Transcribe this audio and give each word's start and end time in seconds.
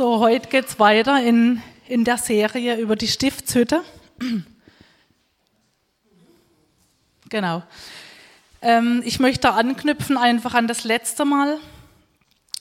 So, 0.00 0.18
heute 0.20 0.48
geht 0.48 0.66
es 0.66 0.78
weiter 0.78 1.22
in, 1.22 1.60
in 1.86 2.04
der 2.04 2.16
Serie 2.16 2.76
über 2.76 2.96
die 2.96 3.06
Stiftshütte. 3.06 3.82
Genau. 7.28 7.62
Ähm, 8.62 9.02
ich 9.04 9.20
möchte 9.20 9.52
anknüpfen 9.52 10.16
einfach 10.16 10.54
an 10.54 10.68
das 10.68 10.84
letzte 10.84 11.26
Mal. 11.26 11.58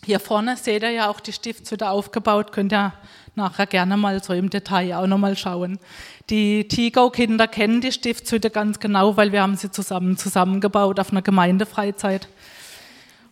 Hier 0.03 0.19
vorne 0.19 0.57
seht 0.57 0.83
ihr 0.83 0.91
ja 0.91 1.09
auch 1.09 1.21
die 1.21 1.31
Stiftshütte 1.31 1.89
aufgebaut, 1.89 2.51
könnt 2.51 2.73
ihr 2.73 2.91
nachher 3.35 3.67
gerne 3.67 3.95
mal 3.95 4.21
so 4.21 4.33
im 4.33 4.49
Detail 4.49 4.97
auch 4.97 5.07
nochmal 5.07 5.37
schauen. 5.37 5.79
Die 6.29 6.67
Tigau-Kinder 6.67 7.47
kennen 7.47 7.79
die 7.79 7.93
Stiftshütte 7.93 8.49
ganz 8.49 8.81
genau, 8.81 9.15
weil 9.15 9.31
wir 9.31 9.43
haben 9.43 9.55
sie 9.55 9.71
zusammen 9.71 10.17
zusammengebaut 10.17 10.99
auf 10.99 11.11
einer 11.11 11.21
Gemeindefreizeit. 11.21 12.27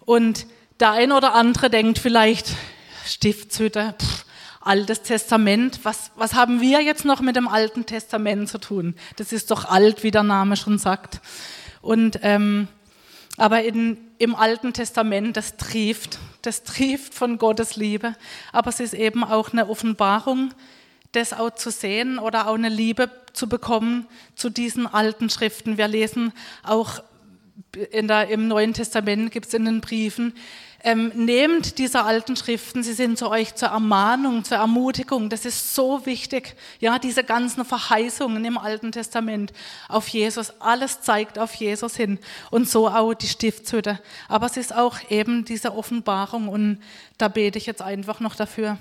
Und 0.05 0.47
der 0.79 0.91
ein 0.91 1.11
oder 1.11 1.33
andere 1.33 1.69
denkt 1.69 1.99
vielleicht, 1.99 2.55
Stiftshütte, 3.07 3.95
pff, 3.99 4.25
Altes 4.67 5.01
Testament, 5.01 5.79
was, 5.83 6.11
was 6.17 6.33
haben 6.33 6.59
wir 6.59 6.81
jetzt 6.81 7.05
noch 7.05 7.21
mit 7.21 7.37
dem 7.37 7.47
Alten 7.47 7.85
Testament 7.85 8.49
zu 8.49 8.57
tun? 8.57 8.95
Das 9.15 9.31
ist 9.31 9.49
doch 9.49 9.63
alt, 9.63 10.03
wie 10.03 10.11
der 10.11 10.23
Name 10.23 10.57
schon 10.57 10.77
sagt. 10.77 11.21
Und, 11.81 12.19
ähm, 12.21 12.67
aber 13.37 13.63
in, 13.63 13.97
im 14.17 14.35
Alten 14.35 14.73
Testament, 14.73 15.37
das 15.37 15.55
trieft, 15.55 16.19
das 16.41 16.63
trieft 16.63 17.13
von 17.13 17.37
Gottes 17.37 17.77
Liebe. 17.77 18.13
Aber 18.51 18.69
es 18.69 18.81
ist 18.81 18.93
eben 18.93 19.23
auch 19.23 19.53
eine 19.53 19.69
Offenbarung, 19.69 20.53
das 21.13 21.31
auch 21.31 21.51
zu 21.51 21.71
sehen 21.71 22.19
oder 22.19 22.49
auch 22.49 22.55
eine 22.55 22.69
Liebe 22.69 23.09
zu 23.31 23.47
bekommen 23.47 24.05
zu 24.35 24.49
diesen 24.49 24.85
alten 24.85 25.29
Schriften. 25.29 25.77
Wir 25.77 25.87
lesen 25.87 26.33
auch 26.63 27.01
in 27.91 28.09
der, 28.09 28.27
im 28.27 28.49
Neuen 28.49 28.73
Testament, 28.73 29.31
gibt 29.31 29.47
es 29.47 29.53
in 29.53 29.63
den 29.63 29.79
Briefen, 29.79 30.33
ähm, 30.83 31.11
nehmt 31.15 31.79
diese 31.79 32.03
alten 32.03 32.35
Schriften, 32.35 32.83
sie 32.83 32.93
sind 32.93 33.17
zu 33.17 33.29
euch 33.29 33.55
zur 33.55 33.69
Ermahnung, 33.69 34.43
zur 34.43 34.57
Ermutigung. 34.57 35.29
Das 35.29 35.45
ist 35.45 35.73
so 35.73 36.05
wichtig. 36.05 36.55
Ja, 36.79 36.99
diese 36.99 37.23
ganzen 37.23 37.65
Verheißungen 37.65 38.45
im 38.45 38.57
Alten 38.57 38.91
Testament 38.91 39.53
auf 39.89 40.07
Jesus, 40.07 40.53
alles 40.59 41.01
zeigt 41.01 41.39
auf 41.39 41.53
Jesus 41.55 41.95
hin. 41.95 42.19
Und 42.51 42.69
so 42.69 42.87
auch 42.87 43.13
die 43.13 43.27
Stiftshütte. 43.27 43.99
Aber 44.27 44.45
es 44.45 44.57
ist 44.57 44.75
auch 44.75 44.97
eben 45.09 45.45
diese 45.45 45.73
Offenbarung 45.73 46.47
und 46.47 46.79
da 47.17 47.27
bete 47.27 47.57
ich 47.57 47.65
jetzt 47.65 47.81
einfach 47.81 48.19
noch 48.19 48.35
dafür. 48.35 48.77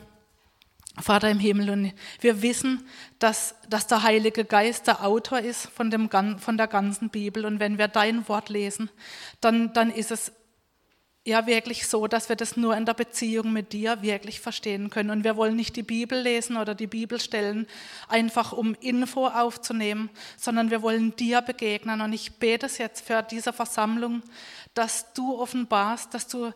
Vater 0.98 1.30
im 1.30 1.38
Himmel, 1.38 1.68
und 1.68 1.92
wir 2.20 2.40
wissen, 2.40 2.86
dass, 3.18 3.54
dass 3.68 3.86
der 3.86 4.02
Heilige 4.02 4.46
Geist 4.46 4.86
der 4.86 5.04
Autor 5.04 5.40
ist 5.40 5.66
von, 5.66 5.90
dem, 5.90 6.08
von 6.38 6.56
der 6.56 6.68
ganzen 6.68 7.10
Bibel. 7.10 7.44
Und 7.44 7.60
wenn 7.60 7.76
wir 7.76 7.88
dein 7.88 8.26
Wort 8.28 8.48
lesen, 8.48 8.88
dann, 9.42 9.74
dann 9.74 9.90
ist 9.90 10.10
es 10.10 10.32
ja 11.26 11.46
wirklich 11.46 11.88
so, 11.88 12.06
dass 12.06 12.28
wir 12.28 12.36
das 12.36 12.56
nur 12.56 12.76
in 12.76 12.86
der 12.86 12.94
Beziehung 12.94 13.52
mit 13.52 13.72
dir 13.72 14.00
wirklich 14.00 14.40
verstehen 14.40 14.90
können. 14.90 15.10
Und 15.10 15.24
wir 15.24 15.36
wollen 15.36 15.56
nicht 15.56 15.74
die 15.74 15.82
Bibel 15.82 16.18
lesen 16.18 16.56
oder 16.56 16.74
die 16.74 16.86
Bibelstellen 16.86 17.66
einfach 18.08 18.52
um 18.52 18.74
Info 18.80 19.26
aufzunehmen, 19.26 20.08
sondern 20.36 20.70
wir 20.70 20.82
wollen 20.82 21.16
dir 21.16 21.42
begegnen. 21.42 22.00
Und 22.00 22.12
ich 22.12 22.34
bete 22.34 22.66
es 22.66 22.78
jetzt 22.78 23.04
für 23.04 23.22
diese 23.22 23.52
Versammlung, 23.52 24.22
dass 24.74 25.12
du 25.14 25.38
offenbarst, 25.38 26.14
dass 26.14 26.28
du 26.28 26.52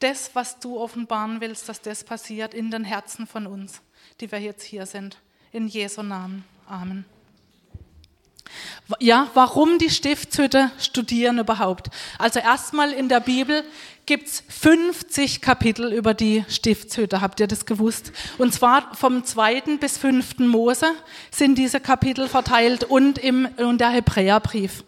das, 0.00 0.34
was 0.34 0.60
du 0.60 0.78
offenbaren 0.78 1.40
willst, 1.40 1.68
dass 1.68 1.80
das 1.80 2.04
passiert 2.04 2.52
in 2.52 2.70
den 2.70 2.84
Herzen 2.84 3.26
von 3.26 3.46
uns, 3.46 3.80
die 4.20 4.30
wir 4.30 4.40
jetzt 4.40 4.62
hier 4.62 4.86
sind. 4.86 5.18
In 5.52 5.66
Jesu 5.66 6.02
Namen. 6.02 6.44
Amen. 6.66 7.04
Ja, 8.98 9.28
warum 9.34 9.78
die 9.78 9.90
Stiftshütte 9.90 10.70
studieren 10.78 11.38
überhaupt? 11.38 11.88
Also 12.18 12.40
erstmal 12.40 12.92
in 12.92 13.08
der 13.08 13.20
Bibel 13.20 13.64
gibt 14.06 14.26
es 14.26 14.42
50 14.48 15.40
Kapitel 15.40 15.92
über 15.92 16.14
die 16.14 16.44
Stiftshütte, 16.48 17.20
habt 17.20 17.38
ihr 17.38 17.46
das 17.46 17.66
gewusst? 17.66 18.12
Und 18.38 18.52
zwar 18.52 18.94
vom 18.94 19.24
zweiten 19.24 19.78
bis 19.78 19.98
fünften 19.98 20.48
Mose 20.48 20.86
sind 21.30 21.56
diese 21.56 21.78
Kapitel 21.78 22.28
verteilt 22.28 22.84
und 22.84 23.18
im 23.18 23.46
und 23.58 23.80
der 23.80 23.90
Hebräerbrief. 23.90 24.82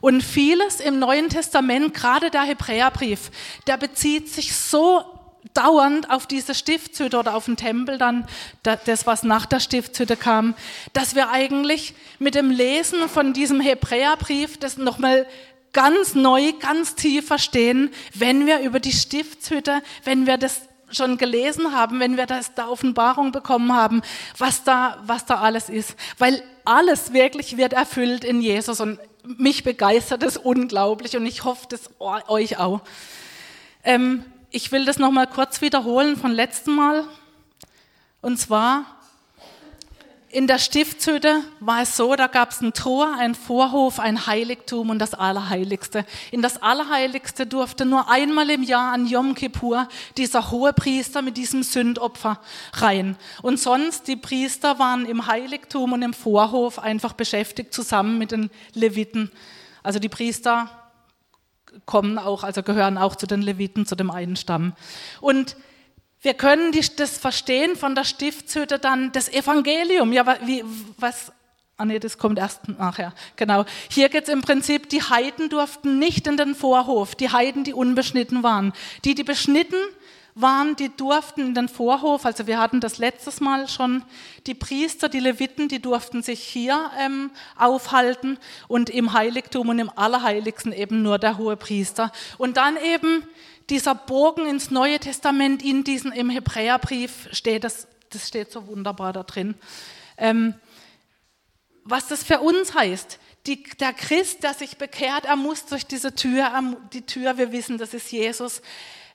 Und 0.00 0.22
vieles 0.22 0.80
im 0.80 0.98
Neuen 0.98 1.28
Testament, 1.28 1.92
gerade 1.92 2.30
der 2.30 2.42
Hebräerbrief, 2.42 3.30
der 3.66 3.76
bezieht 3.76 4.32
sich 4.32 4.54
so 4.54 5.15
dauernd 5.54 6.10
auf 6.10 6.26
diese 6.26 6.54
Stiftshütte 6.54 7.18
oder 7.18 7.34
auf 7.34 7.46
den 7.46 7.56
Tempel 7.56 7.98
dann, 7.98 8.26
das 8.62 9.06
was 9.06 9.22
nach 9.22 9.46
der 9.46 9.60
Stiftshütte 9.60 10.16
kam, 10.16 10.54
dass 10.92 11.14
wir 11.14 11.30
eigentlich 11.30 11.94
mit 12.18 12.34
dem 12.34 12.50
Lesen 12.50 13.08
von 13.08 13.32
diesem 13.32 13.60
Hebräerbrief 13.60 14.58
das 14.58 14.76
nochmal 14.76 15.26
ganz 15.72 16.14
neu, 16.14 16.52
ganz 16.58 16.94
tief 16.94 17.26
verstehen, 17.26 17.90
wenn 18.14 18.46
wir 18.46 18.60
über 18.60 18.80
die 18.80 18.92
Stiftshütte, 18.92 19.82
wenn 20.04 20.26
wir 20.26 20.38
das 20.38 20.62
schon 20.90 21.18
gelesen 21.18 21.72
haben, 21.72 22.00
wenn 22.00 22.16
wir 22.16 22.26
das 22.26 22.54
da 22.54 22.68
Offenbarung 22.68 23.32
bekommen 23.32 23.74
haben, 23.74 24.02
was 24.38 24.64
da, 24.64 24.98
was 25.04 25.26
da 25.26 25.36
alles 25.40 25.68
ist. 25.68 25.96
Weil 26.18 26.42
alles 26.64 27.12
wirklich 27.12 27.56
wird 27.56 27.72
erfüllt 27.72 28.24
in 28.24 28.40
Jesus 28.40 28.80
und 28.80 28.98
mich 29.24 29.64
begeistert 29.64 30.22
es 30.22 30.36
unglaublich 30.36 31.16
und 31.16 31.26
ich 31.26 31.44
hoffe, 31.44 31.66
das 31.68 31.90
euch 31.98 32.58
auch. 32.58 32.80
Ähm, 33.82 34.24
ich 34.56 34.72
will 34.72 34.86
das 34.86 34.98
nochmal 34.98 35.26
kurz 35.26 35.60
wiederholen 35.60 36.16
von 36.16 36.32
letztem 36.32 36.76
Mal. 36.76 37.04
Und 38.22 38.38
zwar, 38.38 38.86
in 40.30 40.46
der 40.46 40.58
Stiftshütte 40.58 41.42
war 41.60 41.82
es 41.82 41.94
so, 41.94 42.16
da 42.16 42.26
gab 42.26 42.52
es 42.52 42.62
ein 42.62 42.72
Tor, 42.72 43.14
ein 43.18 43.34
Vorhof, 43.34 44.00
ein 44.00 44.26
Heiligtum 44.26 44.88
und 44.88 44.98
das 44.98 45.12
Allerheiligste. 45.12 46.06
In 46.30 46.40
das 46.40 46.62
Allerheiligste 46.62 47.46
durfte 47.46 47.84
nur 47.84 48.08
einmal 48.08 48.48
im 48.48 48.62
Jahr 48.62 48.94
an 48.94 49.06
Yom 49.06 49.34
Kippur 49.34 49.88
dieser 50.16 50.50
hohe 50.50 50.72
Priester 50.72 51.20
mit 51.20 51.36
diesem 51.36 51.62
Sündopfer 51.62 52.40
rein. 52.72 53.18
Und 53.42 53.60
sonst, 53.60 54.08
die 54.08 54.16
Priester 54.16 54.78
waren 54.78 55.04
im 55.04 55.26
Heiligtum 55.26 55.92
und 55.92 56.00
im 56.00 56.14
Vorhof 56.14 56.78
einfach 56.78 57.12
beschäftigt 57.12 57.74
zusammen 57.74 58.16
mit 58.16 58.30
den 58.30 58.48
Leviten. 58.72 59.30
Also 59.82 59.98
die 59.98 60.08
Priester 60.08 60.70
kommen 61.84 62.18
auch, 62.18 62.44
also 62.44 62.62
gehören 62.62 62.98
auch 62.98 63.16
zu 63.16 63.26
den 63.26 63.42
Leviten, 63.42 63.86
zu 63.86 63.94
dem 63.94 64.10
einen 64.10 64.36
Stamm. 64.36 64.72
Und 65.20 65.56
wir 66.20 66.34
können 66.34 66.72
das 66.96 67.18
verstehen 67.18 67.76
von 67.76 67.94
der 67.94 68.04
Stiftshütte 68.04 68.78
dann, 68.78 69.12
das 69.12 69.28
Evangelium. 69.28 70.12
Ja, 70.12 70.36
wie, 70.44 70.64
was, 70.98 71.32
ah 71.76 71.84
nee, 71.84 71.98
das 71.98 72.18
kommt 72.18 72.38
erst 72.38 72.68
nachher. 72.68 73.12
Genau. 73.36 73.64
Hier 73.90 74.08
geht 74.08 74.24
es 74.24 74.28
im 74.28 74.42
Prinzip, 74.42 74.88
die 74.88 75.02
Heiden 75.02 75.50
durften 75.50 75.98
nicht 75.98 76.26
in 76.26 76.36
den 76.36 76.54
Vorhof, 76.54 77.14
die 77.14 77.30
Heiden, 77.30 77.64
die 77.64 77.74
unbeschnitten 77.74 78.42
waren. 78.42 78.72
Die, 79.04 79.14
die 79.14 79.24
beschnitten 79.24 79.76
waren, 80.36 80.76
die 80.76 80.90
durften 80.94 81.40
in 81.40 81.54
den 81.54 81.68
Vorhof, 81.68 82.26
also 82.26 82.46
wir 82.46 82.58
hatten 82.58 82.80
das 82.80 82.98
letztes 82.98 83.40
Mal 83.40 83.68
schon, 83.68 84.04
die 84.46 84.54
Priester, 84.54 85.08
die 85.08 85.18
Leviten, 85.18 85.68
die 85.68 85.80
durften 85.80 86.22
sich 86.22 86.40
hier 86.40 86.90
ähm, 87.00 87.30
aufhalten 87.56 88.38
und 88.68 88.90
im 88.90 89.14
Heiligtum 89.14 89.70
und 89.70 89.78
im 89.78 89.90
Allerheiligsten 89.96 90.72
eben 90.72 91.02
nur 91.02 91.18
der 91.18 91.38
hohe 91.38 91.56
Priester. 91.56 92.12
Und 92.36 92.58
dann 92.58 92.76
eben 92.76 93.26
dieser 93.70 93.94
Bogen 93.94 94.46
ins 94.46 94.70
Neue 94.70 95.00
Testament, 95.00 95.64
in 95.64 95.84
diesem, 95.84 96.12
im 96.12 96.28
Hebräerbrief 96.28 97.28
steht 97.32 97.64
das, 97.64 97.88
das 98.10 98.28
steht 98.28 98.52
so 98.52 98.66
wunderbar 98.66 99.14
da 99.14 99.22
drin. 99.22 99.54
Ähm, 100.18 100.54
was 101.82 102.08
das 102.08 102.22
für 102.22 102.40
uns 102.40 102.74
heißt, 102.74 103.18
die, 103.46 103.62
der 103.80 103.94
Christ, 103.94 104.42
der 104.42 104.52
sich 104.52 104.76
bekehrt, 104.76 105.24
er 105.24 105.36
muss 105.36 105.64
durch 105.64 105.86
diese 105.86 106.14
Tür, 106.14 106.50
die 106.92 107.06
Tür, 107.06 107.38
wir 107.38 107.52
wissen, 107.52 107.78
das 107.78 107.94
ist 107.94 108.12
Jesus, 108.12 108.60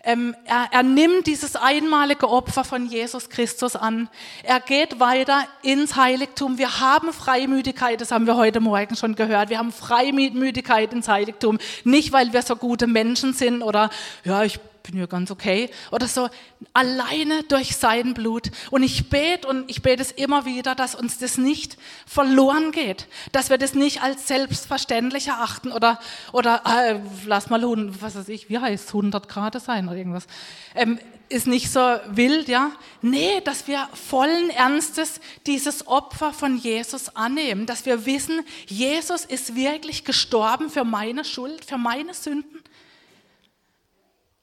ähm, 0.03 0.35
er, 0.45 0.67
er 0.71 0.83
nimmt 0.83 1.27
dieses 1.27 1.55
einmalige 1.55 2.29
Opfer 2.29 2.63
von 2.63 2.85
Jesus 2.85 3.29
Christus 3.29 3.75
an. 3.75 4.09
Er 4.43 4.59
geht 4.59 4.99
weiter 4.99 5.45
ins 5.61 5.95
Heiligtum. 5.95 6.57
Wir 6.57 6.79
haben 6.79 7.13
Freimütigkeit, 7.13 8.01
das 8.01 8.11
haben 8.11 8.25
wir 8.25 8.35
heute 8.35 8.59
Morgen 8.59 8.95
schon 8.95 9.15
gehört. 9.15 9.49
Wir 9.49 9.59
haben 9.59 9.71
Freimütigkeit 9.71 10.93
ins 10.93 11.07
Heiligtum. 11.07 11.59
Nicht, 11.83 12.11
weil 12.11 12.33
wir 12.33 12.41
so 12.41 12.55
gute 12.55 12.87
Menschen 12.87 13.33
sind 13.33 13.61
oder, 13.61 13.89
ja, 14.23 14.43
ich 14.43 14.59
bin 14.83 14.97
ja 14.97 15.05
ganz 15.05 15.31
okay 15.31 15.69
oder 15.91 16.07
so, 16.07 16.29
alleine 16.73 17.43
durch 17.43 17.75
sein 17.75 18.13
Blut. 18.13 18.51
Und 18.69 18.83
ich 18.83 19.09
bete 19.09 19.47
und 19.47 19.69
ich 19.69 19.81
bete 19.81 20.01
es 20.01 20.11
immer 20.11 20.45
wieder, 20.45 20.75
dass 20.75 20.95
uns 20.95 21.17
das 21.17 21.37
nicht 21.37 21.77
verloren 22.05 22.71
geht, 22.71 23.07
dass 23.31 23.49
wir 23.49 23.57
das 23.57 23.73
nicht 23.73 24.01
als 24.01 24.27
selbstverständlich 24.27 25.27
erachten 25.27 25.71
oder, 25.71 25.99
oder 26.33 26.63
äh, 26.65 26.99
lass 27.25 27.49
mal, 27.49 27.61
was 28.01 28.15
weiß 28.15 28.29
ich, 28.29 28.49
wie 28.49 28.59
heißt 28.59 28.89
100 28.89 29.27
Grad 29.27 29.61
sein 29.61 29.87
oder 29.87 29.97
irgendwas. 29.97 30.27
Ähm, 30.75 30.99
ist 31.31 31.47
nicht 31.47 31.71
so 31.71 31.79
wild, 32.09 32.49
ja? 32.49 32.71
Nee, 33.01 33.41
dass 33.41 33.67
wir 33.67 33.87
vollen 33.93 34.49
Ernstes 34.49 35.21
dieses 35.47 35.87
Opfer 35.87 36.33
von 36.33 36.57
Jesus 36.57 37.15
annehmen, 37.15 37.65
dass 37.65 37.85
wir 37.85 38.05
wissen, 38.05 38.41
Jesus 38.67 39.23
ist 39.23 39.55
wirklich 39.55 40.03
gestorben 40.03 40.69
für 40.69 40.83
meine 40.83 41.23
Schuld, 41.23 41.63
für 41.63 41.77
meine 41.77 42.13
Sünden 42.13 42.60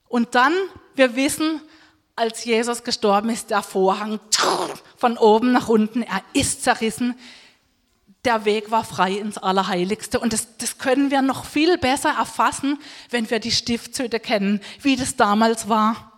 und 0.09 0.35
dann, 0.35 0.55
wir 0.95 1.17
wissen, 1.17 1.61
als 2.17 2.45
Jesus 2.45 2.83
gestorben 2.83 3.31
ist, 3.31 3.51
der 3.51 3.63
Vorhang 3.63 4.19
von 4.97 5.17
oben 5.19 5.53
nach 5.53 5.69
unten, 5.69 6.03
er 6.03 6.23
ist 6.33 6.65
zerrissen. 6.65 7.15
Der 8.25 8.45
Weg 8.45 8.71
war 8.73 8.85
frei 8.85 9.13
ins 9.13 9.39
Allerheiligste. 9.39 10.19
Und 10.19 10.33
das, 10.33 10.57
das 10.59 10.79
können 10.79 11.13
wir 11.13 11.23
noch 11.23 11.45
viel 11.45 11.79
besser 11.79 12.11
erfassen, 12.11 12.79
wenn 13.11 13.31
wir 13.31 13.39
die 13.39 13.53
Stiftshütte 13.53 14.19
kennen, 14.19 14.61
wie 14.83 14.97
das 14.97 15.15
damals 15.15 15.69
war. 15.69 16.13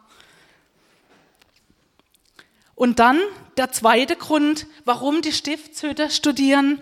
Und 2.75 2.99
dann 2.99 3.21
der 3.59 3.73
zweite 3.73 4.17
Grund, 4.17 4.67
warum 4.87 5.21
die 5.21 5.33
Stiftshütte 5.33 6.09
studieren. 6.09 6.81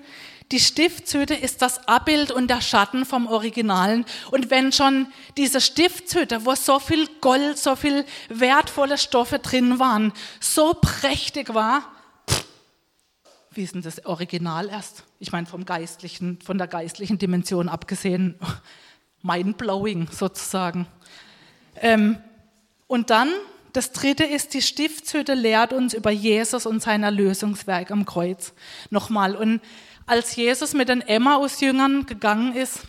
Die 0.50 0.60
Stiftshütte 0.60 1.34
ist 1.34 1.60
das 1.60 1.86
Abbild 1.86 2.30
und 2.30 2.48
der 2.48 2.62
Schatten 2.62 3.04
vom 3.04 3.26
Originalen. 3.26 4.06
Und 4.30 4.50
wenn 4.50 4.72
schon 4.72 5.08
diese 5.36 5.60
Stiftshütte, 5.60 6.46
wo 6.46 6.54
so 6.54 6.78
viel 6.78 7.06
Gold, 7.20 7.58
so 7.58 7.76
viel 7.76 8.06
wertvolle 8.30 8.96
Stoffe 8.96 9.40
drin 9.40 9.78
waren, 9.78 10.12
so 10.40 10.74
prächtig 10.74 11.52
war, 11.52 11.82
wie 13.50 13.64
ist 13.64 13.74
denn 13.74 13.82
das 13.82 14.06
Original 14.06 14.68
erst? 14.68 15.04
Ich 15.18 15.32
meine, 15.32 15.46
vom 15.46 15.66
geistlichen, 15.66 16.40
von 16.40 16.58
der 16.58 16.68
geistlichen 16.68 17.18
Dimension 17.18 17.68
abgesehen, 17.68 18.38
mindblowing 19.22 20.08
sozusagen. 20.10 20.86
Ähm, 21.76 22.18
und 22.86 23.10
dann 23.10 23.28
das 23.72 23.92
dritte 23.92 24.24
ist, 24.24 24.54
die 24.54 24.62
Stiftshütte 24.62 25.34
lehrt 25.34 25.72
uns 25.72 25.94
über 25.94 26.10
Jesus 26.10 26.66
und 26.66 26.82
sein 26.82 27.02
Erlösungswerk 27.02 27.90
am 27.90 28.04
Kreuz. 28.04 28.52
Nochmal. 28.90 29.36
Und 29.36 29.60
als 30.06 30.36
Jesus 30.36 30.72
mit 30.74 30.88
den 30.88 31.00
Emmaus-Jüngern 31.00 32.06
gegangen 32.06 32.54
ist, 32.54 32.80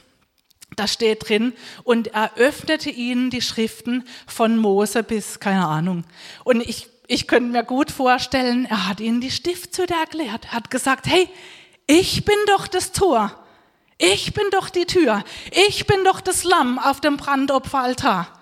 da 0.75 0.87
steht 0.87 1.27
drin, 1.27 1.53
und 1.83 2.07
er 2.07 2.37
öffnete 2.37 2.89
ihnen 2.89 3.29
die 3.29 3.41
Schriften 3.41 4.05
von 4.27 4.57
Mose 4.57 5.03
bis, 5.03 5.39
keine 5.39 5.67
Ahnung. 5.67 6.05
Und 6.43 6.61
ich, 6.61 6.87
ich 7.07 7.27
könnte 7.27 7.51
mir 7.51 7.63
gut 7.63 7.91
vorstellen, 7.91 8.65
er 8.65 8.87
hat 8.87 8.99
ihnen 9.01 9.19
die 9.19 9.31
Stiftshütte 9.31 9.93
erklärt. 9.93 10.45
Er 10.45 10.51
hat 10.53 10.69
gesagt, 10.69 11.07
hey, 11.07 11.27
ich 11.87 12.23
bin 12.23 12.37
doch 12.47 12.67
das 12.67 12.91
Tor. 12.91 13.35
Ich 13.97 14.33
bin 14.33 14.45
doch 14.51 14.69
die 14.69 14.85
Tür. 14.85 15.23
Ich 15.67 15.85
bin 15.85 16.05
doch 16.05 16.21
das 16.21 16.45
Lamm 16.45 16.79
auf 16.79 17.01
dem 17.01 17.17
Brandopferaltar. 17.17 18.38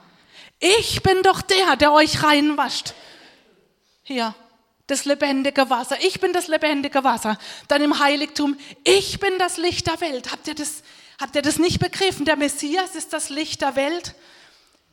Ich 0.59 1.03
bin 1.03 1.21
doch 1.23 1.41
der, 1.41 1.75
der 1.75 1.93
euch 1.93 2.23
reinwascht. 2.23 2.93
Hier, 4.03 4.33
das 4.87 5.05
lebendige 5.05 5.69
Wasser. 5.69 5.97
Ich 6.01 6.19
bin 6.19 6.33
das 6.33 6.47
lebendige 6.47 7.03
Wasser. 7.03 7.37
Dann 7.67 7.81
im 7.81 7.99
Heiligtum, 7.99 8.57
ich 8.83 9.19
bin 9.19 9.37
das 9.37 9.57
Licht 9.57 9.87
der 9.87 10.01
Welt. 10.01 10.31
Habt 10.31 10.47
ihr 10.47 10.55
das, 10.55 10.83
habt 11.19 11.35
ihr 11.35 11.41
das 11.41 11.59
nicht 11.59 11.79
begriffen? 11.79 12.25
Der 12.25 12.37
Messias 12.37 12.95
ist 12.95 13.13
das 13.13 13.29
Licht 13.29 13.61
der 13.61 13.75
Welt. 13.75 14.15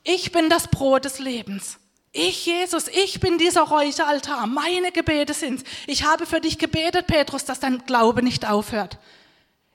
Ich 0.02 0.32
bin 0.32 0.50
das 0.50 0.68
Brot 0.68 1.06
des 1.06 1.18
Lebens. 1.18 1.78
Ich, 2.12 2.46
Jesus, 2.46 2.88
ich 2.88 3.18
bin 3.18 3.38
dieser 3.38 3.62
Räucheraltar. 3.62 4.46
Meine 4.46 4.92
Gebete 4.92 5.32
sind's. 5.32 5.64
Ich 5.86 6.04
habe 6.04 6.26
für 6.26 6.40
dich 6.40 6.58
gebetet, 6.58 7.06
Petrus, 7.06 7.44
dass 7.44 7.60
dein 7.60 7.86
Glaube 7.86 8.22
nicht 8.22 8.46
aufhört. 8.46 8.98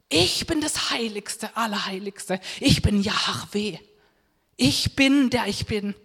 Ich 0.07 0.47
bin 0.47 0.61
das 0.61 0.91
Heiligste, 0.91 1.49
Allerheiligste. 1.55 2.39
Ich 2.59 2.81
bin 2.81 3.01
Yahweh. 3.01 3.79
Ich 4.61 4.97
bin, 4.97 5.29
der 5.29 5.47
ich 5.47 5.67
bin. 5.67 5.95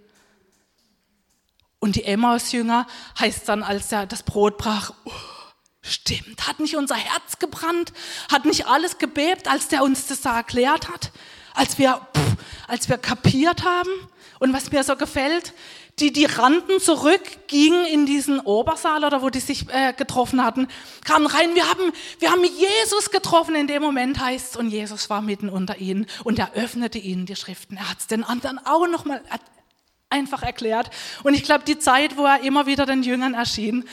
Und 1.80 1.96
die 1.96 2.04
Emmaus-Jünger 2.04 2.86
heißt 3.18 3.48
dann, 3.48 3.64
als 3.64 3.90
er 3.90 4.06
das 4.06 4.22
Brot 4.22 4.58
brach, 4.58 4.92
oh, 5.04 5.10
stimmt, 5.82 6.46
hat 6.46 6.60
nicht 6.60 6.76
unser 6.76 6.94
Herz 6.94 7.40
gebrannt, 7.40 7.92
hat 8.30 8.44
nicht 8.44 8.68
alles 8.68 8.98
gebebt, 8.98 9.48
als 9.48 9.66
der 9.66 9.82
uns 9.82 10.06
das 10.06 10.20
da 10.20 10.36
erklärt 10.36 10.88
hat, 10.88 11.10
als 11.52 11.78
wir, 11.78 12.06
pff, 12.16 12.36
als 12.68 12.88
wir 12.88 12.96
kapiert 12.96 13.64
haben. 13.64 13.90
Und 14.38 14.52
was 14.52 14.70
mir 14.70 14.84
so 14.84 14.94
gefällt, 14.94 15.52
die, 16.00 16.12
die 16.12 16.24
rannten 16.24 16.80
zurück, 16.80 17.22
gingen 17.46 17.86
in 17.86 18.04
diesen 18.04 18.40
Obersaal 18.40 19.04
oder 19.04 19.22
wo 19.22 19.30
die 19.30 19.40
sich 19.40 19.68
äh, 19.68 19.92
getroffen 19.92 20.42
hatten, 20.42 20.66
kamen 21.04 21.26
rein, 21.26 21.54
wir 21.54 21.68
haben, 21.68 21.92
wir 22.18 22.32
haben 22.32 22.44
Jesus 22.44 23.10
getroffen 23.10 23.54
in 23.54 23.68
dem 23.68 23.82
Moment 23.82 24.18
heißt 24.18 24.56
und 24.56 24.70
Jesus 24.70 25.08
war 25.08 25.22
mitten 25.22 25.48
unter 25.48 25.78
ihnen 25.78 26.06
und 26.24 26.38
er 26.38 26.54
öffnete 26.54 26.98
ihnen 26.98 27.26
die 27.26 27.36
Schriften. 27.36 27.76
Er 27.76 27.90
hat 27.90 28.00
es 28.00 28.06
den 28.08 28.24
anderen 28.24 28.58
auch 28.66 28.88
nochmal 28.88 29.22
einfach 30.10 30.42
erklärt. 30.42 30.90
Und 31.22 31.34
ich 31.34 31.44
glaube, 31.44 31.64
die 31.64 31.78
Zeit, 31.78 32.16
wo 32.16 32.24
er 32.24 32.42
immer 32.42 32.66
wieder 32.66 32.86
den 32.86 33.02
Jüngern 33.02 33.34
erschien, 33.34 33.84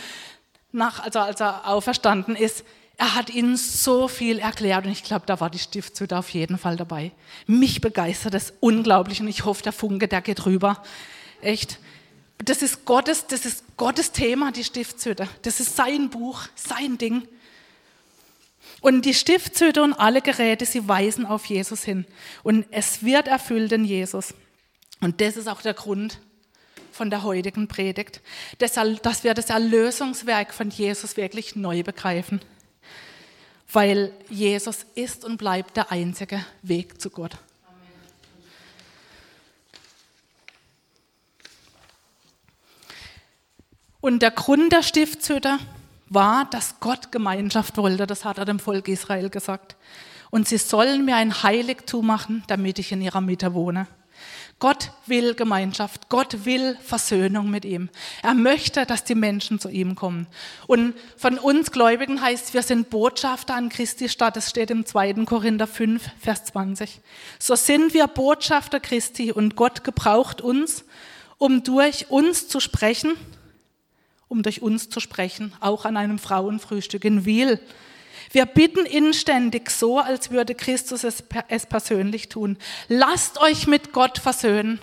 nach, 0.71 1.03
also 1.03 1.19
als 1.19 1.39
er 1.39 1.67
auferstanden 1.67 2.35
ist, 2.35 2.63
er 2.97 3.15
hat 3.15 3.29
ihnen 3.31 3.57
so 3.57 4.07
viel 4.07 4.37
erklärt 4.39 4.85
und 4.85 4.91
ich 4.91 5.03
glaube, 5.03 5.25
da 5.25 5.39
war 5.39 5.49
die 5.49 5.59
Stiftshütte 5.59 6.17
auf 6.17 6.29
jeden 6.29 6.57
Fall 6.57 6.75
dabei. 6.75 7.11
Mich 7.47 7.81
begeistert 7.81 8.35
es 8.35 8.53
unglaublich 8.59 9.21
und 9.21 9.27
ich 9.27 9.43
hoffe, 9.43 9.63
der 9.63 9.73
Funke, 9.73 10.07
der 10.07 10.21
geht 10.21 10.45
rüber. 10.45 10.83
Echt. 11.41 11.79
Das 12.43 12.61
ist 12.61 12.85
Gottes, 12.85 13.27
das 13.27 13.45
ist 13.45 13.63
Gottes 13.77 14.11
Thema, 14.11 14.51
die 14.51 14.63
Stiftshütte. 14.63 15.27
Das 15.43 15.59
ist 15.59 15.75
sein 15.75 16.09
Buch, 16.09 16.43
sein 16.55 16.97
Ding. 16.97 17.27
Und 18.79 19.05
die 19.05 19.13
Stiftshütte 19.13 19.83
und 19.83 19.93
alle 19.93 20.21
Geräte, 20.21 20.65
sie 20.65 20.87
weisen 20.87 21.25
auf 21.25 21.45
Jesus 21.45 21.83
hin. 21.83 22.05
Und 22.43 22.65
es 22.71 23.03
wird 23.03 23.27
erfüllt 23.27 23.71
in 23.71 23.85
Jesus. 23.85 24.33
Und 25.01 25.21
das 25.21 25.37
ist 25.37 25.47
auch 25.47 25.61
der 25.61 25.73
Grund 25.73 26.19
von 26.91 27.09
der 27.09 27.23
heutigen 27.23 27.67
Predigt, 27.67 28.21
dass 28.57 28.75
wir 29.23 29.33
das 29.33 29.49
Erlösungswerk 29.49 30.53
von 30.53 30.69
Jesus 30.69 31.17
wirklich 31.17 31.55
neu 31.55 31.83
begreifen. 31.83 32.41
Weil 33.71 34.11
Jesus 34.29 34.85
ist 34.95 35.23
und 35.23 35.37
bleibt 35.37 35.77
der 35.77 35.91
einzige 35.91 36.43
Weg 36.61 36.99
zu 36.99 37.09
Gott. 37.09 37.37
Und 44.01 44.23
der 44.23 44.31
Grund 44.31 44.73
der 44.73 44.83
Stiftshütte 44.83 45.59
war, 46.09 46.45
dass 46.45 46.79
Gott 46.79 47.11
Gemeinschaft 47.11 47.77
wollte. 47.77 48.07
Das 48.07 48.25
hat 48.25 48.39
er 48.39 48.45
dem 48.45 48.59
Volk 48.59 48.87
Israel 48.87 49.29
gesagt. 49.29 49.75
Und 50.31 50.47
sie 50.47 50.57
sollen 50.57 51.05
mir 51.05 51.15
ein 51.15 51.43
Heiligtum 51.43 52.07
machen, 52.07 52.43
damit 52.47 52.79
ich 52.79 52.91
in 52.91 53.01
ihrer 53.01 53.21
Mitte 53.21 53.53
wohne. 53.53 53.87
Gott 54.59 54.91
will 55.07 55.33
Gemeinschaft. 55.33 56.09
Gott 56.09 56.45
will 56.45 56.77
Versöhnung 56.83 57.49
mit 57.49 57.65
ihm. 57.65 57.89
Er 58.21 58.33
möchte, 58.33 58.85
dass 58.85 59.03
die 59.03 59.15
Menschen 59.15 59.59
zu 59.59 59.69
ihm 59.69 59.95
kommen. 59.95 60.27
Und 60.67 60.93
von 61.17 61.37
uns 61.39 61.71
Gläubigen 61.71 62.21
heißt, 62.21 62.53
wir 62.53 62.61
sind 62.61 62.89
Botschafter 62.89 63.55
an 63.55 63.69
Christi 63.69 64.07
Stadt. 64.09 64.35
Das 64.35 64.49
steht 64.49 64.69
im 64.69 64.85
2. 64.85 65.25
Korinther 65.25 65.67
5, 65.67 66.03
Vers 66.19 66.45
20. 66.45 67.01
So 67.39 67.55
sind 67.55 67.93
wir 67.93 68.07
Botschafter 68.07 68.79
Christi 68.79 69.31
und 69.31 69.55
Gott 69.55 69.83
gebraucht 69.83 70.41
uns, 70.41 70.85
um 71.37 71.63
durch 71.63 72.11
uns 72.11 72.47
zu 72.47 72.59
sprechen 72.59 73.13
um 74.31 74.43
durch 74.43 74.61
uns 74.61 74.89
zu 74.89 74.99
sprechen, 74.99 75.53
auch 75.59 75.85
an 75.85 75.97
einem 75.97 76.17
Frauenfrühstück 76.17 77.03
in 77.03 77.25
Wiel. 77.25 77.59
Wir 78.31 78.45
bitten 78.45 78.85
inständig 78.85 79.69
so, 79.69 79.99
als 79.99 80.31
würde 80.31 80.55
Christus 80.55 81.03
es, 81.03 81.23
es 81.49 81.65
persönlich 81.65 82.29
tun. 82.29 82.57
Lasst 82.87 83.41
euch 83.41 83.67
mit 83.67 83.91
Gott 83.91 84.19
versöhnen. 84.19 84.79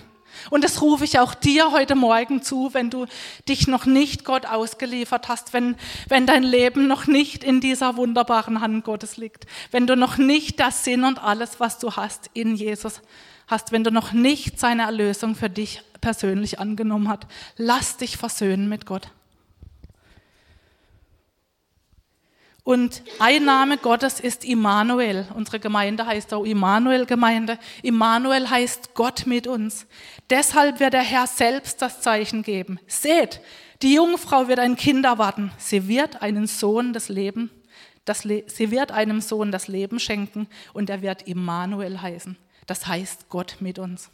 Und 0.51 0.65
das 0.65 0.83
rufe 0.83 1.05
ich 1.05 1.19
auch 1.19 1.35
dir 1.35 1.73
heute 1.73 1.95
Morgen 1.95 2.43
zu, 2.43 2.73
wenn 2.73 2.91
du 2.91 3.07
dich 3.49 3.67
noch 3.67 3.87
nicht 3.87 4.25
Gott 4.25 4.47
ausgeliefert 4.47 5.29
hast, 5.29 5.53
wenn, 5.53 5.77
wenn 6.09 6.27
dein 6.27 6.43
Leben 6.43 6.87
noch 6.87 7.07
nicht 7.07 7.43
in 7.43 7.61
dieser 7.61 7.97
wunderbaren 7.97 8.61
Hand 8.61 8.85
Gottes 8.85 9.17
liegt, 9.17 9.47
wenn 9.71 9.87
du 9.87 9.97
noch 9.97 10.19
nicht 10.19 10.61
das 10.61 10.85
Sinn 10.85 11.05
und 11.05 11.23
alles, 11.23 11.59
was 11.59 11.79
du 11.79 11.97
hast, 11.97 12.31
in 12.35 12.55
Jesus 12.55 13.01
hast, 13.47 13.73
wenn 13.73 13.83
du 13.83 13.91
noch 13.91 14.13
nicht 14.13 14.61
seine 14.61 14.83
Erlösung 14.83 15.35
für 15.35 15.51
dich 15.51 15.83
persönlich 16.01 16.61
angenommen 16.61 17.09
hast. 17.09 17.27
Lass 17.57 17.97
dich 17.97 18.17
versöhnen 18.17 18.69
mit 18.69 18.87
Gott. 18.87 19.11
Und 22.69 23.03
ein 23.19 23.47
Name 23.47 23.79
Gottes 23.79 24.21
ist 24.21 24.45
Immanuel. 24.45 25.27
Unsere 25.35 25.59
Gemeinde 25.59 26.05
heißt 26.05 26.35
auch 26.35 26.45
Immanuel-Gemeinde. 26.45 27.59
Immanuel 27.83 28.51
heißt 28.51 28.93
Gott 28.93 29.27
mit 29.27 29.47
uns. 29.47 29.87
Deshalb 30.29 30.79
wird 30.79 30.93
der 30.93 31.01
Herr 31.01 31.27
selbst 31.27 31.81
das 31.81 32.03
Zeichen 32.03 32.43
geben. 32.43 32.79
Seht, 32.87 33.41
die 33.81 33.95
Jungfrau 33.95 34.49
wird 34.49 34.59
ein 34.59 34.77
Kind 34.77 35.07
erwarten. 35.07 35.51
Sie 35.57 35.89
wird 35.89 36.21
einen 36.21 36.47
Sohn 36.47 36.93
des 36.93 37.09
Leben, 37.09 37.51
das 38.05 38.25
Le 38.25 38.45
sie 38.49 38.71
wird 38.71 38.93
einem 38.93 39.23
Sohn 39.23 39.51
das 39.51 39.69
Leben 39.69 39.99
schenken 39.99 40.47
und 40.75 40.91
er 40.91 41.01
wird 41.01 41.23
Immanuel 41.23 42.03
heißen. 42.03 42.37
Das 42.67 42.87
heißt 42.87 43.31
Gott 43.31 43.57
mit 43.61 43.79
uns. 43.79 44.11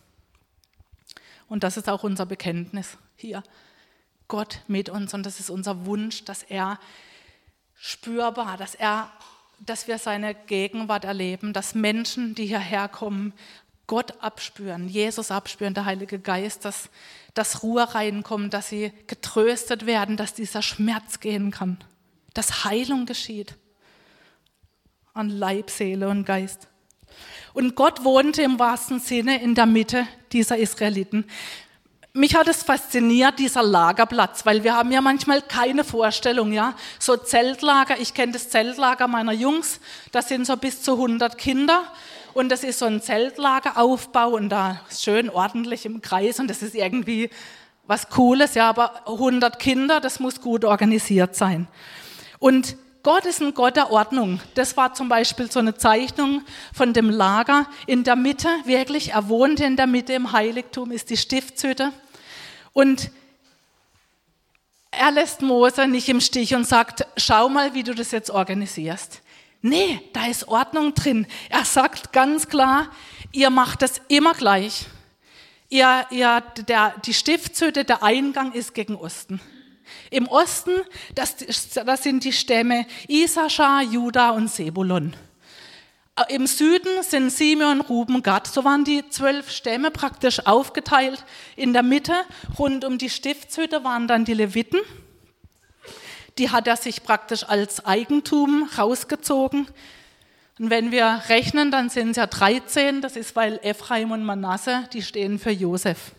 Und 1.48 1.64
das 1.64 1.76
ist 1.76 1.88
auch 1.88 2.04
unser 2.04 2.24
Bekenntnis 2.24 2.98
hier. 3.16 3.42
Gott 4.28 4.60
mit 4.68 4.90
uns 4.90 5.12
und 5.12 5.26
das 5.26 5.40
ist 5.40 5.50
unser 5.50 5.86
Wunsch, 5.86 6.24
dass 6.24 6.44
er 6.44 6.78
spürbar, 7.76 8.56
dass, 8.56 8.74
er, 8.74 9.10
dass 9.60 9.88
wir 9.88 9.98
seine 9.98 10.34
Gegenwart 10.34 11.04
erleben, 11.04 11.52
dass 11.52 11.74
Menschen, 11.74 12.34
die 12.34 12.46
hierher 12.46 12.88
kommen, 12.88 13.32
Gott 13.86 14.22
abspüren, 14.22 14.88
Jesus 14.88 15.30
abspüren, 15.30 15.74
der 15.74 15.84
Heilige 15.84 16.18
Geist, 16.18 16.64
dass, 16.64 16.88
dass 17.34 17.62
Ruhe 17.62 17.94
reinkommt, 17.94 18.54
dass 18.54 18.70
sie 18.70 18.92
getröstet 19.06 19.84
werden, 19.84 20.16
dass 20.16 20.32
dieser 20.32 20.62
Schmerz 20.62 21.20
gehen 21.20 21.50
kann, 21.50 21.78
dass 22.32 22.64
Heilung 22.64 23.04
geschieht 23.04 23.56
an 25.12 25.28
Leib, 25.28 25.70
Seele 25.70 26.08
und 26.08 26.24
Geist. 26.24 26.68
Und 27.52 27.76
Gott 27.76 28.02
wohnte 28.02 28.42
im 28.42 28.58
wahrsten 28.58 28.98
Sinne 28.98 29.40
in 29.40 29.54
der 29.54 29.66
Mitte 29.66 30.08
dieser 30.32 30.56
Israeliten 30.56 31.24
mich 32.16 32.36
hat 32.36 32.46
es 32.46 32.62
fasziniert, 32.62 33.40
dieser 33.40 33.64
Lagerplatz, 33.64 34.46
weil 34.46 34.62
wir 34.62 34.76
haben 34.76 34.92
ja 34.92 35.00
manchmal 35.00 35.42
keine 35.42 35.82
Vorstellung, 35.82 36.52
ja. 36.52 36.74
So 37.00 37.16
Zeltlager, 37.16 37.98
ich 37.98 38.14
kenne 38.14 38.32
das 38.32 38.50
Zeltlager 38.50 39.08
meiner 39.08 39.32
Jungs, 39.32 39.80
das 40.12 40.28
sind 40.28 40.46
so 40.46 40.56
bis 40.56 40.80
zu 40.80 40.92
100 40.92 41.36
Kinder 41.36 41.82
und 42.32 42.50
das 42.50 42.62
ist 42.62 42.78
so 42.78 42.86
ein 42.86 43.02
Zeltlageraufbau 43.02 44.30
und 44.30 44.48
da 44.48 44.80
schön 44.96 45.28
ordentlich 45.28 45.86
im 45.86 46.02
Kreis 46.02 46.38
und 46.38 46.48
das 46.48 46.62
ist 46.62 46.76
irgendwie 46.76 47.30
was 47.88 48.08
Cooles, 48.10 48.54
ja, 48.54 48.68
aber 48.68 49.08
100 49.08 49.58
Kinder, 49.58 50.00
das 50.00 50.20
muss 50.20 50.40
gut 50.40 50.64
organisiert 50.64 51.34
sein. 51.34 51.66
Und 52.38 52.76
Gott 53.02 53.26
ist 53.26 53.42
ein 53.42 53.52
Gott 53.52 53.76
der 53.76 53.90
Ordnung. 53.90 54.40
Das 54.54 54.78
war 54.78 54.94
zum 54.94 55.10
Beispiel 55.10 55.50
so 55.50 55.58
eine 55.58 55.76
Zeichnung 55.76 56.42
von 56.72 56.94
dem 56.94 57.10
Lager 57.10 57.66
in 57.86 58.04
der 58.04 58.16
Mitte, 58.16 58.48
wirklich, 58.64 59.12
er 59.12 59.28
wohnte 59.28 59.64
in 59.64 59.76
der 59.76 59.86
Mitte 59.86 60.14
im 60.14 60.32
Heiligtum, 60.32 60.90
ist 60.92 61.10
die 61.10 61.18
Stiftshütte. 61.18 61.92
Und 62.74 63.10
er 64.90 65.10
lässt 65.10 65.40
Mose 65.40 65.88
nicht 65.88 66.08
im 66.10 66.20
Stich 66.20 66.54
und 66.54 66.66
sagt, 66.66 67.06
schau 67.16 67.48
mal, 67.48 67.72
wie 67.72 67.82
du 67.82 67.94
das 67.94 68.10
jetzt 68.10 68.30
organisierst. 68.30 69.22
Nee, 69.62 70.00
da 70.12 70.26
ist 70.26 70.46
Ordnung 70.48 70.94
drin. 70.94 71.26
Er 71.48 71.64
sagt 71.64 72.12
ganz 72.12 72.48
klar, 72.48 72.90
ihr 73.32 73.48
macht 73.48 73.80
das 73.80 74.02
immer 74.08 74.34
gleich. 74.34 74.86
Ihr, 75.70 76.06
ihr, 76.10 76.42
der, 76.68 76.94
die 77.06 77.14
Stiftshütte, 77.14 77.84
der 77.84 78.02
Eingang 78.02 78.52
ist 78.52 78.74
gegen 78.74 78.94
Osten. 78.94 79.40
Im 80.10 80.26
Osten, 80.28 80.72
das, 81.14 81.36
das 81.36 82.02
sind 82.02 82.24
die 82.24 82.32
Stämme 82.32 82.86
Isaschar, 83.08 83.82
Juda 83.82 84.30
und 84.30 84.50
Sebulon. 84.50 85.16
Äh, 86.16 86.34
Im 86.34 86.46
Süden 86.46 87.02
sind 87.02 87.30
Simeon, 87.30 87.80
Ruben, 87.80 88.22
Gad. 88.22 88.46
So 88.46 88.64
waren 88.64 88.84
die 88.84 89.08
zwölf 89.08 89.50
Stämme 89.50 89.90
praktisch 89.90 90.46
aufgeteilt. 90.46 91.24
In 91.56 91.72
der 91.72 91.82
Mitte, 91.82 92.14
rund 92.58 92.84
um 92.84 92.98
die 92.98 93.10
Stiftshütte, 93.10 93.84
waren 93.84 94.06
dann 94.06 94.24
die 94.24 94.34
Leviten. 94.34 94.80
Die 96.38 96.50
hat 96.50 96.66
er 96.66 96.76
sich 96.76 97.02
praktisch 97.04 97.44
als 97.44 97.84
Eigentum 97.84 98.68
rausgezogen. 98.76 99.68
Und 100.58 100.70
wenn 100.70 100.92
wir 100.92 101.22
rechnen, 101.28 101.70
dann 101.70 101.90
sind 101.90 102.10
es 102.10 102.16
ja 102.16 102.26
13. 102.26 103.00
Das 103.00 103.16
ist, 103.16 103.34
weil 103.34 103.58
Ephraim 103.62 104.12
und 104.12 104.24
Manasse, 104.24 104.88
die 104.92 105.02
stehen 105.02 105.38
für 105.38 105.50
Josef. 105.50 106.12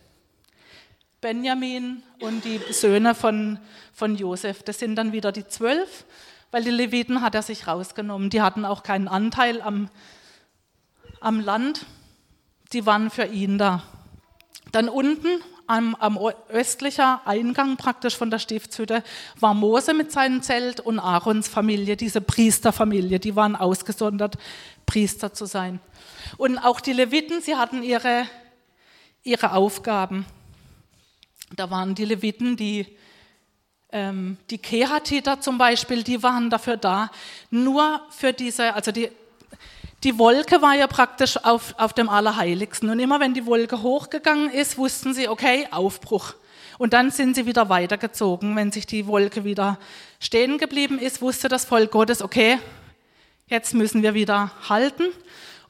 Benjamin 1.22 2.04
und 2.20 2.44
die 2.44 2.60
Söhne 2.72 3.16
von, 3.16 3.60
von 3.94 4.16
Josef. 4.16 4.62
Das 4.64 4.80
sind 4.80 4.96
dann 4.96 5.12
wieder 5.12 5.32
die 5.32 5.48
zwölf, 5.48 6.06
weil 6.56 6.64
die 6.64 6.70
Leviten 6.70 7.22
hat 7.22 7.36
er 7.36 7.42
sich 7.42 7.68
rausgenommen. 7.68 8.30
Die 8.30 8.42
hatten 8.42 8.64
auch 8.64 8.82
keinen 8.82 9.10
Anteil 9.10 9.62
am, 9.62 9.90
am 11.20 11.42
Land. 11.42 11.86
Die 12.72 12.86
waren 12.86 13.10
für 13.10 13.26
ihn 13.26 13.58
da. 13.58 13.84
Dann 14.72 14.88
unten 14.88 15.28
am, 15.68 15.96
am 15.96 16.18
östlicher 16.48 17.20
Eingang 17.26 17.76
praktisch 17.76 18.16
von 18.16 18.30
der 18.30 18.40
Stiftshütte 18.40 19.04
war 19.38 19.54
Mose 19.54 19.94
mit 19.94 20.14
seinem 20.14 20.44
Zelt 20.44 20.80
und 20.80 20.98
Aarons 20.98 21.50
Familie, 21.50 21.98
diese 21.98 22.22
Priesterfamilie, 22.22 23.20
die 23.20 23.36
waren 23.36 23.58
ausgesondert, 23.58 24.38
Priester 24.86 25.34
zu 25.34 25.48
sein. 25.48 25.82
Und 26.38 26.58
auch 26.58 26.80
die 26.80 26.94
Leviten, 26.94 27.42
sie 27.42 27.58
hatten 27.58 27.84
ihre, 27.84 28.28
ihre 29.24 29.52
Aufgaben. 29.52 30.26
Da 31.58 31.70
waren 31.70 31.96
die 31.96 32.06
Leviten, 32.06 32.56
die, 32.56 32.96
ähm, 33.96 34.36
die 34.50 34.58
Kehatiter 34.58 35.40
zum 35.40 35.58
Beispiel, 35.58 36.04
die 36.04 36.22
waren 36.22 36.50
dafür 36.50 36.76
da, 36.76 37.10
nur 37.50 38.02
für 38.10 38.34
diese, 38.34 38.74
also 38.74 38.92
die, 38.92 39.10
die 40.04 40.20
Wolke 40.20 40.62
war 40.62 40.76
ja 40.76 40.86
praktisch 40.88 41.38
auf, 41.38 41.74
auf 41.78 41.94
dem 41.94 42.10
Allerheiligsten. 42.10 42.90
Und 42.90 43.00
immer 43.00 43.22
wenn 43.22 43.34
die 43.34 43.46
Wolke 43.46 43.82
hochgegangen 43.82 44.50
ist, 44.50 44.78
wussten 44.78 45.14
sie, 45.14 45.30
okay, 45.30 45.70
Aufbruch. 45.72 46.34
Und 46.78 46.92
dann 46.92 47.10
sind 47.10 47.36
sie 47.36 47.46
wieder 47.46 47.70
weitergezogen. 47.70 48.58
Wenn 48.58 48.74
sich 48.74 48.86
die 48.86 49.08
Wolke 49.08 49.46
wieder 49.46 49.80
stehen 50.20 50.58
geblieben 50.58 51.00
ist, 51.00 51.22
wusste 51.22 51.48
das 51.48 51.64
Volk 51.64 51.92
Gottes, 51.92 52.22
okay, 52.22 52.60
jetzt 53.48 53.74
müssen 53.74 54.04
wir 54.04 54.14
wieder 54.14 54.52
halten. 54.68 55.06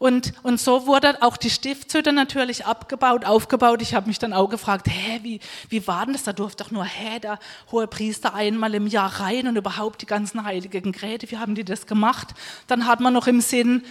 Und, 0.06 0.34
und 0.44 0.60
so 0.60 0.86
wurde 0.86 1.24
auch 1.24 1.36
die 1.36 1.50
Stiftshütte 1.50 2.14
natürlich 2.14 2.68
abgebaut, 2.68 3.26
aufgebaut. 3.26 3.82
Ich 3.82 3.96
habe 3.96 4.06
mich 4.06 4.20
dann 4.20 4.34
auch 4.34 4.48
gefragt, 4.50 4.86
hä, 4.88 5.20
wie, 5.24 5.40
wie 5.70 5.88
war 5.88 6.06
denn 6.06 6.14
das? 6.14 6.22
Da 6.22 6.32
durfte 6.32 6.64
doch 6.64 6.70
nur, 6.70 6.86
hä, 6.86 7.18
der 7.18 7.40
hohe 7.72 7.88
Priester 7.88 8.36
einmal 8.36 8.76
im 8.76 8.86
Jahr 8.86 9.20
rein 9.20 9.48
und 9.48 9.56
überhaupt 9.56 10.04
die 10.04 10.06
ganzen 10.06 10.44
heiligen 10.44 10.92
Geräte, 10.92 11.32
wie 11.32 11.40
haben 11.40 11.56
die 11.56 11.64
das 11.64 11.88
gemacht? 11.88 12.36
Dann 12.68 12.86
hat 12.86 13.00
man 13.00 13.14
noch 13.14 13.26
im 13.26 13.42
Sinn 13.42 13.82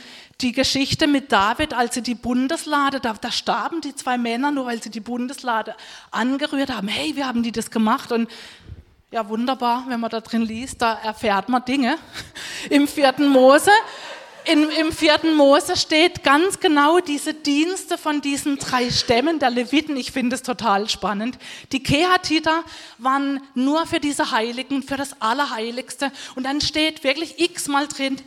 die 0.41 0.53
Geschichte 0.53 1.09
mit 1.09 1.33
David, 1.33 1.75
als 1.75 1.95
sie 1.95 2.03
die 2.03 2.15
Bundeslade, 2.15 3.01
da, 3.01 3.15
da 3.15 3.33
starben 3.33 3.81
die 3.81 3.97
zwei 3.97 4.17
Männer, 4.17 4.53
nur 4.53 4.67
weil 4.67 4.81
sie 4.81 4.91
die 4.91 5.01
Bundeslade 5.01 5.75
angerührt 6.13 6.73
haben. 6.73 6.87
Hey, 6.87 7.17
wie 7.17 7.25
haben 7.25 7.43
die 7.43 7.51
das 7.51 7.73
gemacht? 7.73 8.13
Und 8.13 8.31
ja, 9.11 9.29
wunderbar, 9.29 9.83
wenn 9.89 9.99
man 9.99 10.11
da 10.11 10.21
drin 10.21 10.43
liest, 10.43 10.81
da 10.81 10.95
erfährt 10.95 11.49
man 11.49 11.65
Dinge 11.65 11.99
im 12.71 12.87
vierten 12.87 13.31
Mose 13.31 13.73
in, 14.45 14.69
im 14.71 14.93
vierten 14.93 15.35
Mose 15.35 15.77
steht 15.77 16.23
ganz 16.23 16.61
genau 16.61 17.01
diese 17.01 17.35
Dienste 17.35 17.99
von 17.99 18.21
diesen 18.21 18.59
drei 18.59 18.91
Stämmen 18.91 19.39
der 19.39 19.51
Leviten. 19.51 19.97
Ich 19.97 20.13
finde 20.13 20.37
es 20.37 20.43
total 20.43 20.89
spannend. 20.89 21.39
Die 21.73 21.83
Kehatiter 21.83 22.65
waren 22.99 23.41
nur 23.55 23.87
für 23.87 24.01
diese 24.01 24.31
Heiligen, 24.31 24.83
für 24.83 24.97
das 24.97 25.21
Allerheiligste. 25.21 26.13
Und 26.35 26.45
dann 26.45 26.61
steht 26.61 27.05
wirklich 27.05 27.41
x-mal 27.41 27.89
drin, 27.89 28.21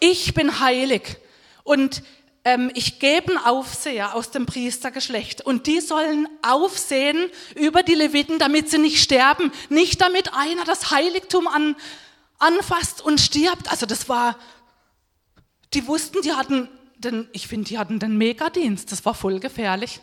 ich 0.00 0.34
bin 0.34 0.60
heilig. 0.60 1.16
Und 1.64 2.02
ähm, 2.44 2.70
ich 2.74 2.98
gebe 3.00 3.28
einen 3.28 3.38
Aufseher 3.38 4.14
aus 4.14 4.30
dem 4.30 4.46
Priestergeschlecht. 4.46 5.40
Und 5.40 5.66
die 5.66 5.80
sollen 5.80 6.28
aufsehen 6.42 7.30
über 7.54 7.82
die 7.82 7.94
Leviten, 7.94 8.38
damit 8.38 8.70
sie 8.70 8.78
nicht 8.78 9.02
sterben. 9.02 9.52
Nicht 9.68 10.00
damit 10.00 10.32
einer 10.34 10.64
das 10.64 10.90
Heiligtum 10.90 11.48
an, 11.48 11.76
anfasst 12.38 13.02
und 13.02 13.20
stirbt. 13.20 13.70
Also 13.70 13.86
das 13.86 14.08
war 14.08 14.36
die 15.74 15.86
wussten, 15.86 16.22
die 16.22 16.32
hatten 16.32 16.68
den, 16.96 17.28
ich 17.32 17.46
finde, 17.46 17.68
die 17.68 17.78
hatten 17.78 17.98
den 17.98 18.16
Megadienst, 18.18 18.90
das 18.90 19.04
war 19.04 19.14
voll 19.14 19.40
gefährlich. 19.40 20.00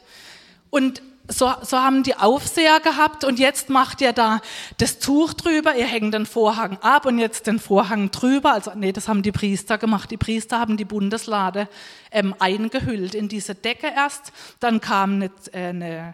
Und 0.69 1.01
so, 1.27 1.51
so 1.61 1.77
haben 1.77 2.03
die 2.03 2.15
Aufseher 2.15 2.79
gehabt 2.79 3.23
und 3.23 3.39
jetzt 3.39 3.69
macht 3.69 4.01
ihr 4.01 4.13
da 4.13 4.41
das 4.77 4.99
Tuch 4.99 5.33
drüber, 5.33 5.75
ihr 5.75 5.85
hängt 5.85 6.13
den 6.13 6.25
Vorhang 6.25 6.77
ab 6.81 7.05
und 7.05 7.17
jetzt 7.17 7.47
den 7.47 7.59
Vorhang 7.59 8.11
drüber. 8.11 8.53
Also 8.53 8.71
nee, 8.75 8.91
das 8.91 9.07
haben 9.07 9.23
die 9.23 9.31
Priester 9.31 9.77
gemacht. 9.77 10.11
Die 10.11 10.17
Priester 10.17 10.59
haben 10.59 10.77
die 10.77 10.85
Bundeslade 10.85 11.67
ähm, 12.11 12.35
eingehüllt 12.39 13.15
in 13.15 13.27
diese 13.27 13.55
Decke 13.55 13.87
erst. 13.87 14.31
Dann 14.59 14.81
kam 14.81 15.15
eine, 15.15 15.31
äh, 15.51 15.69
eine 15.69 16.13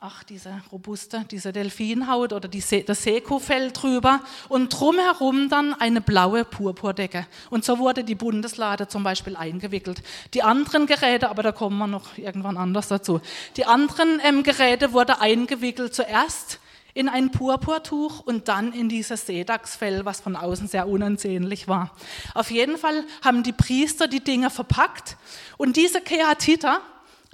ach, 0.00 0.22
diese 0.22 0.62
robuste, 0.70 1.24
diese 1.28 1.52
Delfinhaut 1.52 2.32
oder 2.32 2.46
die 2.48 2.60
See, 2.60 2.84
das 2.84 3.02
Sekufell 3.02 3.72
drüber 3.72 4.20
und 4.48 4.68
drumherum 4.68 5.48
dann 5.48 5.74
eine 5.74 6.00
blaue 6.00 6.44
Purpurdecke. 6.44 7.26
Und 7.50 7.64
so 7.64 7.78
wurde 7.78 8.04
die 8.04 8.14
Bundeslade 8.14 8.86
zum 8.86 9.02
Beispiel 9.02 9.34
eingewickelt. 9.34 10.02
Die 10.34 10.42
anderen 10.44 10.86
Geräte, 10.86 11.28
aber 11.28 11.42
da 11.42 11.50
kommen 11.50 11.78
wir 11.78 11.88
noch 11.88 12.16
irgendwann 12.16 12.56
anders 12.56 12.88
dazu, 12.88 13.20
die 13.56 13.64
anderen 13.64 14.20
ähm, 14.22 14.44
Geräte 14.44 14.92
wurde 14.92 15.20
eingewickelt 15.20 15.94
zuerst 15.94 16.60
in 16.94 17.08
ein 17.08 17.30
Purpurtuch 17.30 18.20
und 18.20 18.48
dann 18.48 18.72
in 18.72 18.88
dieses 18.88 19.26
Sedaxfell, 19.26 20.04
was 20.04 20.20
von 20.20 20.36
außen 20.36 20.68
sehr 20.68 20.88
unansehnlich 20.88 21.66
war. 21.66 21.90
Auf 22.34 22.50
jeden 22.50 22.78
Fall 22.78 23.04
haben 23.24 23.42
die 23.42 23.52
Priester 23.52 24.06
die 24.06 24.22
Dinge 24.22 24.50
verpackt 24.50 25.16
und 25.56 25.76
diese 25.76 26.00
Keatiter, 26.00 26.80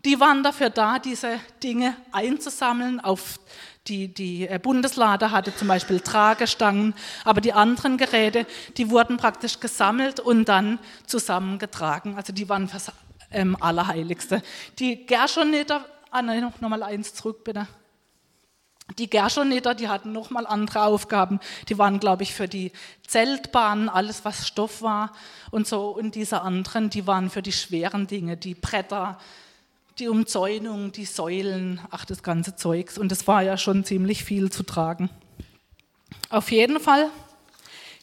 die 0.05 0.21
waren 0.21 0.43
dafür 0.43 0.71
da, 0.71 0.99
diese 0.99 1.41
Dinge 1.63 1.97
einzusammeln. 2.13 3.01
Auf 3.01 3.39
die, 3.87 4.09
die 4.09 4.49
äh, 4.49 4.59
Bundeslade 4.63 5.31
hatte 5.31 5.55
zum 5.55 5.69
Beispiel 5.69 6.01
Tragestangen, 6.01 6.95
aber 7.25 7.41
die 7.41 7.53
anderen 7.53 7.99
Geräte, 7.99 8.47
die 8.77 8.91
wurden 8.91 9.17
praktisch 9.17 9.61
gesammelt 9.61 10.21
und 10.21 10.49
dann 10.49 10.79
zusammengetragen. 11.07 12.17
Also 12.17 12.33
die 12.33 12.49
waren 12.49 12.69
fürs 12.69 12.93
ähm, 13.31 13.57
Allerheiligste. 13.61 14.43
Die 14.79 15.07
Gershoniter, 15.07 15.85
ah 16.11 16.23
nein, 16.23 16.53
noch 16.61 16.69
mal 16.69 16.83
eins 16.83 17.15
zurück 17.15 17.45
bitte. 17.45 17.67
Die 18.99 19.09
Gershoniter, 19.09 19.75
die 19.75 19.89
hatten 19.89 20.13
noch 20.13 20.31
mal 20.31 20.47
andere 20.47 20.85
Aufgaben. 20.85 21.41
Die 21.69 21.79
waren, 21.79 22.01
glaube 22.01 22.23
ich, 22.23 22.35
für 22.35 22.47
die 22.47 22.71
Zeltbahnen, 23.07 23.89
alles 23.89 24.25
was 24.27 24.47
Stoff 24.47 24.83
war 24.83 25.13
und 25.51 25.67
so. 25.67 25.89
Und 25.89 26.15
diese 26.15 26.43
anderen, 26.43 26.91
die 26.91 27.07
waren 27.07 27.31
für 27.31 27.41
die 27.41 27.53
schweren 27.53 28.07
Dinge, 28.07 28.37
die 28.37 28.55
Bretter, 28.55 29.19
die 29.99 30.09
Umzäunung, 30.09 30.93
die 30.93 31.05
Säulen, 31.05 31.81
ach 31.91 32.05
das 32.05 32.23
ganze 32.23 32.57
Zeugs. 32.57 32.99
Und 32.99 33.13
es 33.13 33.27
war 33.27 33.43
ja 33.43 33.57
schon 33.57 33.85
ziemlich 33.85 34.25
viel 34.25 34.51
zu 34.51 34.63
tragen. 34.63 35.11
Auf 36.31 36.51
jeden 36.51 36.81
Fall, 36.81 37.11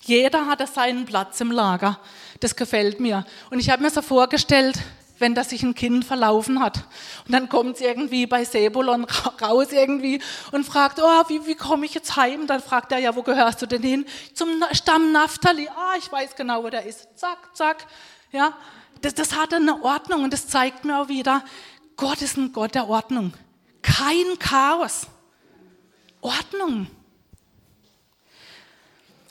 jeder 0.04 0.48
hatte 0.48 0.68
seinen 0.68 1.06
Platz 1.06 1.42
im 1.42 1.52
Lager. 1.52 2.00
Das 2.40 2.56
gefällt 2.56 3.00
mir. 3.00 3.26
Und 3.50 3.60
ich 3.60 3.70
habe 3.70 3.84
mir 3.84 3.90
so 3.90 4.02
vorgestellt, 4.02 4.80
wenn 5.20 5.36
da 5.36 5.44
sich 5.44 5.64
ein 5.64 5.76
Kind 5.76 6.04
verlaufen 6.04 6.60
hat. 6.60 6.78
Und 7.26 7.34
dann 7.34 7.48
kommt 7.48 7.76
es 7.76 7.82
irgendwie 7.82 8.26
bei 8.26 8.44
Sebulon 8.44 9.06
raus 9.42 9.68
irgendwie 9.72 10.20
und 10.52 10.66
fragt, 10.66 11.00
oh, 11.00 11.24
wie, 11.28 11.46
wie 11.46 11.56
komme 11.56 11.86
ich 11.86 11.94
jetzt 11.94 12.16
heim? 12.16 12.48
Dann 12.48 12.62
fragt 12.62 12.92
er, 12.92 12.98
ja, 12.98 13.16
wo 13.16 13.22
gehörst 13.22 13.62
du 13.62 13.68
denn 13.68 13.84
hin? 13.84 14.06
Zum 14.34 14.50
Stamm 14.72 15.12
Naphtali. 15.12 15.68
Ah, 15.70 15.96
ich 16.00 16.12
weiß 16.12 16.36
genau, 16.36 16.64
wo 16.64 16.70
der 16.70 16.86
ist. 16.86 17.08
Zack, 17.16 17.56
zack. 17.56 17.86
Ja, 18.32 18.54
das, 19.02 19.14
das 19.14 19.36
hatte 19.36 19.58
eine 19.58 19.84
Ordnung 19.84 20.24
und 20.24 20.34
das 20.34 20.48
zeigt 20.48 20.86
mir 20.86 21.00
auch 21.00 21.08
wieder, 21.08 21.44
Gott 22.02 22.24
ist 22.24 22.36
ein 22.36 22.52
Gott 22.52 22.74
der 22.74 22.90
Ordnung. 22.90 23.32
Kein 23.84 24.40
Chaos. 24.40 25.06
Ordnung. 26.20 26.88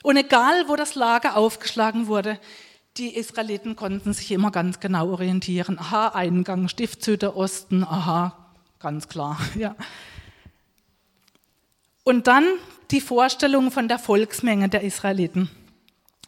Und 0.03 0.15
egal, 0.15 0.69
wo 0.69 0.77
das 0.77 0.95
Lager 0.95 1.35
aufgeschlagen 1.35 2.07
wurde, 2.07 2.39
die 2.95 3.13
Israeliten 3.13 3.75
konnten 3.75 4.13
sich 4.13 4.31
immer 4.31 4.51
ganz 4.51 4.79
genau 4.79 5.09
orientieren. 5.09 5.79
Aha, 5.79 6.13
Eingang, 6.15 6.69
Stiftshütte, 6.69 7.35
Osten, 7.35 7.83
aha, 7.83 8.37
ganz 8.79 9.09
klar. 9.09 9.37
Ja. 9.55 9.75
Und 12.05 12.27
dann 12.27 12.45
die 12.89 13.01
Vorstellung 13.01 13.69
von 13.71 13.89
der 13.89 13.99
Volksmenge 13.99 14.69
der 14.69 14.83
Israeliten. 14.83 15.51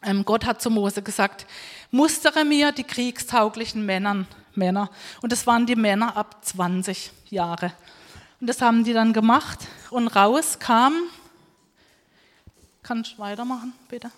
Ähm, 0.02 0.26
Gott 0.26 0.44
hat 0.44 0.60
zu 0.60 0.68
Mose 0.68 1.00
gesagt, 1.00 1.46
mustere 1.90 2.44
mir 2.44 2.70
die 2.70 2.84
kriegstauglichen 2.84 3.86
Männern, 3.86 4.26
Männer. 4.56 4.90
Und 5.22 5.32
das 5.32 5.46
waren 5.46 5.66
die 5.66 5.76
Männer 5.76 6.16
ab 6.16 6.44
20 6.44 7.12
Jahre. 7.30 7.72
Und 8.40 8.48
das 8.48 8.60
haben 8.60 8.82
die 8.84 8.92
dann 8.92 9.12
gemacht. 9.12 9.60
Und 9.90 10.08
raus 10.08 10.58
kam, 10.58 10.94
kannst 12.82 13.12
du 13.14 13.18
weitermachen, 13.18 13.72
bitte? 13.88 14.10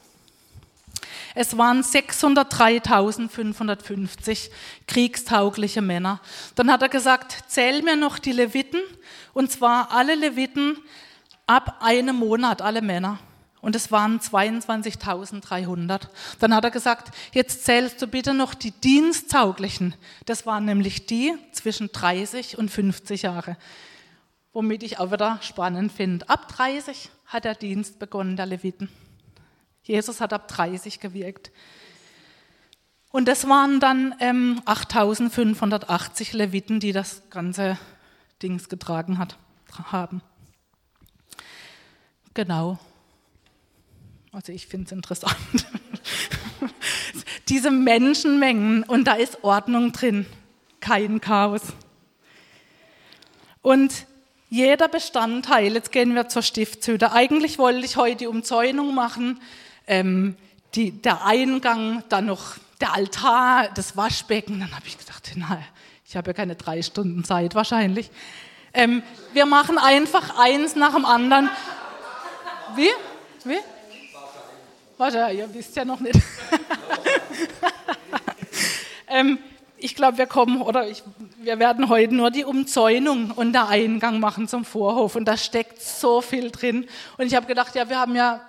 Es 1.35 1.59
waren 1.59 1.83
603.550 1.83 4.49
kriegstaugliche 4.87 5.83
Männer. 5.83 6.21
Dann 6.55 6.73
hat 6.73 6.81
er 6.83 6.89
gesagt, 6.89 7.45
zähl 7.49 7.83
mir 7.83 7.97
noch 7.97 8.19
die 8.19 8.33
Leviten, 8.33 8.81
und 9.35 9.53
zwar 9.53 9.93
alle 9.93 10.15
Leviten 10.15 10.79
ab 11.47 11.77
einem 11.81 12.17
Monat, 12.17 12.63
alle 12.63 12.81
Männer. 12.81 13.19
Und 13.67 13.75
es 13.75 13.91
waren 13.91 14.21
22.300. 14.21 16.03
Dann 16.39 16.55
hat 16.55 16.63
er 16.63 16.71
gesagt, 16.71 17.13
jetzt 17.33 17.65
zählst 17.65 18.01
du 18.01 18.07
bitte 18.07 18.33
noch 18.33 18.55
die 18.55 18.71
Diensttauglichen. 18.71 19.97
Das 20.25 20.47
waren 20.47 20.67
nämlich 20.67 21.07
die 21.07 21.35
zwischen 21.51 21.91
30 21.91 22.59
und 22.59 22.71
50 22.71 23.23
Jahre. 23.23 23.57
Womit 24.53 24.85
ich 24.85 25.01
auch 25.01 25.11
wieder 25.11 25.41
spannend 25.43 25.91
finde. 25.91 26.29
Ab 26.29 26.47
30 26.47 27.11
hat 27.25 27.45
der 27.45 27.57
Dienst 27.57 27.99
begonnen, 27.99 28.37
der 28.37 28.47
Leviten. 28.47 28.89
Jesus 29.83 30.21
hat 30.21 30.33
ab 30.33 30.47
30 30.47 31.01
gewirkt. 31.01 31.51
Und 33.11 33.27
das 33.27 33.49
waren 33.49 33.81
dann 33.81 34.15
ähm, 34.21 34.63
8580 34.65 36.35
Leviten, 36.35 36.79
die 36.79 36.93
das 36.93 37.29
ganze 37.31 37.77
Dings 38.45 38.69
getragen 38.69 39.19
hat, 39.19 39.37
haben. 39.91 40.23
Genau. 42.33 42.79
Also 44.37 44.53
ich 44.53 44.67
finde 44.67 44.85
es 44.85 44.93
interessant. 44.93 45.35
Diese 47.49 47.71
Menschenmengen 47.71 48.83
und 48.83 49.05
da 49.05 49.15
ist 49.15 49.43
Ordnung 49.43 49.93
drin, 49.93 50.27
kein 50.79 51.23
Chaos. 51.23 51.63
Und 53.63 54.05
jeder 54.51 54.89
Bestandteil, 54.89 55.73
jetzt 55.73 55.91
gehen 55.91 56.15
wir 56.15 56.29
zur 56.29 56.43
Stiftshütte. 56.43 57.13
Eigentlich 57.13 57.57
wollte 57.57 57.87
ich 57.87 57.97
heute 57.97 58.17
die 58.17 58.27
Umzäunung 58.27 58.95
machen, 58.95 59.41
ähm, 59.87 60.37
die, 60.75 60.91
der 60.91 61.25
Eingang, 61.25 62.05
dann 62.11 62.27
noch 62.27 62.57
der 62.83 62.93
Altar, 62.93 63.71
das 63.75 63.97
Waschbecken. 63.97 64.61
Dann 64.61 64.77
habe 64.77 64.87
ich 64.87 64.99
gedacht, 64.99 65.33
na, 65.37 65.63
ich 66.07 66.15
habe 66.15 66.29
ja 66.29 66.35
keine 66.35 66.57
drei 66.57 66.83
Stunden 66.83 67.25
Zeit 67.25 67.55
wahrscheinlich. 67.55 68.11
Ähm, 68.75 69.03
wir 69.33 69.47
machen 69.47 69.79
einfach 69.79 70.39
eins 70.39 70.77
nach 70.77 70.95
dem 70.95 71.07
anderen. 71.07 71.49
Wie? 72.75 72.91
Wie? 73.45 73.57
Warte, 74.99 75.29
ihr 75.33 75.53
wisst 75.53 75.77
ja 75.77 75.85
noch 75.85 76.01
nicht. 76.01 76.17
ähm, 79.09 79.39
ich 79.77 79.95
glaube, 79.95 80.19
wir 80.19 80.27
kommen 80.27 80.63
oder 80.63 80.89
ich, 80.89 81.03
wir 81.39 81.59
werden 81.59 81.89
heute 81.89 82.15
nur 82.15 82.31
die 82.31 82.45
Umzäunung 82.45 83.31
und 83.31 83.53
der 83.53 83.69
Eingang 83.69 84.21
machen 84.21 84.49
zum 84.49 84.65
Vorhof 84.65 85.17
und 85.17 85.27
da 85.27 85.37
steckt 85.37 85.83
so 85.83 86.21
viel 86.21 86.51
drin. 86.51 86.87
Und 87.19 87.27
ich 87.27 87.35
habe 87.35 87.47
gedacht, 87.47 87.75
ja, 87.75 87.89
wir 87.89 87.99
haben 87.99 88.15
ja 88.15 88.41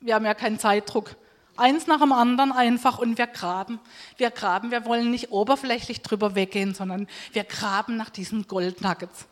wir 0.00 0.14
haben 0.14 0.24
ja 0.24 0.34
keinen 0.34 0.58
Zeitdruck. 0.58 1.14
Eins 1.56 1.86
nach 1.86 2.00
dem 2.00 2.12
anderen 2.12 2.52
einfach 2.52 2.98
und 2.98 3.18
wir 3.18 3.26
graben. 3.26 3.78
Wir 4.16 4.30
graben, 4.30 4.70
wir 4.70 4.86
wollen 4.86 5.10
nicht 5.10 5.30
oberflächlich 5.30 6.00
drüber 6.00 6.34
weggehen, 6.34 6.74
sondern 6.74 7.06
wir 7.32 7.44
graben 7.44 7.98
nach 7.98 8.08
diesen 8.08 8.48
Goldnuggets. 8.48 9.26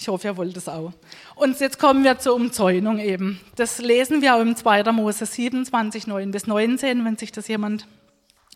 Ich 0.00 0.08
hoffe, 0.08 0.28
ihr 0.28 0.36
wollt 0.38 0.56
es 0.56 0.66
auch. 0.66 0.94
Und 1.34 1.60
jetzt 1.60 1.78
kommen 1.78 2.04
wir 2.04 2.18
zur 2.18 2.34
Umzäunung 2.34 2.98
eben. 2.98 3.38
Das 3.56 3.78
lesen 3.78 4.22
wir 4.22 4.34
auch 4.34 4.40
im 4.40 4.56
2. 4.56 4.84
Mose 4.92 5.26
27, 5.26 6.06
9 6.06 6.30
bis 6.30 6.46
19, 6.46 7.04
wenn 7.04 7.18
sich 7.18 7.32
das 7.32 7.48
jemand 7.48 7.86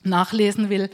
nachlesen 0.03 0.71
will. 0.71 0.89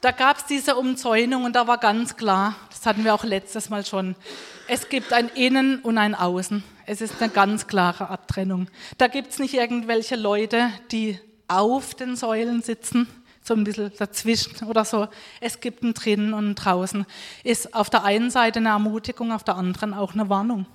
Da 0.00 0.10
gab 0.10 0.38
es 0.38 0.46
diese 0.46 0.76
Umzäunung 0.76 1.44
und 1.44 1.54
da 1.54 1.66
war 1.66 1.76
ganz 1.76 2.16
klar, 2.16 2.56
das 2.70 2.86
hatten 2.86 3.04
wir 3.04 3.12
auch 3.12 3.24
letztes 3.24 3.68
Mal 3.68 3.84
schon, 3.84 4.16
es 4.68 4.88
gibt 4.88 5.12
ein 5.12 5.28
Innen 5.34 5.80
und 5.80 5.98
ein 5.98 6.14
Außen. 6.14 6.64
Es 6.86 7.02
ist 7.02 7.20
eine 7.20 7.30
ganz 7.30 7.66
klare 7.66 8.08
Abtrennung. 8.08 8.68
Da 8.96 9.08
gibt 9.08 9.32
es 9.32 9.38
nicht 9.38 9.52
irgendwelche 9.52 10.16
Leute, 10.16 10.70
die 10.92 11.18
auf 11.46 11.94
den 11.94 12.16
Säulen 12.16 12.62
sitzen, 12.62 13.06
so 13.44 13.54
ein 13.54 13.62
bisschen 13.62 13.92
dazwischen 13.96 14.66
oder 14.66 14.84
so. 14.84 15.06
Es 15.40 15.60
gibt 15.60 15.82
ein 15.82 15.94
drinnen 15.94 16.34
und 16.34 16.50
ein 16.50 16.54
draußen. 16.54 17.06
Ist 17.44 17.74
auf 17.74 17.90
der 17.90 18.02
einen 18.02 18.30
Seite 18.30 18.58
eine 18.58 18.70
Ermutigung, 18.70 19.32
auf 19.32 19.44
der 19.44 19.56
anderen 19.56 19.94
auch 19.94 20.14
eine 20.14 20.28
Warnung. 20.28 20.66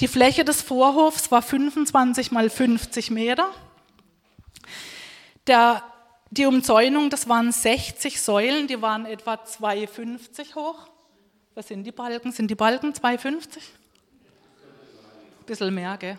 Die 0.00 0.08
Fläche 0.08 0.44
des 0.44 0.60
Vorhofs 0.60 1.30
war 1.30 1.40
25 1.40 2.32
mal 2.32 2.50
50 2.50 3.10
Meter. 3.10 3.48
Der, 5.46 5.84
die 6.30 6.46
Umzäunung, 6.46 7.10
das 7.10 7.28
waren 7.28 7.52
60 7.52 8.20
Säulen, 8.20 8.66
die 8.66 8.82
waren 8.82 9.06
etwa 9.06 9.34
2,50 9.34 10.54
hoch. 10.56 10.88
Was 11.54 11.68
sind 11.68 11.84
die 11.84 11.92
Balken? 11.92 12.32
Sind 12.32 12.50
die 12.50 12.56
Balken 12.56 12.92
2,50? 12.92 13.60
bisschen 15.46 15.74
mehr, 15.74 15.96
gell? 15.98 16.18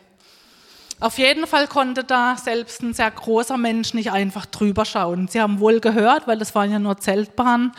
Auf 1.05 1.19
jeden 1.19 1.45
Fall 1.45 1.67
konnte 1.67 2.03
da 2.03 2.35
selbst 2.35 2.81
ein 2.81 2.95
sehr 2.95 3.11
großer 3.11 3.57
Mensch 3.57 3.93
nicht 3.93 4.11
einfach 4.11 4.47
drüber 4.47 4.85
schauen. 4.85 5.27
Sie 5.27 5.39
haben 5.39 5.59
wohl 5.59 5.79
gehört, 5.79 6.25
weil 6.25 6.41
es 6.41 6.55
waren 6.55 6.71
ja 6.71 6.79
nur 6.79 6.97
Zeltbahnen, 6.97 7.73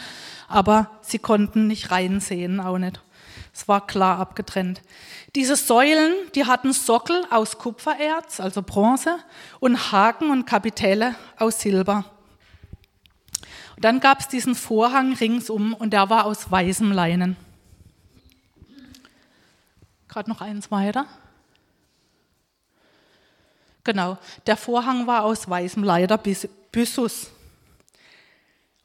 aber 0.46 0.92
sie 1.00 1.18
konnten 1.18 1.66
nicht 1.66 1.90
reinsehen, 1.90 2.60
auch 2.60 2.78
nicht. 2.78 3.00
Es 3.52 3.66
war 3.66 3.84
klar 3.84 4.20
abgetrennt. 4.20 4.80
Diese 5.34 5.56
Säulen, 5.56 6.12
die 6.36 6.44
hatten 6.44 6.72
Sockel 6.72 7.20
aus 7.28 7.58
Kupfererz, 7.58 8.38
also 8.38 8.62
Bronze, 8.62 9.18
und 9.58 9.90
Haken 9.90 10.30
und 10.30 10.44
Kapitelle 10.44 11.16
aus 11.36 11.58
Silber. 11.58 12.04
Und 13.74 13.84
dann 13.84 13.98
gab 13.98 14.20
es 14.20 14.28
diesen 14.28 14.54
Vorhang 14.54 15.14
ringsum 15.14 15.74
und 15.74 15.92
der 15.92 16.08
war 16.10 16.26
aus 16.26 16.48
weißem 16.48 16.92
Leinen. 16.92 17.36
Gerade 20.06 20.30
noch 20.30 20.40
eins 20.40 20.70
weiter. 20.70 21.06
Genau, 23.86 24.18
der 24.48 24.56
Vorhang 24.56 25.06
war 25.06 25.22
aus 25.22 25.48
weißem 25.48 25.84
Leider 25.84 26.18
Byssus. 26.18 27.28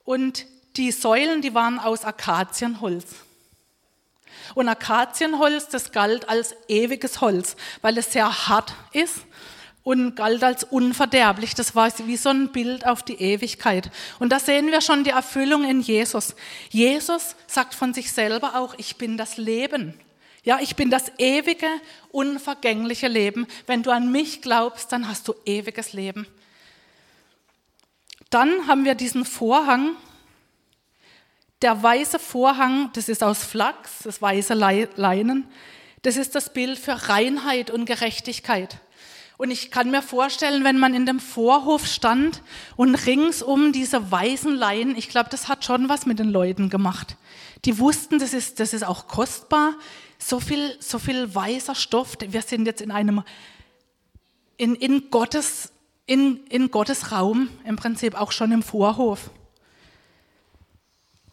Und 0.05 0.45
die 0.77 0.91
Säulen, 0.91 1.41
die 1.41 1.55
waren 1.55 1.79
aus 1.79 2.05
Akazienholz. 2.05 3.07
Und 4.53 4.69
Akazienholz, 4.69 5.69
das 5.69 5.91
galt 5.91 6.29
als 6.29 6.53
ewiges 6.67 7.19
Holz, 7.19 7.55
weil 7.81 7.97
es 7.97 8.13
sehr 8.13 8.47
hart 8.47 8.75
ist 8.91 9.21
und 9.81 10.15
galt 10.15 10.43
als 10.43 10.65
unverderblich. 10.65 11.55
Das 11.55 11.75
war 11.75 11.91
wie 12.05 12.17
so 12.17 12.29
ein 12.29 12.51
Bild 12.51 12.85
auf 12.85 13.01
die 13.01 13.19
Ewigkeit. 13.19 13.89
Und 14.19 14.31
da 14.31 14.37
sehen 14.37 14.67
wir 14.67 14.81
schon 14.81 15.03
die 15.03 15.09
Erfüllung 15.09 15.67
in 15.67 15.81
Jesus. 15.81 16.35
Jesus 16.69 17.35
sagt 17.47 17.73
von 17.73 17.95
sich 17.95 18.11
selber 18.11 18.55
auch, 18.55 18.75
ich 18.77 18.97
bin 18.97 19.17
das 19.17 19.37
Leben. 19.37 19.95
Ja, 20.43 20.59
ich 20.59 20.75
bin 20.75 20.89
das 20.89 21.11
ewige, 21.19 21.67
unvergängliche 22.11 23.07
Leben. 23.07 23.45
Wenn 23.67 23.83
du 23.83 23.91
an 23.91 24.11
mich 24.11 24.41
glaubst, 24.41 24.91
dann 24.91 25.07
hast 25.07 25.27
du 25.27 25.35
ewiges 25.45 25.93
Leben. 25.93 26.25
Dann 28.31 28.67
haben 28.67 28.85
wir 28.85 28.95
diesen 28.95 29.25
Vorhang. 29.25 29.95
Der 31.61 31.83
weiße 31.83 32.17
Vorhang, 32.17 32.89
das 32.93 33.07
ist 33.07 33.23
aus 33.23 33.43
Flachs, 33.43 33.99
das 34.03 34.19
weiße 34.19 34.55
Leinen. 34.55 35.47
Das 36.01 36.17
ist 36.17 36.33
das 36.33 36.51
Bild 36.51 36.79
für 36.79 37.09
Reinheit 37.09 37.69
und 37.69 37.85
Gerechtigkeit. 37.85 38.79
Und 39.37 39.51
ich 39.51 39.69
kann 39.69 39.91
mir 39.91 40.01
vorstellen, 40.01 40.63
wenn 40.63 40.79
man 40.79 40.95
in 40.95 41.05
dem 41.05 41.19
Vorhof 41.19 41.85
stand 41.85 42.41
und 42.75 42.95
ringsum 42.95 43.73
diese 43.73 44.11
weißen 44.11 44.55
Leinen, 44.55 44.95
ich 44.95 45.09
glaube, 45.09 45.29
das 45.29 45.47
hat 45.47 45.65
schon 45.65 45.87
was 45.89 46.07
mit 46.07 46.17
den 46.17 46.29
Leuten 46.29 46.69
gemacht. 46.69 47.15
Die 47.65 47.77
wussten, 47.77 48.17
das 48.17 48.33
ist, 48.33 48.59
das 48.59 48.73
ist 48.73 48.83
auch 48.83 49.07
kostbar 49.07 49.75
so 50.21 50.39
viel, 50.39 50.77
so 50.79 50.99
viel 50.99 51.33
weißer 51.33 51.75
Stoff. 51.75 52.17
Wir 52.19 52.41
sind 52.41 52.65
jetzt 52.65 52.81
in 52.81 52.91
einem, 52.91 53.23
in, 54.57 54.75
in, 54.75 55.09
Gottes, 55.09 55.71
in, 56.05 56.45
in 56.47 56.71
Gottes 56.71 57.11
Raum, 57.11 57.49
im 57.65 57.75
Prinzip 57.75 58.15
auch 58.15 58.31
schon 58.31 58.51
im 58.51 58.63
Vorhof. 58.63 59.31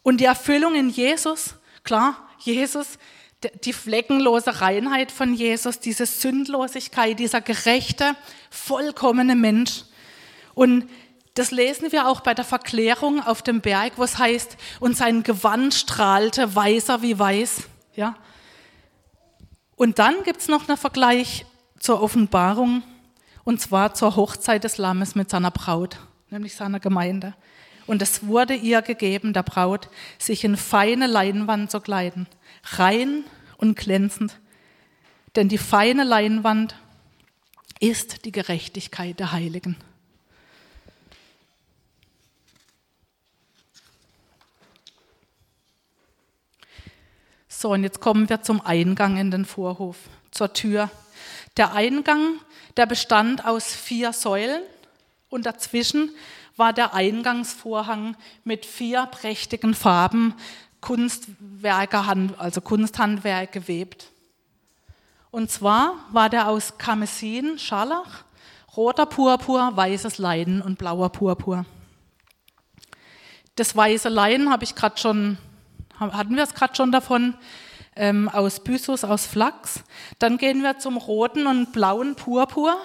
Und 0.01 0.17
die 0.17 0.25
Erfüllung 0.25 0.75
in 0.75 0.89
Jesus, 0.89 1.55
klar, 1.83 2.15
Jesus, 2.39 2.97
die 3.63 3.73
fleckenlose 3.73 4.61
Reinheit 4.61 5.11
von 5.11 5.33
Jesus, 5.33 5.79
diese 5.79 6.05
Sündlosigkeit, 6.05 7.19
dieser 7.19 7.41
gerechte, 7.41 8.15
vollkommene 8.49 9.35
Mensch. 9.35 9.83
Und 10.55 10.89
das 11.35 11.51
lesen 11.51 11.91
wir 11.91 12.07
auch 12.07 12.21
bei 12.21 12.33
der 12.33 12.43
Verklärung 12.43 13.21
auf 13.21 13.41
dem 13.41 13.61
Berg, 13.61 13.93
wo 13.97 14.03
es 14.03 14.17
heißt, 14.17 14.57
und 14.79 14.97
sein 14.97 15.23
Gewand 15.23 15.73
strahlte 15.73 16.53
weißer 16.53 17.01
wie 17.01 17.17
weiß. 17.17 17.63
Ja, 17.95 18.15
und 19.79 19.97
dann 19.97 20.23
gibt 20.23 20.41
es 20.41 20.49
noch 20.49 20.67
einen 20.67 20.77
Vergleich 20.77 21.45
zur 21.79 22.01
Offenbarung, 22.01 22.83
und 23.45 23.61
zwar 23.61 23.93
zur 23.93 24.17
Hochzeit 24.17 24.65
des 24.65 24.77
Lammes 24.77 25.15
mit 25.15 25.29
seiner 25.29 25.51
Braut, 25.51 25.99
nämlich 26.29 26.53
seiner 26.53 26.81
Gemeinde. 26.81 27.33
Und 27.87 28.01
es 28.01 28.27
wurde 28.27 28.55
ihr 28.55 28.81
gegeben, 28.81 29.31
der 29.31 29.43
Braut, 29.43 29.87
sich 30.17 30.43
in 30.43 30.57
feine 30.57 31.07
Leinwand 31.07 31.71
zu 31.71 31.79
kleiden, 31.79 32.27
rein 32.73 33.23
und 33.55 33.77
glänzend. 33.77 34.37
Denn 35.37 35.47
die 35.47 35.57
feine 35.57 36.03
Leinwand 36.03 36.75
ist 37.79 38.25
die 38.25 38.33
Gerechtigkeit 38.33 39.17
der 39.17 39.31
Heiligen. 39.31 39.77
So, 47.61 47.73
und 47.73 47.83
jetzt 47.83 47.99
kommen 47.99 48.29
wir 48.29 48.41
zum 48.41 48.65
Eingang 48.65 49.17
in 49.17 49.31
den 49.31 49.43
Vorhof, 49.43 49.97
zur 50.31 50.53
Tür. 50.53 50.89
Der 51.57 51.73
Eingang, 51.73 52.35
der 52.77 52.85
bestand 52.85 53.43
aus 53.43 53.75
vier 53.75 54.13
Säulen 54.13 54.61
und 55.29 55.45
dazwischen 55.45 56.09
war 56.55 56.71
der 56.71 56.93
Eingangsvorhang 56.93 58.15
mit 58.45 58.65
vier 58.65 59.07
prächtigen 59.07 59.73
Farben, 59.73 60.35
Kunstwerke, 60.79 62.01
also 62.37 62.61
Kunsthandwerk 62.61 63.51
gewebt. 63.51 64.09
Und 65.29 65.51
zwar 65.51 65.95
war 66.13 66.29
der 66.29 66.47
aus 66.47 66.77
Karmesin, 66.77 67.59
Scharlach, 67.59 68.23
roter 68.77 69.05
Purpur, 69.05 69.75
weißes 69.75 70.17
Leinen 70.17 70.61
und 70.61 70.77
blauer 70.77 71.09
Purpur. 71.09 71.65
Das 73.57 73.75
weiße 73.75 74.07
Leinen 74.07 74.49
habe 74.49 74.63
ich 74.63 74.75
gerade 74.75 74.97
schon 74.97 75.37
hatten 75.99 76.35
wir 76.35 76.43
es 76.43 76.53
gerade 76.53 76.75
schon 76.75 76.91
davon, 76.91 77.35
ähm, 77.95 78.29
aus 78.29 78.63
Byssus, 78.63 79.03
aus 79.03 79.25
Flachs. 79.25 79.83
Dann 80.19 80.37
gehen 80.37 80.63
wir 80.63 80.79
zum 80.79 80.97
roten 80.97 81.47
und 81.47 81.73
blauen 81.73 82.15
Purpur. 82.15 82.77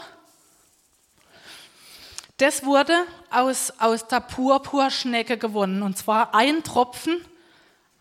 Das 2.38 2.64
wurde 2.64 2.94
aus, 3.30 3.72
aus 3.78 4.08
der 4.08 4.20
Purpurschnecke 4.20 5.38
gewonnen. 5.38 5.82
Und 5.82 5.96
zwar 5.96 6.34
ein 6.34 6.64
Tropfen 6.64 7.16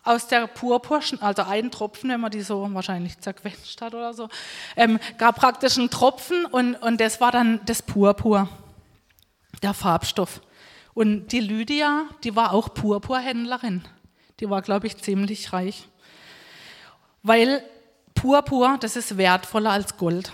aus 0.02 0.26
der 0.26 0.48
Purpurschnecke, 0.48 1.24
also 1.24 1.42
ein 1.42 1.70
Tropfen, 1.70 2.10
wenn 2.10 2.20
man 2.20 2.32
die 2.32 2.42
so 2.42 2.68
wahrscheinlich 2.74 3.18
zerquetscht 3.20 3.80
hat 3.80 3.94
oder 3.94 4.12
so, 4.12 4.28
ähm, 4.76 4.98
gab 5.16 5.36
praktisch 5.36 5.78
einen 5.78 5.90
Tropfen 5.90 6.44
und, 6.44 6.74
und 6.74 7.00
das 7.00 7.20
war 7.20 7.32
dann 7.32 7.60
das 7.64 7.80
Purpur, 7.80 8.48
der 9.62 9.72
Farbstoff. 9.72 10.40
Und 10.92 11.28
die 11.28 11.40
Lydia, 11.40 12.04
die 12.22 12.36
war 12.36 12.52
auch 12.52 12.74
Purpurhändlerin. 12.74 13.84
Die 14.40 14.50
war, 14.50 14.62
glaube 14.62 14.86
ich, 14.86 14.96
ziemlich 14.96 15.52
reich. 15.52 15.88
Weil 17.22 17.62
Purpur, 18.14 18.76
das 18.80 18.96
ist 18.96 19.16
wertvoller 19.16 19.70
als 19.70 19.96
Gold. 19.96 20.32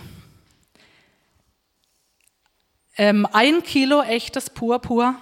Ähm, 2.97 3.27
ein 3.31 3.63
Kilo 3.63 4.01
echtes 4.01 4.49
Purpur, 4.49 5.15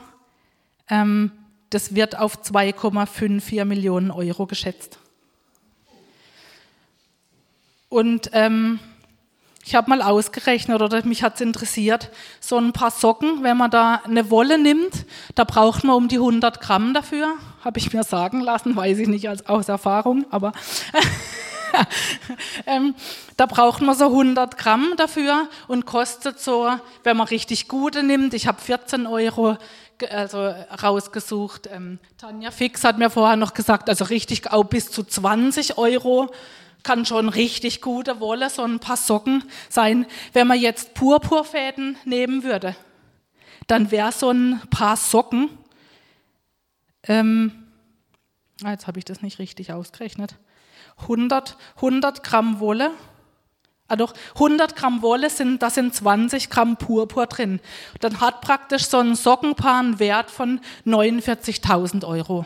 ähm, 0.90 1.32
das 1.70 1.94
wird 1.94 2.18
auf 2.18 2.42
2,54 2.42 3.64
Millionen 3.66 4.12
Euro 4.12 4.48
geschätzt. 4.48 5.00
Und 7.90 8.30
ähm, 8.34 8.80
ich 9.70 9.76
habe 9.76 9.92
mal 9.92 10.02
ausgerechnet 10.02 10.82
oder 10.82 11.06
mich 11.06 11.22
hat 11.22 11.36
es 11.36 11.42
interessiert, 11.42 12.10
so 12.40 12.58
ein 12.58 12.74
paar 12.74 12.90
Socken, 12.90 13.44
wenn 13.44 13.56
man 13.56 13.70
da 13.70 14.02
eine 14.04 14.32
Wolle 14.32 14.58
nimmt, 14.58 15.06
da 15.36 15.44
braucht 15.44 15.84
man 15.84 15.96
um 15.96 16.08
die 16.08 16.16
100 16.16 16.60
Gramm 16.60 16.96
dafür, 16.96 17.36
habe 17.64 17.78
ich 17.78 17.94
mir 17.94 18.04
sagen 18.04 18.42
lassen, 18.42 18.76
weiß 18.76 18.98
ich 18.98 19.08
nicht 19.08 19.30
als, 19.30 19.46
aus 19.46 19.70
Erfahrung, 19.70 20.26
aber 20.32 20.54
ähm, 22.66 22.96
da 23.38 23.46
braucht 23.46 23.84
man 23.84 23.96
so 23.96 24.06
100 24.06 24.58
Gramm 24.58 24.94
dafür 24.98 25.48
und 25.68 25.86
kostet 25.86 26.40
so, 26.40 26.72
wenn 27.04 27.18
man 27.18 27.28
richtig 27.28 27.68
gute 27.68 28.02
nimmt, 28.02 28.34
ich 28.34 28.48
habe 28.48 28.60
14 28.60 29.06
Euro 29.06 29.56
also 30.10 30.52
rausgesucht. 30.82 31.70
Ähm, 31.72 32.00
Tanja 32.18 32.50
Fix 32.50 32.84
hat 32.84 32.98
mir 32.98 33.12
vorher 33.12 33.36
noch 33.36 33.54
gesagt, 33.54 33.88
also 33.88 34.06
richtig 34.06 34.52
auch 34.52 34.64
bis 34.64 34.90
zu 34.90 35.04
20 35.04 35.78
Euro 35.78 36.32
kann 36.84 37.06
schon 37.06 37.30
richtig 37.30 37.82
gute 37.82 38.20
Wolle, 38.20 38.50
so 38.50 38.64
ein 38.64 38.80
paar 38.80 38.98
Socken 38.98 39.44
sein. 39.70 40.06
Wenn 40.34 40.48
man 40.48 40.60
jetzt 40.60 40.94
Purpurfäden 40.94 41.98
nehmen 42.06 42.44
würde, 42.44 42.76
dann 43.68 43.92
wäre 43.92 44.12
so 44.12 44.32
ein 44.32 44.62
paar 44.70 44.98
Socken, 44.98 45.50
ähm, 47.04 47.52
ah, 48.64 48.72
jetzt 48.72 48.88
habe 48.88 49.00
ich 49.00 49.06
das 49.06 49.22
nicht 49.22 49.40
richtig 49.40 49.72
ausgerechnet, 49.72 50.36
100, 51.02 51.58
100 51.76 52.24
Gramm 52.24 52.60
Wolle, 52.60 52.92
ah 53.88 53.96
doch, 53.96 54.14
100 54.36 54.76
Gramm 54.76 55.02
Wolle 55.02 55.30
sind, 55.30 55.62
da 55.62 55.70
sind 55.70 55.94
20 55.94 56.50
Gramm 56.50 56.78
Purpur 56.78 57.28
drin. 57.28 57.60
Dann 58.00 58.20
hat 58.22 58.42
praktisch 58.42 58.86
so 58.86 59.00
ein 59.00 59.16
Sockenpaar 59.16 59.80
einen 59.80 60.00
Wert 60.00 60.32
von 60.32 60.62
49.000 60.86 62.06
Euro. 62.08 62.46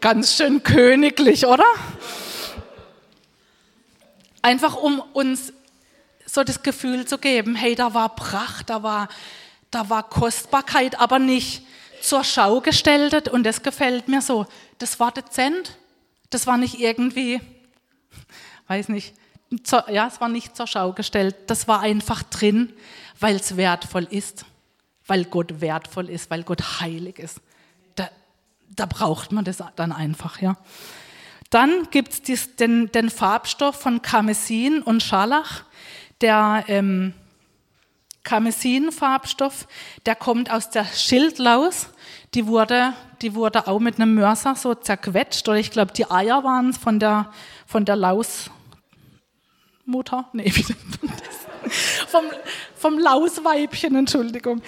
Ganz 0.00 0.34
schön 0.34 0.62
königlich, 0.62 1.44
oder? 1.44 1.66
Einfach 4.40 4.76
um 4.76 5.00
uns 5.12 5.52
so 6.24 6.42
das 6.42 6.62
Gefühl 6.62 7.06
zu 7.06 7.18
geben, 7.18 7.54
hey, 7.54 7.74
da 7.74 7.92
war 7.92 8.14
Pracht, 8.14 8.70
da 8.70 8.82
war, 8.82 9.08
da 9.70 9.90
war 9.90 10.08
Kostbarkeit, 10.08 10.98
aber 10.98 11.18
nicht 11.18 11.66
zur 12.00 12.24
Schau 12.24 12.62
gestellt. 12.62 13.28
Und 13.28 13.44
das 13.44 13.62
gefällt 13.62 14.08
mir 14.08 14.22
so. 14.22 14.46
Das 14.78 15.00
war 15.00 15.12
dezent, 15.12 15.76
das 16.30 16.46
war 16.46 16.56
nicht 16.56 16.80
irgendwie, 16.80 17.42
weiß 18.68 18.88
nicht, 18.88 19.12
ja, 19.88 20.06
es 20.06 20.18
war 20.18 20.30
nicht 20.30 20.56
zur 20.56 20.66
Schau 20.66 20.94
gestellt, 20.94 21.36
das 21.48 21.68
war 21.68 21.80
einfach 21.80 22.22
drin, 22.22 22.72
weil 23.18 23.36
es 23.36 23.58
wertvoll 23.58 24.06
ist, 24.10 24.46
weil 25.06 25.26
Gott 25.26 25.60
wertvoll 25.60 26.08
ist, 26.08 26.30
weil 26.30 26.42
Gott 26.42 26.80
heilig 26.80 27.18
ist 27.18 27.42
da 28.76 28.86
braucht 28.86 29.32
man 29.32 29.44
das 29.44 29.62
dann 29.76 29.92
einfach. 29.92 30.40
Ja. 30.40 30.56
Dann 31.50 31.88
gibt 31.90 32.28
es 32.28 32.56
den, 32.56 32.90
den, 32.92 33.10
Farbstoff 33.10 33.76
von 33.76 34.02
Karmesin 34.02 34.82
und 34.82 35.02
Scharlach. 35.02 35.64
Der 36.20 36.64
ähm, 36.68 37.14
Karmesin-Farbstoff, 38.22 39.66
der 40.06 40.14
kommt 40.14 40.50
aus 40.50 40.70
der 40.70 40.84
Schildlaus. 40.84 41.88
Die 42.34 42.46
wurde, 42.46 42.92
die 43.22 43.34
wurde 43.34 43.66
auch 43.66 43.80
mit 43.80 43.96
einem 43.96 44.14
Mörser 44.14 44.54
so 44.54 44.74
zerquetscht. 44.74 45.48
Oder 45.48 45.58
ich 45.58 45.70
glaube, 45.70 45.92
die 45.92 46.08
Eier 46.10 46.44
waren 46.44 46.70
es 46.70 46.78
von 46.78 47.00
der, 47.00 47.32
von 47.66 47.84
der 47.84 47.96
Lausmutter. 47.96 48.50
Nee, 50.32 50.44
wie 50.54 50.64
vom, 52.06 52.24
vom 52.76 52.98
Lausweibchen, 52.98 53.96
Entschuldigung. 53.96 54.62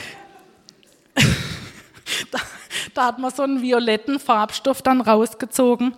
Da, 2.94 3.06
hat 3.06 3.18
man 3.18 3.30
so 3.30 3.42
einen 3.42 3.62
violetten 3.62 4.18
Farbstoff 4.18 4.82
dann 4.82 5.00
rausgezogen. 5.00 5.94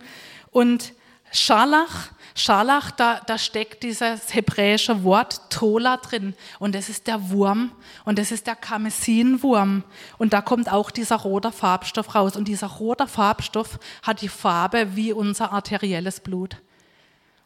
Und 0.51 0.93
Scharlach, 1.31 2.09
Scharlach, 2.33 2.91
da, 2.91 3.21
da 3.25 3.37
steckt 3.37 3.83
dieses 3.83 4.33
hebräische 4.33 5.03
Wort 5.03 5.49
Tola 5.49 5.97
drin. 5.97 6.33
Und 6.59 6.75
das 6.75 6.89
ist 6.89 7.07
der 7.07 7.29
Wurm. 7.29 7.71
Und 8.03 8.19
das 8.19 8.31
ist 8.31 8.47
der 8.47 8.55
Karmesinwurm. 8.55 9.83
Und 10.17 10.33
da 10.33 10.41
kommt 10.41 10.71
auch 10.71 10.91
dieser 10.91 11.17
rote 11.17 11.51
Farbstoff 11.51 12.13
raus. 12.15 12.35
Und 12.35 12.47
dieser 12.47 12.67
rote 12.67 13.07
Farbstoff 13.07 13.79
hat 14.03 14.21
die 14.21 14.29
Farbe 14.29 14.95
wie 14.95 15.13
unser 15.13 15.51
arterielles 15.51 16.19
Blut. 16.19 16.57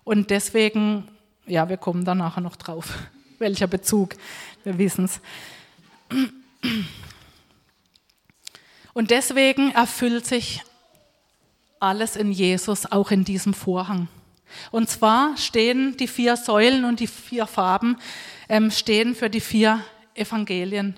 Und 0.03 0.29
deswegen, 0.29 1.07
ja, 1.45 1.69
wir 1.69 1.77
kommen 1.77 2.03
da 2.05 2.15
nachher 2.15 2.41
noch 2.41 2.55
drauf. 2.55 2.93
Welcher 3.39 3.67
Bezug? 3.67 4.15
Wir 4.63 4.77
wissen 4.77 5.05
es. 5.05 5.21
Und 8.93 9.11
deswegen 9.11 9.71
erfüllt 9.71 10.25
sich 10.25 10.63
alles 11.79 12.15
in 12.15 12.31
Jesus, 12.31 12.91
auch 12.91 13.11
in 13.11 13.23
diesem 13.23 13.53
Vorhang. 13.53 14.07
Und 14.71 14.89
zwar 14.89 15.37
stehen 15.37 15.95
die 15.97 16.07
vier 16.07 16.35
Säulen 16.35 16.85
und 16.85 16.99
die 16.99 17.07
vier 17.07 17.45
Farben 17.45 17.97
ähm, 18.47 18.71
stehen 18.71 19.15
für 19.15 19.29
die 19.29 19.41
vier 19.41 19.79
Evangelien 20.15 20.95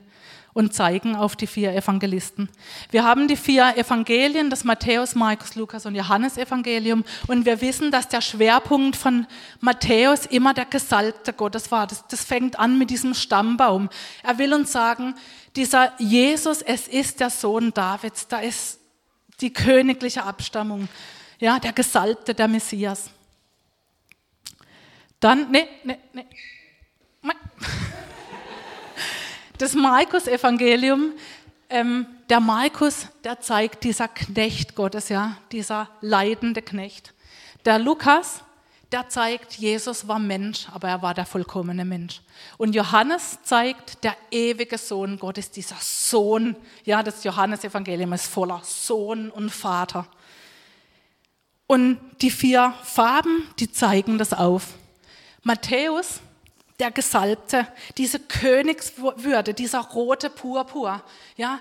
und 0.54 0.74
zeigen 0.74 1.16
auf 1.16 1.36
die 1.36 1.48
vier 1.48 1.74
Evangelisten. 1.74 2.50
Wir 2.90 3.04
haben 3.04 3.28
die 3.28 3.38
vier 3.38 3.78
Evangelien, 3.78 4.50
das 4.50 4.64
Matthäus, 4.64 5.16
Markus, 5.16 5.56
Lukas 5.56 5.86
und 5.86 5.96
Johannes 5.96 6.38
Evangelium 6.38 7.06
und 7.28 7.46
wir 7.46 7.62
wissen, 7.62 7.92
dass 7.92 8.08
der 8.08 8.22
Schwerpunkt 8.22 8.96
von 8.96 9.28
Matthäus 9.60 10.26
immer 10.26 10.54
der 10.54 10.66
Gesalbte 10.66 11.34
Gottes 11.34 11.72
war. 11.72 11.88
Das, 11.88 12.06
das 12.08 12.24
fängt 12.24 12.60
an 12.60 12.78
mit 12.78 12.90
diesem 12.90 13.14
Stammbaum. 13.14 13.90
Er 14.24 14.38
will 14.38 14.54
uns 14.54 14.72
sagen, 14.72 15.16
dieser 15.56 15.94
Jesus, 16.00 16.62
es 16.62 16.88
ist 16.88 17.20
der 17.20 17.30
Sohn 17.30 17.74
Davids, 17.74 18.28
da 18.28 18.40
ist 18.40 18.80
die 19.42 19.52
königliche 19.52 20.24
Abstammung, 20.24 20.88
ja, 21.40 21.60
der 21.60 21.74
Gesalbte, 21.74 22.34
der 22.34 22.48
Messias. 22.48 23.10
Dann, 25.20 25.52
nee, 25.52 25.68
nee, 25.84 25.98
nee. 26.14 26.26
Das 29.58 29.76
Markus-Evangelium, 29.76 31.14
ähm, 31.70 32.08
der 32.30 32.40
Markus, 32.40 33.08
der 33.24 33.40
zeigt 33.42 33.84
dieser 33.84 34.08
Knecht 34.08 34.74
Gottes, 34.74 35.10
ja, 35.10 35.38
dieser 35.52 35.88
leidende 36.02 36.64
Knecht. 36.64 37.14
Der 37.66 37.78
Lukas, 37.78 38.44
der 38.92 39.08
zeigt, 39.08 39.54
Jesus 39.54 40.08
war 40.08 40.20
Mensch, 40.20 40.68
aber 40.72 40.90
er 40.90 41.02
war 41.02 41.14
der 41.14 41.26
vollkommene 41.26 41.86
Mensch. 41.86 42.22
Und 42.58 42.76
Johannes 42.76 43.40
zeigt, 43.44 44.04
der 44.04 44.16
ewige 44.32 44.78
Sohn 44.78 45.18
Gottes, 45.18 45.50
dieser 45.52 45.78
Sohn, 45.80 46.56
ja, 46.84 47.02
das 47.02 47.24
Johannesevangelium 47.24 48.12
ist 48.14 48.28
voller 48.28 48.62
Sohn 48.64 49.30
und 49.30 49.50
Vater. 49.50 50.08
Und 51.68 52.00
die 52.22 52.32
vier 52.32 52.74
Farben, 52.84 53.48
die 53.60 53.72
zeigen 53.72 54.18
das 54.18 54.34
auf. 54.34 54.74
Matthäus, 55.44 56.20
der 56.80 56.92
Gesalbte, 56.92 57.68
diese 57.98 58.20
Königswürde, 58.20 59.54
dieser 59.54 59.80
rote 59.80 60.30
Purpur, 60.30 61.02
ja, 61.38 61.60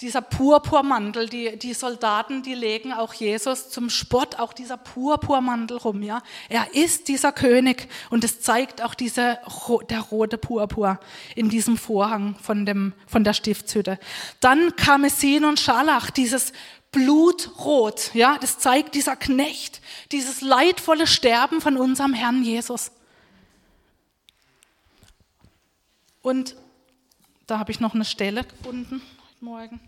dieser 0.00 0.22
Purpurmantel, 0.22 1.28
die, 1.28 1.56
die 1.56 1.72
Soldaten, 1.72 2.42
die 2.42 2.54
legen 2.54 2.92
auch 2.92 3.14
Jesus 3.14 3.70
zum 3.70 3.90
Spott, 3.90 4.40
auch 4.40 4.52
dieser 4.52 4.76
Purpurmantel 4.76 5.76
rum, 5.76 6.02
ja. 6.02 6.20
Er 6.48 6.74
ist 6.74 7.06
dieser 7.06 7.30
König 7.30 7.88
und 8.10 8.24
es 8.24 8.40
zeigt 8.40 8.82
auch 8.82 8.94
diese, 8.94 9.38
der 9.88 10.00
rote 10.00 10.36
Purpur 10.36 10.98
in 11.36 11.48
diesem 11.48 11.76
Vorhang 11.76 12.34
von, 12.42 12.66
dem, 12.66 12.92
von 13.06 13.22
der 13.22 13.34
Stiftshütte. 13.34 14.00
Dann 14.40 14.74
Karmesin 14.74 15.44
und 15.44 15.60
Scharlach, 15.60 16.10
dieses 16.10 16.52
Blutrot, 16.90 18.12
ja, 18.14 18.36
das 18.40 18.58
zeigt 18.58 18.96
dieser 18.96 19.14
Knecht, 19.14 19.80
dieses 20.10 20.40
leidvolle 20.40 21.06
Sterben 21.06 21.60
von 21.60 21.76
unserem 21.76 22.14
Herrn 22.14 22.42
Jesus. 22.42 22.90
Und 26.20 26.56
da 27.46 27.60
habe 27.60 27.70
ich 27.70 27.78
noch 27.78 27.94
eine 27.94 28.04
Stelle 28.04 28.42
gefunden 28.42 29.00
Morgen. 29.44 29.78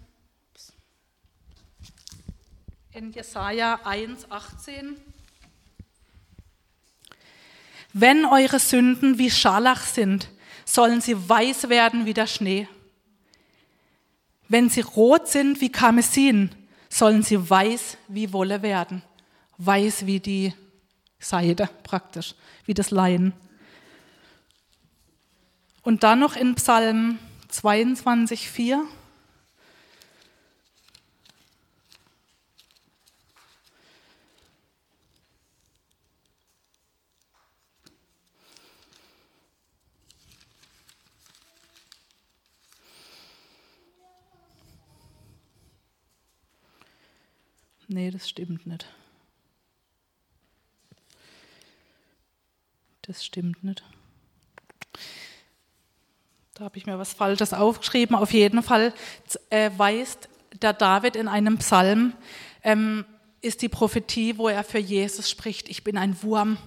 In 2.93 3.11
Jesaja 3.11 3.81
1, 3.85 4.31
18. 4.31 4.99
Wenn 7.95 8.27
eure 8.27 8.59
Sünden 8.59 9.17
wie 9.17 9.31
Scharlach 9.31 9.81
sind, 9.81 10.29
sollen 10.67 11.01
sie 11.01 11.27
weiß 11.31 11.71
werden 11.71 12.05
wie 12.05 12.13
der 12.13 12.27
Schnee. 12.27 12.69
Wenn 14.47 14.69
sie 14.69 14.83
rot 14.83 15.27
sind 15.27 15.63
wie 15.63 15.73
Karmesin, 15.73 16.55
sollen 16.91 17.23
sie 17.23 17.49
weiß 17.49 17.97
wie 18.09 18.35
Wolle 18.35 18.61
werden. 18.61 19.01
Weiß 19.57 20.05
wie 20.05 20.21
die 20.21 20.53
Seide 21.19 21.71
praktisch, 21.83 22.35
wie 22.67 22.75
das 22.75 22.91
Leinen. 22.91 23.33
Und 25.83 26.03
dann 26.03 26.19
noch 26.19 26.37
in 26.37 26.57
Psalm 26.57 27.19
22, 27.49 28.51
4. 28.51 28.87
Nee, 47.97 48.11
das 48.11 48.29
stimmt 48.29 48.67
nicht. 48.67 48.85
Das 53.01 53.25
stimmt 53.25 53.65
nicht. 53.65 53.83
Da 56.53 56.65
habe 56.65 56.77
ich 56.77 56.85
mir 56.85 56.99
was 56.99 57.15
Falsches 57.15 57.55
aufgeschrieben. 57.55 58.15
Auf 58.15 58.35
jeden 58.35 58.63
Fall 58.63 58.93
äh, 59.49 59.71
weist 59.79 60.29
der 60.61 60.75
David 60.75 61.17
in 61.17 61.27
einem 61.27 61.57
Psalm, 61.57 62.13
ähm, 62.63 63.07
ist 63.41 63.63
die 63.63 63.71
Prophetie, 63.71 64.37
wo 64.37 64.51
er 64.51 64.63
für 64.63 64.77
Jesus 64.79 65.31
spricht, 65.31 65.71
ich 65.71 65.83
bin 65.83 65.97
ein 65.97 66.23
Wurm. 66.23 66.59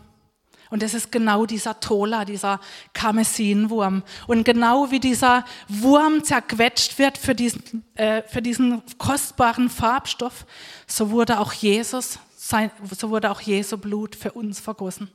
Und 0.70 0.84
das 0.84 0.94
ist 0.94 1.12
genau 1.12 1.46
dieser 1.46 1.80
Tola, 1.80 2.26
dieser 2.26 2.60
Karmesinwurm. 2.94 4.04
Und 4.28 4.44
genau 4.44 4.92
wie 4.92 5.00
dieser 5.00 5.44
Wurm 5.68 6.24
zerquetscht 6.24 7.00
wird 7.00 7.18
für 7.18 7.34
diesen, 7.34 7.84
äh, 7.96 8.22
für 8.24 8.42
diesen 8.42 8.84
kostbaren 8.98 9.70
Farbstoff, 9.70 10.46
so 10.86 11.10
wurde 11.10 11.40
auch 11.40 11.54
Jesus, 11.54 12.20
sein, 12.36 12.72
so 12.98 13.10
wurde 13.10 13.32
auch 13.32 13.42
Jesu 13.42 13.78
Blut 13.78 14.16
für 14.16 14.32
uns 14.32 14.60
vergossen. 14.60 15.10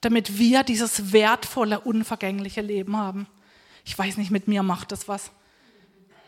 Damit 0.00 0.38
wir 0.38 0.62
dieses 0.62 1.12
wertvolle, 1.12 1.80
unvergängliche 1.80 2.60
Leben 2.60 2.96
haben. 2.96 3.26
Ich 3.84 3.98
weiß 3.98 4.16
nicht, 4.16 4.30
mit 4.30 4.46
mir 4.46 4.62
macht 4.62 4.92
das 4.92 5.08
was. 5.08 5.30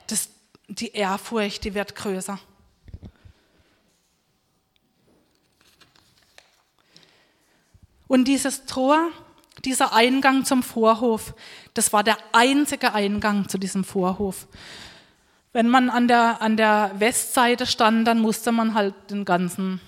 Das, 0.08 0.28
die 0.68 0.92
Ehrfurcht, 0.92 1.64
die 1.64 1.74
wird 1.74 1.94
größer. 1.94 2.38
Und 8.06 8.26
dieses 8.28 8.66
Tor, 8.66 9.10
dieser 9.64 9.94
Eingang 9.94 10.44
zum 10.44 10.62
Vorhof, 10.62 11.34
das 11.74 11.92
war 11.92 12.04
der 12.04 12.18
einzige 12.32 12.92
Eingang 12.92 13.48
zu 13.48 13.58
diesem 13.58 13.84
Vorhof. 13.84 14.46
Wenn 15.52 15.68
man 15.68 15.88
an 15.88 16.08
der, 16.08 16.42
an 16.42 16.56
der 16.56 16.90
Westseite 16.98 17.66
stand, 17.66 18.06
dann 18.06 18.20
musste 18.20 18.52
man 18.52 18.74
halt 18.74 18.94
den 19.10 19.24
ganzen, 19.24 19.80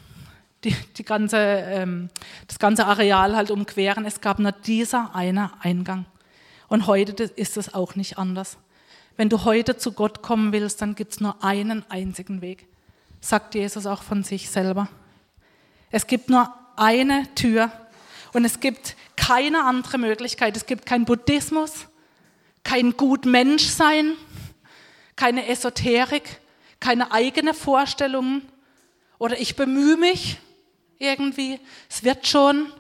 die, 0.64 0.74
die 0.96 1.05
ganze, 1.05 1.38
ähm, 1.38 2.09
das 2.46 2.59
ganze 2.59 2.87
Areal 2.87 3.37
halt 3.37 3.50
umqueren. 3.50 4.05
Es 4.05 4.20
gab 4.20 4.38
nur 4.38 4.52
dieser 4.52 5.14
eine 5.14 5.50
Eingang. 5.61 6.07
Und 6.68 6.87
heute 6.87 7.24
ist 7.24 7.57
es 7.57 7.74
auch 7.74 7.96
nicht 7.96 8.18
anders. 8.18 8.59
Wenn 9.16 9.29
du 9.29 9.44
heute 9.44 9.76
zu 9.76 9.92
Gott 9.92 10.22
kommen 10.22 10.52
willst, 10.52 10.83
dann 10.83 10.94
gibt 10.94 11.12
es 11.12 11.20
nur 11.20 11.42
einen 11.42 11.85
einzigen 11.90 12.42
Weg, 12.42 12.66
sagt 13.20 13.55
Jesus 13.55 13.87
auch 13.87 14.02
von 14.02 14.22
sich 14.22 14.50
selber. 14.50 14.88
Es 15.90 16.07
gibt 16.07 16.29
nur 16.29 16.52
eine 16.76 17.26
Tür 17.35 17.70
und 18.37 18.44
es 18.44 18.61
gibt 18.61 18.96
keine 19.16 19.64
andere 19.64 19.96
Möglichkeit. 19.96 20.59
Es 20.59 20.66
gibt 20.66 20.85
kein 20.85 21.07
Buddhismus, 21.07 21.87
kein 22.64 22.94
Gutmenschsein, 22.94 24.12
keine 25.16 25.49
Esoterik, 25.49 26.38
keine 26.79 27.12
eigene 27.12 27.55
Vorstellungen 27.55 28.46
oder 29.16 29.40
ich 29.40 29.57
bemühe 29.57 29.96
mich 29.96 30.37
irgendwie. 30.99 31.59
Es 31.88 32.05
wird 32.05 32.27
schon. 32.27 32.70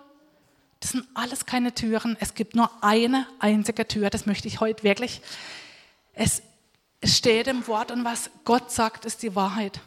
Das 0.80 0.90
sind 0.90 1.06
alles 1.14 1.46
keine 1.46 1.74
Türen. 1.74 2.18
Es 2.20 2.34
gibt 2.34 2.54
nur 2.54 2.70
eine 2.82 3.26
einzige 3.38 3.88
Tür. 3.88 4.10
Das 4.10 4.26
möchte 4.26 4.48
ich 4.48 4.60
heute 4.60 4.82
wirklich. 4.82 5.22
Es 6.12 6.42
steht 7.02 7.46
im 7.46 7.66
Wort 7.66 7.90
und 7.90 8.04
was 8.04 8.28
Gott 8.44 8.70
sagt, 8.70 9.06
ist 9.06 9.22
die 9.22 9.34
Wahrheit. 9.34 9.80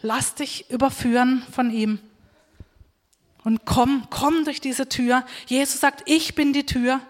Lass 0.00 0.36
dich 0.36 0.70
überführen 0.70 1.42
von 1.50 1.72
ihm. 1.72 1.98
Und 3.44 3.64
komm, 3.64 4.06
komm 4.10 4.44
durch 4.44 4.60
diese 4.60 4.88
Tür. 4.88 5.24
Jesus 5.46 5.80
sagt, 5.80 6.02
ich 6.06 6.34
bin 6.34 6.52
die 6.52 6.66
Tür. 6.66 7.00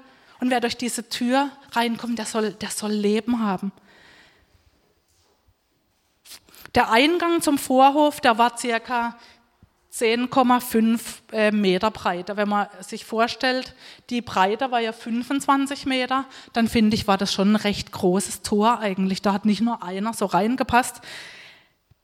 Und 0.41 0.51
wer 0.51 0.61
durch 0.61 0.77
diese 0.77 1.09
Tür 1.09 1.51
reinkommt, 1.73 2.19
der 2.19 2.27
soll, 2.27 2.53
der 2.53 2.71
soll 2.71 2.93
Leben 2.93 3.41
haben. 3.41 3.71
Der 6.75 6.91
Eingang 6.91 7.43
zum 7.43 7.59
Vorhof, 7.59 8.21
der 8.21 8.39
war 8.39 8.57
circa 8.57 9.17
10,5 9.93 11.01
äh, 11.33 11.51
Meter 11.51 11.91
breit. 11.91 12.35
Wenn 12.35 12.49
man 12.49 12.67
sich 12.81 13.05
vorstellt, 13.05 13.75
die 14.09 14.23
Breite 14.23 14.71
war 14.71 14.81
ja 14.81 14.93
25 14.93 15.85
Meter, 15.85 16.25
dann 16.55 16.67
finde 16.67 16.95
ich, 16.95 17.07
war 17.07 17.19
das 17.19 17.33
schon 17.33 17.53
ein 17.53 17.57
recht 17.57 17.93
großes 17.93 18.41
Tor 18.41 18.79
eigentlich. 18.79 19.21
Da 19.21 19.35
hat 19.35 19.45
nicht 19.45 19.61
nur 19.61 19.83
einer 19.83 20.15
so 20.15 20.25
reingepasst. 20.25 21.03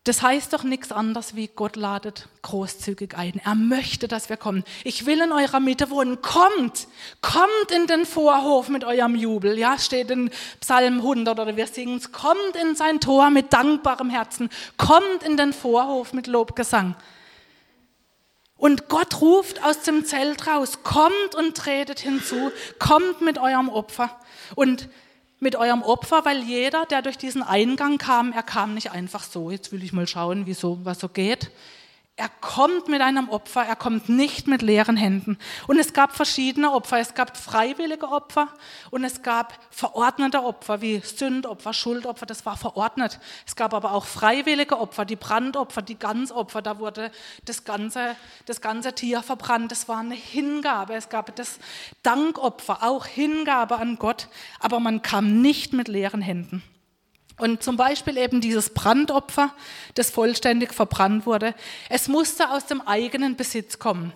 Das 0.09 0.23
heißt 0.23 0.55
doch 0.55 0.63
nichts 0.63 0.91
anderes 0.91 1.37
wie 1.37 1.49
Gott 1.49 1.77
ladet 1.77 2.29
großzügig 2.41 3.15
ein. 3.15 3.43
Er 3.45 3.55
möchte, 3.55 4.09
dass 4.09 4.31
wir 4.31 4.39
kommen. 4.39 4.65
Ich 4.83 5.05
will 5.05 5.21
in 5.21 5.33
eurer 5.33 5.61
Mitte 5.61 5.91
wohnen. 5.91 6.23
Kommt, 6.23 6.89
kommt 7.21 7.71
in 7.77 7.87
den 7.87 8.07
Vorhof 8.07 8.71
mit 8.71 8.85
eurem 8.85 9.15
Jubel. 9.15 9.59
Ja, 9.59 9.79
steht 9.79 10.11
in 10.11 10.31
Psalm 10.63 11.01
100 11.01 11.39
oder 11.39 11.59
wir 11.59 11.67
singen 11.67 11.99
es. 11.99 12.11
Kommt 12.11 12.57
in 12.59 12.75
sein 12.75 13.01
Tor 13.01 13.29
mit 13.29 13.53
dankbarem 13.53 14.09
Herzen. 14.09 14.49
Kommt 14.79 15.25
in 15.27 15.37
den 15.37 15.53
Vorhof 15.53 16.15
mit 16.15 16.27
Lobgesang. 16.27 16.97
Und 18.57 18.89
Gott 18.89 19.21
ruft 19.21 19.63
aus 19.63 19.83
dem 19.83 20.07
Zelt 20.07 20.47
raus. 20.47 20.83
Kommt 20.85 21.35
und 21.37 21.55
tretet 21.55 22.01
hinzu. 22.01 22.51
Kommt 22.79 23.21
mit 23.21 23.37
eurem 23.37 23.69
Opfer. 23.69 24.19
Und 24.55 24.89
mit 25.41 25.57
eurem 25.57 25.83
Opfer, 25.83 26.25
weil 26.25 26.43
jeder, 26.43 26.87
der 26.87 27.03
durch 27.03 27.19
diesen 27.19 27.43
Eingang 27.43 27.99
kam, 27.99 28.33
er 28.33 28.43
kam 28.43 28.75
nicht 28.75 28.91
einfach 28.91 29.23
so, 29.23 29.51
jetzt 29.51 29.73
will 29.73 29.83
ich 29.85 29.93
mal 29.93 30.07
schauen, 30.07 30.47
wie 30.47 30.55
so, 30.55 30.79
was 30.85 30.99
so 30.99 31.09
geht, 31.09 31.51
er 32.19 32.29
kommt 32.41 32.89
mit 32.89 33.01
einem 33.01 33.29
Opfer, 33.29 33.63
er 33.63 33.77
kommt 33.77 34.09
nicht 34.09 34.49
mit 34.49 34.61
leeren 34.61 34.97
Händen. 34.97 35.39
Und 35.69 35.79
es 35.79 35.93
gab 35.93 36.17
verschiedene 36.17 36.73
Opfer. 36.73 36.99
Es 36.99 37.15
gab 37.15 37.37
freiwillige 37.37 38.09
Opfer 38.09 38.49
und 38.91 39.05
es 39.05 39.23
gab 39.23 39.57
verordnete 39.71 40.43
Opfer 40.43 40.81
wie 40.81 40.99
Sündopfer, 40.99 41.73
Schuldopfer, 41.73 42.27
das 42.27 42.45
war 42.45 42.57
verordnet. 42.57 43.21
Es 43.47 43.55
gab 43.55 43.73
aber 43.73 43.93
auch 43.93 44.05
freiwillige 44.05 44.81
Opfer, 44.81 45.05
die 45.05 45.15
Brandopfer, 45.15 45.81
die 45.81 45.97
Ganzopfer, 45.97 46.61
da 46.61 46.81
wurde 46.81 47.13
das 47.45 47.63
ganze, 47.63 48.17
das 48.47 48.61
ganze 48.61 48.95
Tier 48.95 49.23
verbrannt. 49.23 49.71
Das 49.71 49.87
war 49.87 49.99
eine 49.99 50.17
Hingabe. 50.17 50.95
Es 50.95 51.11
gab 51.11 51.37
das 51.37 51.61
Dankopfer, 52.03 52.83
auch 52.83 53.07
Hingabe 53.07 53.79
an 53.79 53.97
Gott, 53.97 54.27
aber 54.59 54.81
man 54.81 55.03
kam 55.03 55.41
nicht 55.41 55.73
mit 55.73 55.87
leeren 55.87 56.21
Händen. 56.21 56.65
Und 57.39 57.63
zum 57.63 57.77
Beispiel 57.77 58.19
eben 58.19 58.41
dieses 58.41 58.71
Brandopfer, 58.71 59.55
das 59.95 60.11
vollständig 60.11 60.75
verbrannt 60.75 61.25
wurde. 61.25 61.55
Es 61.89 62.09
musste 62.09 62.51
aus 62.51 62.67
dem 62.67 62.81
eigenen 62.81 63.37
Besitz 63.37 63.79
kommen. 63.79 64.13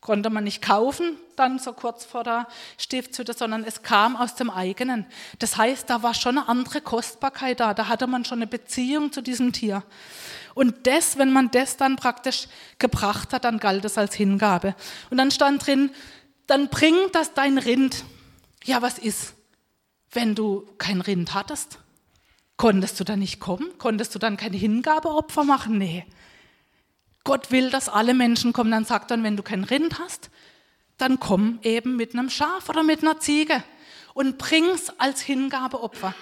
konnte 0.00 0.30
man 0.30 0.44
nicht 0.44 0.62
kaufen, 0.62 1.16
dann 1.36 1.58
so 1.58 1.72
kurz 1.72 2.04
vor 2.04 2.24
der 2.24 2.48
Stiftshütte, 2.78 3.34
sondern 3.34 3.64
es 3.64 3.82
kam 3.82 4.16
aus 4.16 4.34
dem 4.34 4.48
eigenen. 4.48 5.06
Das 5.38 5.56
heißt, 5.56 5.90
da 5.90 6.02
war 6.02 6.14
schon 6.14 6.38
eine 6.38 6.48
andere 6.48 6.80
Kostbarkeit 6.80 7.60
da, 7.60 7.74
da 7.74 7.88
hatte 7.88 8.06
man 8.06 8.24
schon 8.24 8.38
eine 8.38 8.46
Beziehung 8.46 9.12
zu 9.12 9.22
diesem 9.22 9.52
Tier. 9.52 9.82
Und 10.54 10.86
das, 10.86 11.18
wenn 11.18 11.32
man 11.32 11.50
das 11.50 11.76
dann 11.76 11.96
praktisch 11.96 12.48
gebracht 12.78 13.32
hat, 13.32 13.44
dann 13.44 13.58
galt 13.58 13.84
es 13.84 13.98
als 13.98 14.14
Hingabe. 14.14 14.74
Und 15.10 15.18
dann 15.18 15.30
stand 15.30 15.66
drin, 15.66 15.90
dann 16.46 16.68
bring 16.68 16.94
das 17.12 17.34
dein 17.34 17.58
Rind. 17.58 18.04
Ja, 18.64 18.82
was 18.82 18.98
ist, 18.98 19.34
wenn 20.10 20.34
du 20.34 20.66
kein 20.78 21.00
Rind 21.00 21.34
hattest? 21.34 21.78
Konntest 22.58 22.98
du 22.98 23.04
dann 23.04 23.20
nicht 23.20 23.38
kommen? 23.38 23.78
Konntest 23.78 24.14
du 24.14 24.18
dann 24.18 24.36
kein 24.36 24.52
Hingabeopfer 24.52 25.44
machen? 25.44 25.78
Nee. 25.78 26.04
Gott 27.22 27.52
will, 27.52 27.70
dass 27.70 27.88
alle 27.88 28.14
Menschen 28.14 28.52
kommen. 28.52 28.72
Dann 28.72 28.84
sagt 28.84 29.12
er, 29.12 29.22
wenn 29.22 29.36
du 29.36 29.44
kein 29.44 29.62
Rind 29.62 30.00
hast, 30.00 30.28
dann 30.98 31.20
komm 31.20 31.60
eben 31.62 31.96
mit 31.96 32.14
einem 32.14 32.28
Schaf 32.28 32.68
oder 32.68 32.82
mit 32.82 33.02
einer 33.02 33.20
Ziege 33.20 33.62
und 34.12 34.38
bring's 34.38 34.90
als 34.98 35.20
Hingabeopfer. 35.20 36.14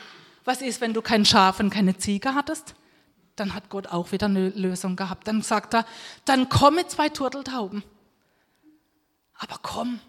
Was 0.44 0.61
ist, 0.61 0.83
wenn 0.83 0.92
du 0.92 1.01
kein 1.01 1.25
Schaf 1.25 1.59
und 1.59 1.70
keine 1.70 1.96
Ziege 1.96 2.35
hattest? 2.35 2.75
Dann 3.37 3.55
hat 3.55 3.70
Gott 3.70 3.87
auch 3.87 4.12
wieder 4.12 4.27
eine 4.27 4.51
Lösung 4.51 4.94
gehabt. 4.94 5.27
Dann 5.29 5.40
sagt 5.40 5.75
er, 5.75 5.87
dann 6.27 6.51
komm 6.51 6.75
mit 6.75 6.90
zwei 6.90 7.09
Turteltauben. 7.09 7.83
Aber 9.38 9.57
komm. 9.62 10.01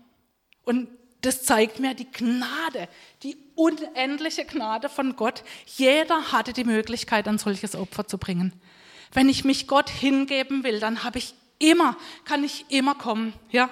Und 0.66 0.90
das 1.22 1.44
zeigt 1.44 1.80
mir 1.80 1.94
die 1.94 2.12
Gnade, 2.12 2.90
die 3.24 3.38
unendliche 3.58 4.46
Gnade 4.46 4.88
von 4.88 5.16
Gott. 5.16 5.44
Jeder 5.66 6.32
hatte 6.32 6.54
die 6.54 6.64
Möglichkeit, 6.64 7.28
ein 7.28 7.38
solches 7.38 7.76
Opfer 7.76 8.08
zu 8.08 8.18
bringen. 8.18 8.54
Wenn 9.12 9.28
ich 9.28 9.44
mich 9.44 9.68
Gott 9.68 9.90
hingeben 9.90 10.64
will, 10.64 10.80
dann 10.80 11.04
habe 11.04 11.18
ich 11.18 11.34
immer, 11.60 11.98
kann 12.24 12.44
ich 12.44 12.66
immer 12.70 12.96
kommen, 12.96 13.34
ja. 13.52 13.70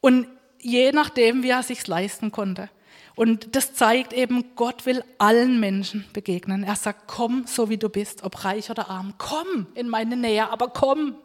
Und 0.00 0.28
je 0.60 0.92
nachdem, 0.92 1.42
wie 1.42 1.50
er 1.50 1.62
sich 1.62 1.86
leisten 1.86 2.30
konnte. 2.30 2.70
Und 3.16 3.54
das 3.54 3.74
zeigt 3.74 4.12
eben, 4.12 4.56
Gott 4.56 4.86
will 4.86 5.04
allen 5.18 5.60
Menschen 5.60 6.04
begegnen. 6.12 6.64
Er 6.64 6.76
sagt, 6.76 7.06
komm, 7.06 7.46
so 7.46 7.68
wie 7.68 7.76
du 7.76 7.88
bist, 7.88 8.24
ob 8.24 8.44
reich 8.44 8.70
oder 8.70 8.90
arm, 8.90 9.14
komm 9.18 9.66
in 9.74 9.88
meine 9.88 10.16
Nähe, 10.16 10.50
aber 10.50 10.68
komm. 10.68 11.16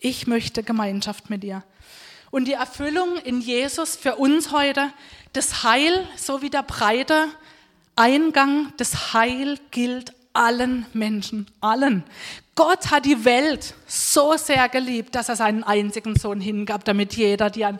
Ich 0.00 0.26
möchte 0.26 0.62
Gemeinschaft 0.62 1.30
mit 1.30 1.42
dir. 1.42 1.64
Und 2.30 2.44
die 2.46 2.52
Erfüllung 2.52 3.16
in 3.16 3.40
Jesus 3.40 3.96
für 3.96 4.16
uns 4.16 4.52
heute, 4.52 4.92
das 5.32 5.62
Heil, 5.62 6.06
so 6.16 6.42
wie 6.42 6.50
der 6.50 6.62
breite 6.62 7.28
Eingang, 7.96 8.72
das 8.76 9.12
Heil 9.12 9.58
gilt 9.70 10.12
allen 10.32 10.86
Menschen, 10.92 11.50
allen. 11.60 12.04
Gott 12.54 12.90
hat 12.90 13.04
die 13.04 13.24
Welt 13.24 13.74
so 13.86 14.36
sehr 14.36 14.68
geliebt, 14.68 15.14
dass 15.14 15.28
er 15.28 15.36
seinen 15.36 15.64
einzigen 15.64 16.16
Sohn 16.16 16.40
hingab, 16.40 16.84
damit 16.84 17.14
jeder, 17.14 17.50
die 17.50 17.64
an, 17.64 17.78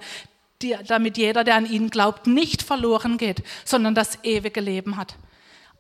die, 0.63 0.77
damit 0.87 1.17
jeder, 1.17 1.45
der 1.45 1.57
an 1.57 1.67
ihn 1.67 1.91
glaubt, 1.91 2.27
nicht 2.27 2.63
verloren 2.63 3.19
geht, 3.19 3.43
sondern 3.65 3.95
das 3.95 4.19
ewige 4.25 4.61
Leben 4.61 4.97
hat. 4.97 5.15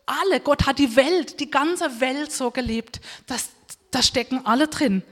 Alle, 0.06 0.40
Gott 0.40 0.66
hat 0.66 0.78
die 0.78 0.96
Welt, 0.96 1.40
die 1.40 1.50
ganze 1.50 2.00
Welt 2.00 2.32
so 2.32 2.50
geliebt, 2.50 3.00
dass 3.26 3.50
da 3.90 4.02
stecken 4.02 4.46
alle 4.46 4.68
drin. 4.68 5.02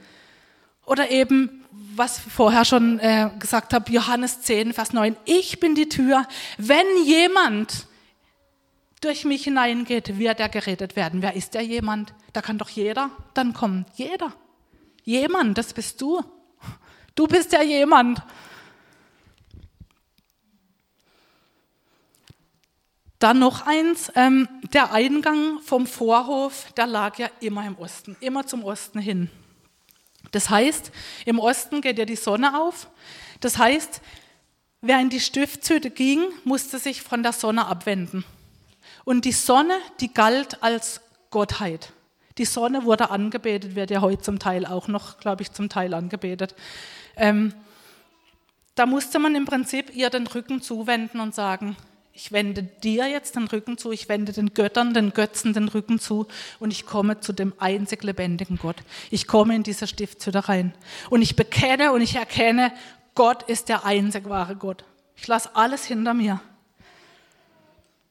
Oder 0.85 1.11
eben, 1.11 1.65
was 1.97 2.19
vorher 2.19 2.65
schon 2.65 2.99
äh, 2.99 3.29
gesagt 3.39 3.73
habe, 3.73 3.91
Johannes 3.91 4.41
10, 4.41 4.73
Vers 4.73 4.93
9, 4.93 5.15
ich 5.25 5.59
bin 5.59 5.75
die 5.75 5.89
Tür. 5.89 6.27
Wenn 6.57 6.85
jemand 7.05 7.87
durch 9.01 9.25
mich 9.25 9.43
hineingeht, 9.43 10.17
wird 10.17 10.39
er 10.39 10.49
gerettet 10.49 10.95
werden. 10.95 11.21
Wer 11.21 11.35
ist 11.35 11.53
der 11.53 11.61
jemand? 11.61 12.13
Da 12.33 12.41
kann 12.41 12.57
doch 12.57 12.69
jeder 12.69 13.11
dann 13.33 13.53
kommen. 13.53 13.85
Jeder. 13.95 14.33
Jemand, 15.03 15.57
das 15.57 15.73
bist 15.73 16.01
du. 16.01 16.23
Du 17.15 17.27
bist 17.27 17.51
ja 17.51 17.61
jemand. 17.61 18.21
Dann 23.19 23.39
noch 23.39 23.65
eins, 23.65 24.11
ähm, 24.15 24.47
der 24.73 24.93
Eingang 24.93 25.59
vom 25.61 25.87
Vorhof, 25.87 26.71
der 26.73 26.85
lag 26.85 27.17
ja 27.17 27.29
immer 27.39 27.65
im 27.65 27.75
Osten, 27.77 28.15
immer 28.19 28.45
zum 28.45 28.63
Osten 28.63 28.99
hin. 28.99 29.31
Das 30.31 30.49
heißt, 30.49 30.91
im 31.25 31.39
Osten 31.39 31.81
geht 31.81 31.97
ja 31.97 32.05
die 32.05 32.15
Sonne 32.15 32.59
auf. 32.59 32.89
Das 33.39 33.57
heißt, 33.57 34.01
wer 34.81 34.99
in 34.99 35.09
die 35.09 35.19
Stiftshütte 35.19 35.89
ging, 35.89 36.25
musste 36.43 36.79
sich 36.79 37.01
von 37.01 37.23
der 37.23 37.33
Sonne 37.33 37.65
abwenden. 37.67 38.23
Und 39.03 39.25
die 39.25 39.31
Sonne, 39.31 39.73
die 39.99 40.13
galt 40.13 40.61
als 40.63 41.01
Gottheit. 41.29 41.91
Die 42.37 42.45
Sonne 42.45 42.85
wurde 42.85 43.09
angebetet, 43.09 43.75
wird 43.75 43.89
ja 43.89 44.01
heute 44.01 44.21
zum 44.21 44.39
Teil 44.39 44.65
auch 44.65 44.87
noch, 44.87 45.17
glaube 45.19 45.41
ich, 45.41 45.51
zum 45.51 45.69
Teil 45.69 45.93
angebetet. 45.93 46.55
Ähm, 47.15 47.53
da 48.75 48.85
musste 48.85 49.17
man 49.17 49.33
im 49.33 49.45
Prinzip 49.45 49.95
ihr 49.95 50.09
den 50.09 50.27
Rücken 50.27 50.61
zuwenden 50.61 51.19
und 51.19 51.33
sagen, 51.33 51.75
ich 52.17 52.31
wende 52.31 52.63
dir 52.63 53.05
jetzt 53.05 53.35
den 53.35 53.45
Rücken 53.45 53.77
zu, 53.77 53.91
ich 53.91 54.09
wende 54.09 54.31
den 54.31 54.55
Göttern, 54.55 54.95
den 54.95 55.13
Götzen 55.13 55.53
den 55.53 55.67
Rücken 55.67 55.99
zu 55.99 56.25
und 56.59 56.71
ich 56.71 56.87
komme 56.87 57.19
zu 57.19 57.31
dem 57.31 57.53
einzig 57.59 58.01
lebendigen 58.01 58.57
Gott. 58.57 58.77
Ich 59.11 59.27
komme 59.27 59.55
in 59.55 59.61
diese 59.61 59.85
Stiftshütte 59.85 60.49
rein 60.49 60.73
und 61.11 61.21
ich 61.21 61.35
bekenne 61.35 61.91
und 61.91 62.01
ich 62.01 62.15
erkenne, 62.15 62.73
Gott 63.13 63.43
ist 63.43 63.69
der 63.69 63.85
einzig 63.85 64.27
wahre 64.27 64.55
Gott. 64.55 64.83
Ich 65.15 65.27
lasse 65.27 65.55
alles 65.55 65.85
hinter 65.85 66.15
mir. 66.15 66.41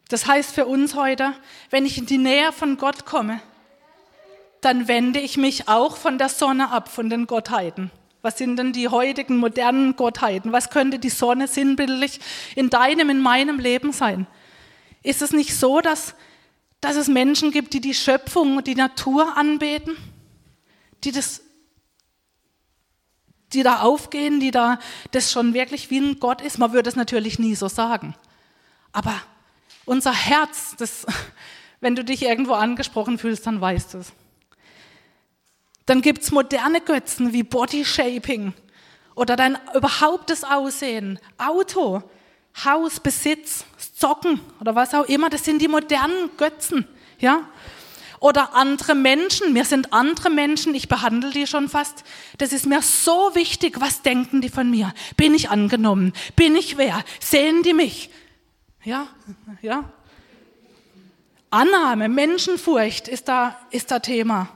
Das 0.09 0.29
heißt 0.29 0.55
für 0.55 0.67
uns 0.67 0.95
heute, 0.95 1.33
wenn 1.71 1.85
ich 1.85 1.99
in 1.99 2.07
die 2.07 2.19
Nähe 2.19 2.53
von 2.53 2.77
Gott 2.77 3.07
komme, 3.07 3.41
dann 4.61 4.87
wende 4.87 5.19
ich 5.19 5.37
mich 5.37 5.69
auch 5.69 5.97
von 5.97 6.17
der 6.17 6.29
Sonne 6.29 6.71
ab, 6.71 6.89
von 6.89 7.11
den 7.11 7.27
Gottheiten. 7.27 7.91
Was 8.27 8.39
sind 8.39 8.57
denn 8.57 8.73
die 8.73 8.89
heutigen 8.89 9.37
modernen 9.37 9.95
Gottheiten? 9.95 10.51
Was 10.51 10.71
könnte 10.71 10.99
die 10.99 11.11
Sonne 11.11 11.47
sinnbildlich 11.47 12.19
in 12.57 12.71
deinem, 12.71 13.09
in 13.09 13.21
meinem 13.21 13.61
Leben 13.61 13.93
sein? 13.93 14.27
Ist 15.05 15.23
es 15.23 15.31
nicht 15.31 15.57
so, 15.57 15.81
dass, 15.81 16.17
dass 16.81 16.97
es 16.97 17.07
Menschen 17.07 17.53
gibt, 17.53 17.73
die 17.73 17.81
die 17.81 17.95
Schöpfung 17.95 18.65
die 18.65 18.75
Natur 18.75 19.37
anbeten? 19.37 19.97
Die 21.05 21.13
das 21.13 21.43
die 23.53 23.63
da 23.63 23.83
aufgehen, 23.83 24.41
die 24.41 24.51
da 24.51 24.81
das 25.13 25.31
schon 25.31 25.55
wirklich 25.55 25.89
wie 25.91 26.01
ein 26.01 26.19
Gott 26.19 26.41
ist. 26.41 26.59
Man 26.59 26.73
würde 26.73 26.89
es 26.89 26.97
natürlich 26.97 27.39
nie 27.39 27.55
so 27.55 27.69
sagen. 27.69 28.17
Aber 28.91 29.15
unser 29.85 30.13
Herz, 30.13 30.75
das, 30.77 31.07
wenn 31.81 31.95
du 31.95 32.03
dich 32.03 32.23
irgendwo 32.23 32.55
angesprochen 32.55 33.19
fühlst, 33.19 33.47
dann 33.47 33.61
weißt 33.61 33.95
du 33.95 33.99
es. 33.99 34.13
Dann 35.87 36.03
gibt 36.03 36.23
es 36.23 36.33
moderne 36.33 36.81
Götzen 36.81 37.33
wie 37.33 37.45
Body 37.45 37.85
Shaping 37.85 38.53
oder 39.15 39.37
dein 39.37 39.57
überhaupt 39.75 40.31
das 40.31 40.45
Aussehen, 40.45 41.19
Auto, 41.39 42.03
Haus, 42.65 43.01
Besitz, 43.01 43.65
Zocken 43.95 44.41
oder 44.61 44.75
was 44.75 44.95
auch 44.95 45.07
immer. 45.07 45.31
Das 45.31 45.45
sind 45.45 45.61
die 45.63 45.69
modernen 45.69 46.31
Götzen, 46.37 46.87
ja. 47.19 47.49
Oder 48.19 48.55
andere 48.55 48.95
Menschen, 48.95 49.53
mir 49.53 49.65
sind 49.65 49.93
andere 49.93 50.31
Menschen, 50.31 50.75
ich 50.75 50.89
behandle 50.89 51.31
die 51.31 51.47
schon 51.47 51.69
fast. 51.69 52.03
Das 52.39 52.53
ist 52.53 52.67
mir 52.67 52.81
so 52.81 53.31
wichtig, 53.35 53.81
was 53.81 54.03
denken 54.03 54.41
die 54.41 54.49
von 54.49 54.71
mir? 54.71 54.93
Bin 55.17 55.35
ich 55.35 55.51
angenommen? 55.51 56.13
Bin 56.35 56.57
ich 56.57 56.79
wer? 56.79 57.05
Sehen 57.21 57.63
die 57.63 57.75
mich? 57.75 58.11
Ja, 58.85 59.07
ja. 59.61 59.85
Annahme, 61.51 62.09
Menschenfurcht 62.09 63.07
ist 63.07 63.29
da, 63.29 63.59
ist 63.71 63.91
da 63.91 63.99
Thema. 63.99 64.49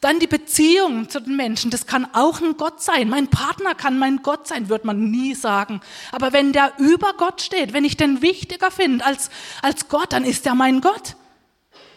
Dann 0.00 0.18
die 0.18 0.26
Beziehung 0.26 1.08
zu 1.08 1.20
den 1.20 1.36
Menschen, 1.36 1.70
das 1.70 1.86
kann 1.86 2.06
auch 2.14 2.40
ein 2.40 2.56
Gott 2.56 2.82
sein. 2.82 3.08
Mein 3.08 3.28
Partner 3.28 3.74
kann 3.74 3.98
mein 3.98 4.22
Gott 4.22 4.46
sein, 4.46 4.68
wird 4.68 4.84
man 4.84 5.10
nie 5.10 5.34
sagen. 5.34 5.80
Aber 6.12 6.32
wenn 6.32 6.52
der 6.52 6.72
über 6.78 7.14
Gott 7.14 7.42
steht, 7.42 7.72
wenn 7.72 7.84
ich 7.84 7.96
den 7.96 8.22
wichtiger 8.22 8.70
finde 8.70 9.04
als, 9.04 9.30
als 9.62 9.88
Gott, 9.88 10.12
dann 10.12 10.24
ist 10.24 10.46
er 10.46 10.54
mein 10.54 10.80
Gott. 10.80 11.16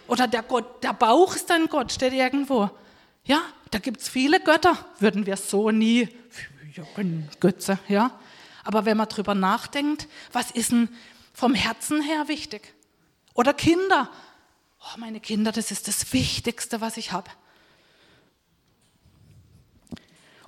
Oder 0.08 0.28
der 0.28 0.44
Gott, 0.44 0.84
der 0.84 0.94
Bauch 0.94 1.36
ist 1.36 1.50
ein 1.52 1.68
Gott, 1.68 1.92
steht 1.92 2.14
irgendwo. 2.14 2.70
Ja, 3.26 3.42
da 3.72 3.80
gibt 3.80 4.02
es 4.02 4.10
viele 4.10 4.40
Götter, 4.40 4.78
würden 5.00 5.26
wir 5.26 5.38
so 5.38 5.72
nie, 5.72 6.10
Götze, 7.40 7.80
ja. 7.88 8.12
Aber 8.64 8.86
wenn 8.86 8.98
man 8.98 9.10
drüber 9.10 9.36
nachdenkt, 9.36 10.08
was 10.32 10.52
ist 10.52 10.72
ein, 10.72 10.90
vom 11.34 11.54
Herzen 11.54 12.02
her 12.02 12.28
wichtig. 12.28 12.74
Oder 13.34 13.54
Kinder. 13.54 14.10
Oh, 14.80 14.98
meine 15.00 15.20
Kinder, 15.20 15.52
das 15.52 15.72
ist 15.72 15.88
das 15.88 16.14
Wichtigste, 16.14 16.82
was 16.82 16.98
ich 16.98 17.12
habe. 17.12 17.30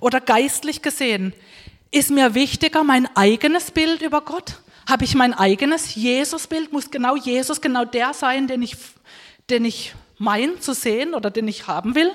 Oder 0.00 0.20
geistlich 0.20 0.82
gesehen, 0.82 1.32
ist 1.90 2.10
mir 2.10 2.34
wichtiger 2.34 2.84
mein 2.84 3.08
eigenes 3.16 3.70
Bild 3.70 4.02
über 4.02 4.20
Gott? 4.20 4.60
Habe 4.88 5.04
ich 5.04 5.14
mein 5.14 5.34
eigenes 5.34 5.94
Jesusbild? 5.94 6.72
Muss 6.72 6.90
genau 6.90 7.16
Jesus 7.16 7.60
genau 7.60 7.84
der 7.84 8.14
sein, 8.14 8.46
den 8.46 8.62
ich, 8.62 8.76
den 9.50 9.64
ich 9.64 9.94
mein 10.18 10.60
zu 10.60 10.74
sehen 10.74 11.14
oder 11.14 11.30
den 11.30 11.48
ich 11.48 11.66
haben 11.66 11.94
will? 11.94 12.12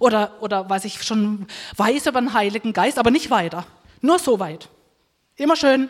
Oder, 0.00 0.32
oder 0.40 0.70
was 0.70 0.84
ich 0.84 1.02
schon 1.02 1.46
weiß 1.76 2.06
über 2.06 2.20
den 2.20 2.32
Heiligen 2.32 2.72
Geist, 2.72 2.98
aber 2.98 3.10
nicht 3.10 3.30
weiter. 3.30 3.66
Nur 4.00 4.18
so 4.18 4.38
weit. 4.38 4.68
Immer 5.36 5.56
schön 5.56 5.88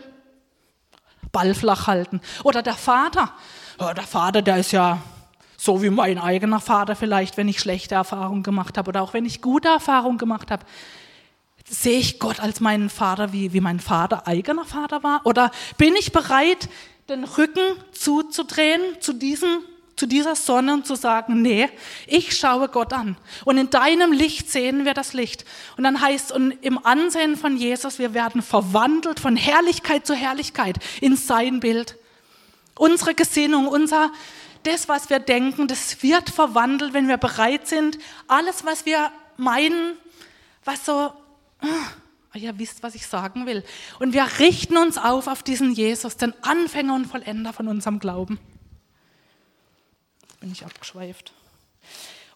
Ball 1.32 1.54
flach 1.54 1.86
halten. 1.86 2.20
Oder 2.44 2.62
der 2.62 2.74
Vater. 2.74 3.32
Ja, 3.78 3.92
der 3.92 4.04
Vater, 4.04 4.40
der 4.40 4.58
ist 4.58 4.72
ja 4.72 5.02
so 5.56 5.82
wie 5.82 5.90
mein 5.90 6.18
eigener 6.18 6.60
Vater 6.60 6.94
vielleicht, 6.94 7.36
wenn 7.36 7.48
ich 7.48 7.58
schlechte 7.58 7.94
Erfahrungen 7.94 8.42
gemacht 8.42 8.78
habe 8.78 8.88
oder 8.88 9.02
auch 9.02 9.14
wenn 9.14 9.24
ich 9.24 9.42
gute 9.42 9.68
Erfahrungen 9.68 10.18
gemacht 10.18 10.50
habe. 10.50 10.64
Sehe 11.68 11.98
ich 11.98 12.18
Gott 12.18 12.40
als 12.40 12.60
meinen 12.60 12.90
Vater, 12.90 13.32
wie, 13.32 13.52
wie 13.52 13.60
mein 13.60 13.80
Vater 13.80 14.26
eigener 14.26 14.64
Vater 14.64 15.02
war? 15.02 15.22
Oder 15.24 15.50
bin 15.78 15.96
ich 15.96 16.12
bereit, 16.12 16.68
den 17.08 17.24
Rücken 17.24 17.62
zuzudrehen 17.92 18.80
zu 19.00 19.12
diesem 19.12 19.60
zu 19.96 20.06
dieser 20.06 20.34
Sonne 20.34 20.74
und 20.74 20.86
zu 20.86 20.96
sagen, 20.96 21.42
nee, 21.42 21.68
ich 22.06 22.36
schaue 22.36 22.68
Gott 22.68 22.92
an. 22.92 23.16
Und 23.44 23.58
in 23.58 23.70
deinem 23.70 24.12
Licht 24.12 24.50
sehen 24.50 24.84
wir 24.84 24.94
das 24.94 25.12
Licht. 25.12 25.44
Und 25.76 25.84
dann 25.84 26.00
heißt, 26.00 26.32
und 26.32 26.52
im 26.62 26.84
Ansehen 26.84 27.36
von 27.36 27.56
Jesus, 27.56 27.98
wir 27.98 28.14
werden 28.14 28.42
verwandelt 28.42 29.20
von 29.20 29.36
Herrlichkeit 29.36 30.06
zu 30.06 30.14
Herrlichkeit 30.14 30.78
in 31.00 31.16
sein 31.16 31.60
Bild. 31.60 31.96
Unsere 32.76 33.14
Gesinnung, 33.14 33.68
unser, 33.68 34.10
das, 34.64 34.88
was 34.88 35.10
wir 35.10 35.20
denken, 35.20 35.68
das 35.68 36.02
wird 36.02 36.28
verwandelt, 36.30 36.92
wenn 36.92 37.06
wir 37.06 37.18
bereit 37.18 37.68
sind, 37.68 37.98
alles, 38.26 38.64
was 38.64 38.84
wir 38.86 39.12
meinen, 39.36 39.96
was 40.64 40.84
so, 40.84 41.12
oh, 41.64 42.38
ihr 42.38 42.58
wisst, 42.58 42.82
was 42.82 42.94
ich 42.94 43.06
sagen 43.06 43.46
will. 43.46 43.64
Und 43.98 44.12
wir 44.12 44.26
richten 44.38 44.76
uns 44.76 44.98
auf 44.98 45.26
auf 45.26 45.42
diesen 45.42 45.72
Jesus, 45.72 46.16
den 46.16 46.34
Anfänger 46.42 46.94
und 46.94 47.06
Vollender 47.06 47.52
von 47.52 47.68
unserem 47.68 47.98
Glauben. 47.98 48.38
Bin 50.40 50.52
ich 50.52 50.64
abgeschweift. 50.64 51.32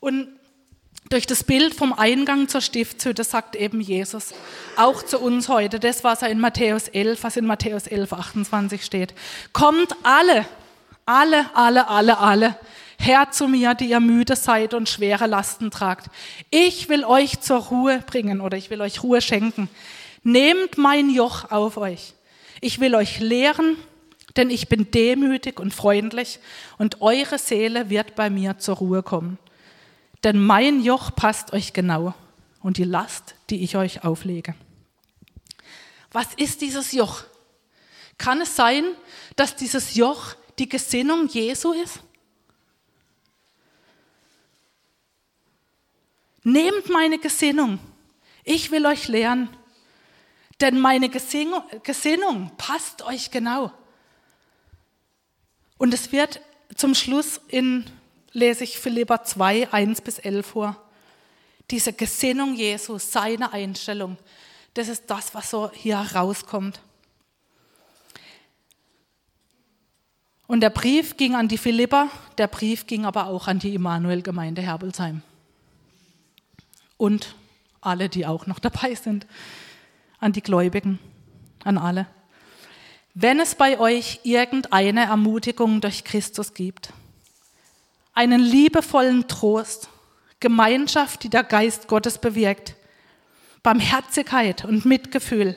Und 0.01 0.29
durch 1.09 1.27
das 1.27 1.43
Bild 1.43 1.75
vom 1.75 1.93
Eingang 1.93 2.49
zur 2.49 2.61
Stiftshütte 2.61 3.25
sagt 3.25 3.57
eben 3.57 3.81
Jesus 3.81 4.35
auch 4.77 5.03
zu 5.03 5.19
uns 5.19 5.49
heute, 5.49 5.81
das 5.81 6.05
was 6.05 6.23
er 6.23 6.29
in 6.29 6.39
Matthäus 6.39 6.89
11, 6.89 7.23
was 7.23 7.37
in 7.37 7.47
Matthäus 7.47 7.87
11, 7.87 8.13
28 8.13 8.85
steht. 8.85 9.15
Kommt 9.53 9.95
alle, 10.03 10.47
alle, 11.07 11.55
alle, 11.55 11.89
alle, 11.89 12.19
alle 12.19 12.57
her 12.99 13.31
zu 13.31 13.49
mir, 13.49 13.75
die 13.75 13.91
ihr 13.91 14.01
müde 14.01 14.37
seid 14.37 14.75
und 14.75 14.89
schwere 14.89 15.27
Lasten 15.27 15.71
tragt. 15.71 16.11
Ich 16.51 16.89
will 16.89 17.05
euch 17.05 17.41
zur 17.41 17.59
Ruhe 17.59 18.03
bringen 18.07 18.41
oder 18.41 18.57
ich 18.57 18.71
will 18.71 18.81
euch 18.81 19.03
Ruhe 19.03 19.21
schenken. 19.21 19.69
Nehmt 20.23 20.77
mein 20.77 21.09
Joch 21.11 21.51
auf 21.51 21.77
euch. 21.77 22.15
Ich 22.61 22.81
will 22.81 22.95
euch 22.95 23.21
lehren, 23.21 23.77
denn 24.37 24.51
ich 24.51 24.69
bin 24.69 24.91
demütig 24.91 25.61
und 25.61 25.73
freundlich 25.73 26.41
und 26.77 27.01
eure 27.01 27.39
Seele 27.39 27.89
wird 27.89 28.15
bei 28.15 28.31
mir 28.31 28.59
zur 28.59 28.77
Ruhe 28.77 29.03
kommen. 29.03 29.39
Denn 30.25 30.41
mein 30.41 30.83
Joch 30.83 31.15
passt 31.15 31.53
euch 31.53 31.73
genau 31.73 32.15
und 32.61 32.77
die 32.77 32.85
Last, 32.85 33.37
die 33.51 33.63
ich 33.63 33.77
euch 33.77 34.05
auflege. 34.05 34.55
Was 36.11 36.35
ist 36.35 36.61
dieses 36.61 36.93
Joch? 36.93 37.23
Kann 38.17 38.41
es 38.41 38.57
sein, 38.57 38.85
dass 39.37 39.55
dieses 39.55 39.95
Joch 39.95 40.35
die 40.59 40.69
Gesinnung 40.69 41.29
Jesu 41.29 41.73
ist? 41.73 42.01
Nehmt 46.43 46.89
meine 46.89 47.19
Gesinnung. 47.19 47.79
Ich 48.45 48.71
will 48.71 48.87
euch 48.87 49.09
lehren. 49.09 49.49
Denn 50.61 50.79
meine 50.79 51.09
Gesinnung, 51.09 52.51
passt 52.57 53.03
euch 53.03 53.31
genau. 53.31 53.71
Und 55.77 55.95
es 55.95 56.11
wird 56.11 56.41
zum 56.75 56.95
Schluss 56.95 57.41
in, 57.49 57.85
lese 58.33 58.65
ich 58.65 58.79
Philippa 58.79 59.23
2, 59.23 59.73
1 59.73 60.01
bis 60.01 60.19
11 60.19 60.47
vor. 60.47 60.77
Diese 61.71 61.93
Gesinnung 61.93 62.55
Jesus, 62.55 63.13
seine 63.13 63.53
Einstellung, 63.53 64.17
das 64.75 64.89
ist 64.89 65.05
das, 65.07 65.35
was 65.35 65.51
so 65.51 65.71
hier 65.73 65.99
rauskommt. 65.99 66.81
Und 70.49 70.61
der 70.61 70.71
Brief 70.71 71.17
ging 71.17 71.35
an 71.35 71.47
die 71.47 71.59
Philippa, 71.59 72.09
der 72.39 72.47
Brief 72.47 72.87
ging 72.87 73.05
aber 73.05 73.27
auch 73.27 73.49
an 73.49 73.59
die 73.59 73.75
Immanuel-Gemeinde 73.75 74.63
Herbelsheim. 74.63 75.23
Und 76.99 77.35
alle, 77.81 78.11
die 78.11 78.27
auch 78.27 78.47
noch 78.47 78.59
dabei 78.59 78.95
sind, 78.95 79.27
an 80.21 80.33
die 80.33 80.43
Gläubigen, 80.43 80.99
an 81.65 81.79
alle. 81.79 82.07
Wenn 83.15 83.41
es 83.41 83.55
bei 83.55 83.81
euch 83.81 84.21
irgendeine 84.25 85.05
Ermutigung 85.05 85.81
durch 85.81 86.05
Christus 86.05 86.55
gibt, 86.55 86.93
einen 88.15 88.41
liebevollen 88.41 89.27
Trost, 89.29 89.89
Gemeinschaft, 90.41 91.23
die 91.23 91.31
der 91.31 91.45
Geist 91.45 91.89
Gottes 91.89 92.19
bewirkt, 92.19 92.75
Barmherzigkeit 93.63 94.65
und 94.65 94.85
Mitgefühl, 94.85 95.57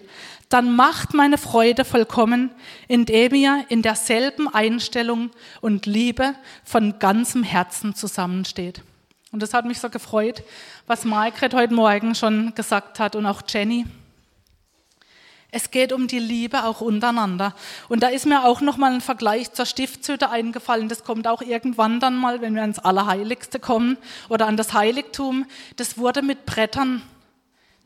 dann 0.49 0.75
macht 0.75 1.13
meine 1.13 1.37
Freude 1.37 1.85
vollkommen, 1.85 2.51
indem 2.87 3.33
ihr 3.35 3.65
in 3.69 3.81
derselben 3.81 4.47
Einstellung 4.47 5.31
und 5.61 5.85
Liebe 5.85 6.35
von 6.63 6.99
ganzem 6.99 7.43
Herzen 7.43 7.95
zusammensteht. 7.95 8.83
Und 9.31 9.41
das 9.41 9.53
hat 9.53 9.65
mich 9.65 9.79
so 9.79 9.89
gefreut, 9.89 10.43
was 10.87 11.05
Margret 11.05 11.53
heute 11.53 11.73
Morgen 11.73 12.15
schon 12.15 12.53
gesagt 12.53 12.99
hat 12.99 13.15
und 13.15 13.25
auch 13.25 13.41
Jenny. 13.47 13.85
Es 15.53 15.69
geht 15.69 15.91
um 15.91 16.07
die 16.07 16.19
Liebe 16.19 16.63
auch 16.63 16.79
untereinander. 16.79 17.53
Und 17.89 18.03
da 18.03 18.07
ist 18.07 18.25
mir 18.25 18.45
auch 18.45 18.61
noch 18.61 18.77
mal 18.77 18.93
ein 18.93 19.01
Vergleich 19.01 19.51
zur 19.51 19.65
Stiftshütte 19.65 20.29
eingefallen. 20.29 20.87
Das 20.87 21.03
kommt 21.03 21.27
auch 21.27 21.41
irgendwann 21.41 21.99
dann 21.99 22.15
mal, 22.15 22.41
wenn 22.41 22.55
wir 22.55 22.61
ans 22.61 22.79
Allerheiligste 22.79 23.59
kommen 23.59 23.97
oder 24.29 24.47
an 24.47 24.55
das 24.55 24.73
Heiligtum. 24.73 25.45
Das 25.75 25.97
wurde 25.97 26.21
mit 26.21 26.45
Brettern 26.45 27.01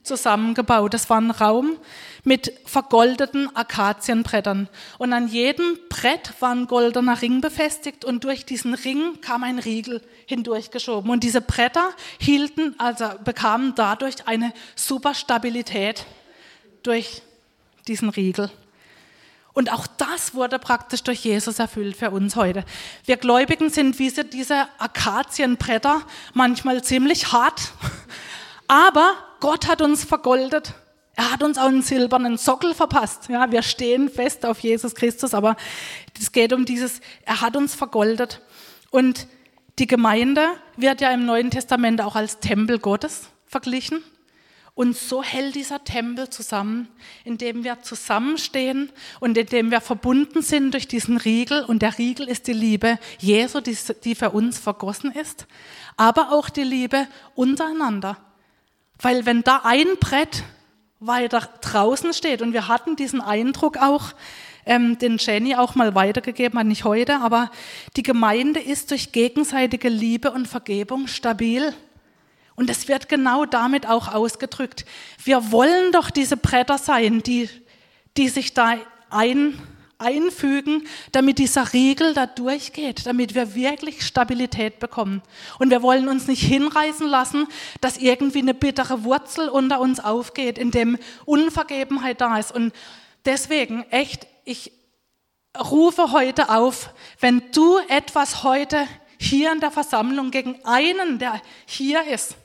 zusammengebaut. 0.06 0.94
Das 0.94 1.10
war 1.10 1.20
ein 1.20 1.32
Raum 1.32 1.78
mit 2.24 2.54
vergoldeten 2.66 3.56
Akazienbrettern. 3.56 4.70
Und 4.98 5.14
an 5.14 5.28
jedem 5.28 5.78
Brett 5.90 6.34
war 6.40 6.52
ein 6.52 6.68
goldener 6.68 7.22
Ring 7.22 7.42
befestigt 7.42 8.06
und 8.06 8.24
durch 8.24 8.46
diesen 8.46 8.74
Ring 8.74 9.22
kam 9.22 9.44
ein 9.44 9.60
Riegel 9.60 10.02
hindurchgeschoben. 10.26 11.10
Und 11.12 11.24
diese 11.24 11.42
Bretter 11.42 11.90
hielten, 12.20 12.76
also 12.78 13.06
bekamen 13.24 13.74
dadurch 13.76 14.28
eine 14.28 14.54
super 14.76 15.14
Stabilität 15.14 16.06
durch 16.84 17.22
diesen 17.88 18.10
Riegel. 18.10 18.50
Und 19.56 19.72
auch 19.72 19.88
das 19.88 20.34
wurde 20.34 20.60
praktisch 20.60 21.02
durch 21.04 21.24
Jesus 21.24 21.60
erfüllt 21.60 21.96
für 21.96 22.12
uns 22.12 22.36
heute. 22.36 22.66
Wir 23.06 23.16
Gläubigen 23.16 23.70
sind 23.70 23.98
wie 24.00 24.12
diese 24.12 24.68
Akazienbretter, 24.80 26.02
manchmal 26.34 26.84
ziemlich 26.84 27.32
hart, 27.32 27.72
aber 28.68 29.14
Gott 29.40 29.68
hat 29.68 29.82
uns 29.82 30.04
vergoldet. 30.04 30.74
Er 31.16 31.32
hat 31.32 31.44
uns 31.44 31.58
auch 31.58 31.68
einen 31.68 31.82
silbernen 31.82 32.38
Sockel 32.38 32.74
verpasst. 32.74 33.30
Ja, 33.30 33.52
wir 33.52 33.62
stehen 33.62 34.10
fest 34.10 34.46
auf 34.46 34.60
Jesus 34.60 34.96
Christus, 34.96 35.34
aber 35.34 35.56
es 36.20 36.32
geht 36.32 36.52
um 36.52 36.66
dieses, 36.66 37.00
er 37.24 37.42
hat 37.42 37.56
uns 37.56 37.74
vergoldet. 37.74 38.42
Und 38.92 39.28
die 39.80 39.88
Gemeinde 39.88 40.48
wird 40.76 41.02
ja 41.02 41.12
im 41.12 41.26
Neuen 41.26 41.52
Testament 41.52 42.02
auch 42.02 42.16
als 42.16 42.40
Tempel 42.40 42.80
Gottes 42.80 43.30
verglichen. 43.46 44.04
Und 44.74 44.98
so 44.98 45.24
hält 45.24 45.56
dieser 45.56 45.86
Tempel 45.86 46.30
zusammen, 46.30 46.90
indem 47.24 47.64
wir 47.64 47.82
zusammenstehen 47.82 48.92
und 49.22 49.38
indem 49.38 49.72
wir 49.72 49.80
verbunden 49.80 50.42
sind 50.42 50.74
durch 50.74 50.90
diesen 50.90 51.16
Riegel. 51.16 51.64
Und 51.64 51.82
der 51.82 51.98
Riegel 51.98 52.28
ist 52.28 52.48
die 52.48 52.54
Liebe 52.54 53.00
Jesu, 53.20 53.62
die 53.62 54.16
für 54.16 54.32
uns 54.32 54.60
vergossen 54.60 55.14
ist, 55.14 55.48
aber 55.96 56.34
auch 56.34 56.50
die 56.50 56.64
Liebe 56.64 57.08
untereinander. 57.36 58.18
Weil 59.00 59.26
wenn 59.26 59.44
da 59.44 59.62
ein 59.64 59.88
Brett 60.00 60.44
weiter 61.00 61.50
draußen 61.62 62.14
steht, 62.14 62.42
und 62.42 62.54
wir 62.54 62.68
hatten 62.68 62.96
diesen 62.96 63.22
Eindruck 63.22 63.78
auch, 63.78 64.14
ähm, 64.66 64.98
den 64.98 65.18
Jenny 65.18 65.56
auch 65.56 65.76
mal 65.76 65.94
weitergegeben 65.96 66.60
hat, 66.60 66.66
nicht 66.66 66.84
heute, 66.84 67.20
aber 67.20 67.52
die 67.96 68.04
Gemeinde 68.04 68.60
ist 68.60 68.92
durch 68.92 69.12
gegenseitige 69.12 69.90
Liebe 69.90 70.32
und 70.32 70.48
Vergebung 70.48 71.08
stabil. 71.08 71.74
Und 72.56 72.70
es 72.70 72.88
wird 72.88 73.10
genau 73.10 73.46
damit 73.46 73.88
auch 73.88 74.14
ausgedrückt. 74.14 74.86
Wir 75.24 75.52
wollen 75.52 75.92
doch 75.92 76.10
diese 76.10 76.38
Bretter 76.38 76.78
sein, 76.78 77.22
die, 77.22 77.50
die 78.18 78.30
sich 78.30 78.54
da 78.54 78.76
ein, 79.10 79.62
einfügen, 79.98 80.88
damit 81.12 81.38
dieser 81.40 81.74
Riegel 81.74 82.14
da 82.14 82.26
durchgeht, 82.26 83.06
damit 83.06 83.36
wir 83.36 83.56
wirklich 83.56 84.06
Stabilität 84.06 84.80
bekommen. 84.80 85.22
Und 85.60 85.70
wir 85.70 85.82
wollen 85.82 86.08
uns 86.08 86.28
nicht 86.28 86.44
hinreißen 86.44 87.08
lassen, 87.08 87.48
dass 87.82 87.98
irgendwie 87.98 88.40
eine 88.40 88.54
bittere 88.54 89.04
Wurzel 89.04 89.50
unter 89.50 89.80
uns 89.80 90.00
aufgeht, 90.00 90.58
in 90.58 90.72
dem 90.72 90.98
Unvergebenheit 91.26 92.22
da 92.22 92.38
ist. 92.38 92.54
Und 92.54 92.74
deswegen, 93.26 93.84
echt, 93.90 94.28
ich 94.44 94.72
rufe 95.58 96.12
heute 96.12 96.50
auf, 96.50 96.90
wenn 97.20 97.42
du 97.54 97.78
etwas 97.88 98.44
heute 98.44 98.86
hier 99.18 99.52
in 99.52 99.60
der 99.60 99.72
Versammlung 99.72 100.32
gegen 100.32 100.64
einen, 100.66 101.20
der 101.20 101.42
hier 101.66 102.06
ist, 102.08 102.36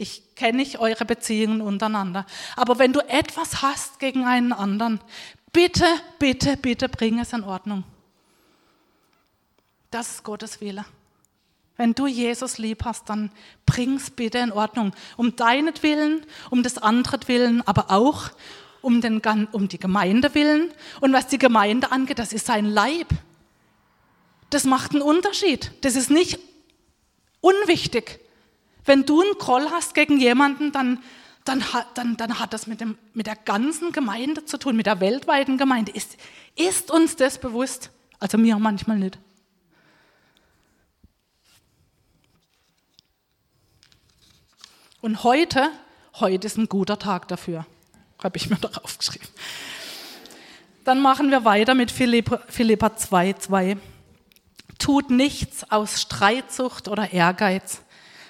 ich 0.00 0.34
kenne 0.34 0.56
nicht 0.56 0.78
eure 0.78 1.04
Beziehungen 1.04 1.60
untereinander. 1.60 2.24
Aber 2.56 2.78
wenn 2.78 2.94
du 2.94 3.00
etwas 3.00 3.60
hast 3.60 3.98
gegen 3.98 4.24
einen 4.24 4.54
anderen, 4.54 4.98
bitte, 5.52 5.86
bitte, 6.18 6.56
bitte 6.56 6.88
bring 6.88 7.18
es 7.18 7.32
in 7.32 7.44
Ordnung. 7.44 7.84
Das 9.90 10.10
ist 10.10 10.22
Gottes 10.22 10.60
Wille. 10.60 10.84
Wenn 11.76 11.94
du 11.94 12.06
Jesus 12.06 12.58
lieb 12.58 12.84
hast, 12.84 13.08
dann 13.08 13.30
bring 13.64 13.96
es 13.96 14.10
bitte 14.10 14.38
in 14.38 14.52
Ordnung. 14.52 14.92
Um 15.16 15.34
deinetwillen, 15.34 16.26
um 16.50 16.62
des 16.62 16.78
anderen 16.78 17.26
Willen, 17.26 17.66
aber 17.66 17.90
auch 17.90 18.30
um, 18.82 19.00
den, 19.00 19.20
um 19.52 19.68
die 19.68 19.78
Gemeinde 19.78 20.34
willen. 20.34 20.70
Und 21.00 21.12
was 21.12 21.26
die 21.26 21.38
Gemeinde 21.38 21.90
angeht, 21.90 22.18
das 22.18 22.32
ist 22.32 22.46
sein 22.46 22.66
Leib. 22.66 23.08
Das 24.50 24.64
macht 24.64 24.92
einen 24.92 25.02
Unterschied. 25.02 25.72
Das 25.80 25.96
ist 25.96 26.10
nicht 26.10 26.38
unwichtig. 27.40 28.20
Wenn 28.84 29.06
du 29.06 29.22
einen 29.22 29.38
Groll 29.38 29.70
hast 29.70 29.94
gegen 29.94 30.18
jemanden, 30.20 30.72
dann 30.72 31.02
dann 31.44 31.72
hat, 31.72 31.86
dann, 31.96 32.16
dann 32.16 32.38
hat 32.38 32.52
das 32.52 32.66
mit, 32.66 32.80
dem, 32.80 32.98
mit 33.14 33.26
der 33.26 33.36
ganzen 33.36 33.92
Gemeinde 33.92 34.44
zu 34.44 34.58
tun, 34.58 34.76
mit 34.76 34.86
der 34.86 35.00
weltweiten 35.00 35.58
Gemeinde. 35.58 35.92
Ist, 35.92 36.16
ist 36.56 36.90
uns 36.90 37.16
das 37.16 37.38
bewusst? 37.38 37.90
Also 38.18 38.36
mir 38.36 38.58
manchmal 38.58 38.98
nicht. 38.98 39.18
Und 45.00 45.24
heute, 45.24 45.70
heute 46.16 46.46
ist 46.46 46.58
ein 46.58 46.68
guter 46.68 46.98
Tag 46.98 47.26
dafür, 47.28 47.64
habe 48.22 48.36
ich 48.36 48.50
mir 48.50 48.56
darauf 48.56 48.98
geschrieben. 48.98 49.26
Dann 50.84 51.00
machen 51.00 51.30
wir 51.30 51.44
weiter 51.44 51.74
mit 51.74 51.90
Philippa, 51.90 52.42
Philippa 52.48 52.96
2, 52.96 53.34
2. 53.34 53.76
Tut 54.78 55.10
nichts 55.10 55.70
aus 55.70 56.02
Streitsucht 56.02 56.88
oder 56.88 57.12
Ehrgeiz, 57.12 57.82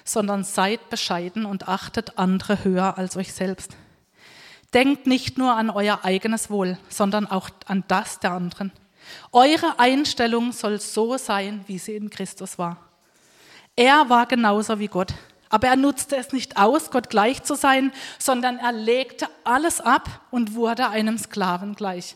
sondern 0.03 0.43
seid 0.43 0.89
bescheiden 0.89 1.45
und 1.45 1.67
achtet 1.67 2.17
andere 2.17 2.63
höher 2.63 2.97
als 2.97 3.17
euch 3.17 3.33
selbst. 3.33 3.75
Denkt 4.73 5.05
nicht 5.05 5.37
nur 5.37 5.53
an 5.53 5.69
euer 5.69 5.99
eigenes 6.03 6.49
Wohl, 6.49 6.77
sondern 6.89 7.27
auch 7.27 7.49
an 7.65 7.83
das 7.87 8.19
der 8.19 8.31
anderen. 8.31 8.71
Eure 9.31 9.79
Einstellung 9.79 10.51
soll 10.51 10.79
so 10.79 11.17
sein, 11.17 11.63
wie 11.67 11.77
sie 11.77 11.95
in 11.95 12.09
Christus 12.09 12.57
war. 12.57 12.77
Er 13.75 14.09
war 14.09 14.25
genauso 14.25 14.79
wie 14.79 14.87
Gott, 14.87 15.13
aber 15.49 15.67
er 15.67 15.75
nutzte 15.75 16.15
es 16.15 16.31
nicht 16.31 16.57
aus, 16.57 16.91
Gott 16.91 17.09
gleich 17.09 17.43
zu 17.43 17.55
sein, 17.55 17.91
sondern 18.19 18.57
er 18.57 18.71
legte 18.71 19.27
alles 19.43 19.81
ab 19.81 20.21
und 20.31 20.55
wurde 20.55 20.89
einem 20.89 21.17
Sklaven 21.17 21.75
gleich. 21.75 22.15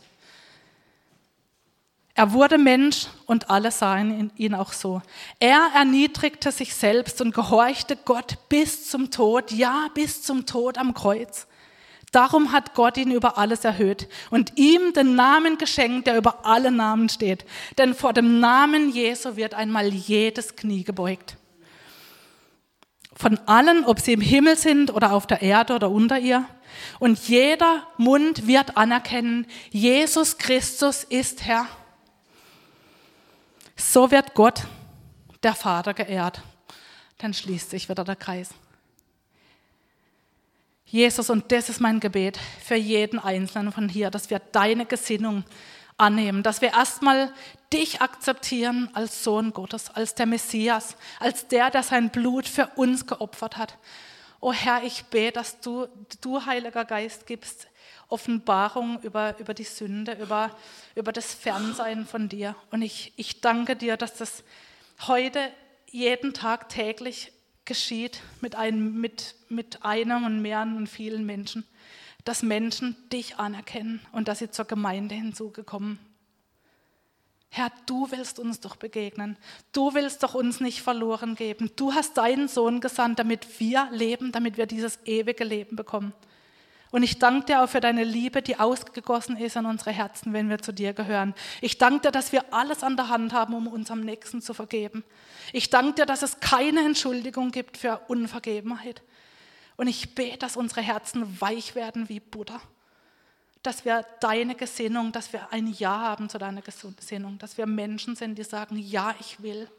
Er 2.18 2.32
wurde 2.32 2.58
Mensch 2.58 3.08
und 3.26 3.50
alle 3.50 3.72
sahen 3.72 4.32
ihn 4.38 4.56
auch 4.56 4.72
so. 4.72 5.02
Er 5.42 5.72
erniedrigte 5.76 6.54
sich 6.54 6.74
selbst 6.74 7.20
und 7.20 7.36
gehorchte 7.36 7.98
Gott 7.98 8.38
bis 8.48 8.90
zum 8.90 9.12
Tod, 9.12 9.52
ja, 9.52 9.90
bis 9.94 10.24
zum 10.24 10.46
Tod 10.46 10.78
am 10.78 10.94
Kreuz. 10.94 11.46
Darum 12.14 12.54
hat 12.54 12.74
Gott 12.74 12.96
ihn 12.96 13.12
über 13.12 13.38
alles 13.38 13.66
erhöht 13.66 14.08
und 14.30 14.54
ihm 14.56 14.94
den 14.94 15.16
Namen 15.16 15.58
geschenkt, 15.58 16.08
der 16.08 16.16
über 16.16 16.46
alle 16.46 16.72
Namen 16.72 17.10
steht. 17.10 17.44
Denn 17.78 17.94
vor 17.94 18.14
dem 18.14 18.40
Namen 18.40 18.90
Jesu 18.90 19.36
wird 19.36 19.54
einmal 19.54 19.90
jedes 19.90 20.56
Knie 20.56 20.86
gebeugt. 20.86 21.36
Von 23.14 23.38
allen, 23.46 23.84
ob 23.84 24.00
sie 24.00 24.14
im 24.14 24.22
Himmel 24.22 24.56
sind 24.56 24.94
oder 24.94 25.12
auf 25.12 25.28
der 25.28 25.42
Erde 25.42 25.76
oder 25.76 25.92
unter 25.92 26.18
ihr. 26.18 26.46
Und 27.00 27.20
jeder 27.28 27.86
Mund 27.98 28.48
wird 28.48 28.78
anerkennen, 28.78 29.46
Jesus 29.72 30.38
Christus 30.38 31.04
ist 31.04 31.44
Herr. 31.44 31.68
So 33.76 34.12
wird 34.12 34.34
Gott, 34.34 34.64
der 35.44 35.54
Vater, 35.54 35.94
geehrt. 35.94 36.42
Dann 37.18 37.34
schließt 37.34 37.70
sich 37.70 37.90
wieder 37.90 38.04
der 38.04 38.16
Kreis. 38.16 38.50
Jesus, 40.86 41.30
und 41.30 41.52
das 41.52 41.70
ist 41.70 41.82
mein 41.82 42.00
Gebet 42.00 42.40
für 42.64 42.76
jeden 42.76 43.20
Einzelnen 43.20 43.72
von 43.72 43.90
hier, 43.90 44.12
dass 44.12 44.30
wir 44.30 44.40
deine 44.40 44.86
Gesinnung 44.86 45.44
annehmen, 45.98 46.44
dass 46.44 46.62
wir 46.62 46.74
erstmal 46.74 47.34
dich 47.72 48.02
akzeptieren 48.02 48.90
als 48.94 49.24
Sohn 49.24 49.52
Gottes, 49.52 49.90
als 49.90 50.16
der 50.16 50.26
Messias, 50.26 50.96
als 51.20 51.48
der, 51.48 51.70
der 51.70 51.84
sein 51.84 52.10
Blut 52.12 52.48
für 52.48 52.68
uns 52.76 53.08
geopfert 53.08 53.58
hat. 53.58 53.78
O 54.40 54.54
Herr, 54.54 54.84
ich 54.84 55.06
bete, 55.06 55.34
dass 55.34 55.60
du, 55.60 55.88
du 56.22 56.46
Heiliger 56.46 56.86
Geist, 56.86 57.26
gibst 57.26 57.68
Offenbarung 58.08 59.02
über, 59.02 59.38
über 59.40 59.54
die 59.54 59.64
Sünde, 59.64 60.14
über, 60.14 60.56
über 60.96 61.12
das 61.12 61.34
Fernsein 61.34 62.06
von 62.06 62.30
dir. 62.30 62.56
Und 62.72 62.82
ich, 62.82 63.14
ich 63.16 63.42
danke 63.42 63.76
dir, 63.76 63.98
dass 63.98 64.16
das 64.16 64.44
heute 65.08 65.40
jeden 65.90 66.34
Tag 66.34 66.70
täglich 66.70 67.32
geschieht 67.66 68.22
mit 68.42 68.56
einem, 68.56 69.00
mit, 69.02 69.36
mit 69.50 69.84
einem 69.84 70.26
und 70.26 70.42
mehreren 70.42 70.78
und 70.78 70.88
vielen 70.88 71.26
Menschen, 71.26 71.66
dass 72.24 72.44
Menschen 72.44 72.96
dich 73.12 73.38
anerkennen 73.38 74.02
und 74.12 74.28
dass 74.28 74.40
sie 74.40 74.52
zur 74.52 74.66
Gemeinde 74.66 75.16
hinzugekommen. 75.16 76.00
Herr, 77.50 77.72
du 77.86 78.12
willst 78.12 78.38
uns 78.38 78.60
doch 78.60 78.76
begegnen. 78.76 79.38
Du 79.72 79.94
willst 79.94 80.24
doch 80.24 80.34
uns 80.36 80.60
nicht 80.60 80.82
verloren 80.82 81.36
geben. 81.36 81.72
Du 81.78 81.94
hast 81.94 82.18
deinen 82.18 82.50
Sohn 82.50 82.82
gesandt, 82.82 83.18
damit 83.18 83.62
wir 83.62 83.88
leben, 83.92 84.34
damit 84.34 84.58
wir 84.58 84.66
dieses 84.66 85.00
ewige 85.06 85.46
Leben 85.46 85.78
bekommen. 85.78 86.14
Und 86.96 87.04
ich 87.04 87.20
danke 87.20 87.48
dir 87.48 87.62
auch 87.62 87.68
für 87.68 87.82
deine 87.82 88.06
Liebe, 88.06 88.42
die 88.42 88.58
ausgegossen 88.58 89.36
ist 89.36 89.58
an 89.58 89.66
unsere 89.66 89.92
Herzen, 89.92 90.32
wenn 90.32 90.50
wir 90.50 90.60
zu 90.60 90.72
dir 90.72 90.94
gehören. 90.94 91.34
Ich 91.60 91.78
danke 91.78 92.04
dir, 92.04 92.12
dass 92.12 92.32
wir 92.32 92.54
alles 92.54 92.84
an 92.84 92.96
der 92.96 93.10
Hand 93.10 93.34
haben, 93.34 93.54
um 93.54 93.68
unserem 93.68 94.00
Nächsten 94.00 94.42
zu 94.42 94.54
vergeben. 94.54 95.04
Ich 95.52 95.70
danke 95.70 95.96
dir, 95.96 96.06
dass 96.06 96.22
es 96.22 96.40
keine 96.40 96.86
Entschuldigung 96.86 97.52
gibt 97.52 97.76
für 97.76 98.00
Unvergebenheit. 98.08 99.02
Und 99.76 99.88
ich 99.88 100.16
bete, 100.16 100.38
dass 100.38 100.56
unsere 100.56 100.80
Herzen 100.80 101.42
weich 101.42 101.76
werden 101.76 102.08
wie 102.08 102.22
Butter. 102.22 102.62
Dass 103.62 103.84
wir 103.84 104.06
deine 104.22 104.56
Gesinnung, 104.56 105.12
dass 105.12 105.34
wir 105.34 105.52
ein 105.52 105.68
Ja 105.68 106.00
haben 106.00 106.30
zu 106.30 106.38
deiner 106.38 106.62
Gesinnung, 106.62 107.38
dass 107.40 107.58
wir 107.58 107.66
Menschen 107.66 108.16
sind, 108.16 108.38
die 108.38 108.44
sagen, 108.46 108.78
ja, 108.78 109.14
ich 109.20 109.44
will. 109.44 109.70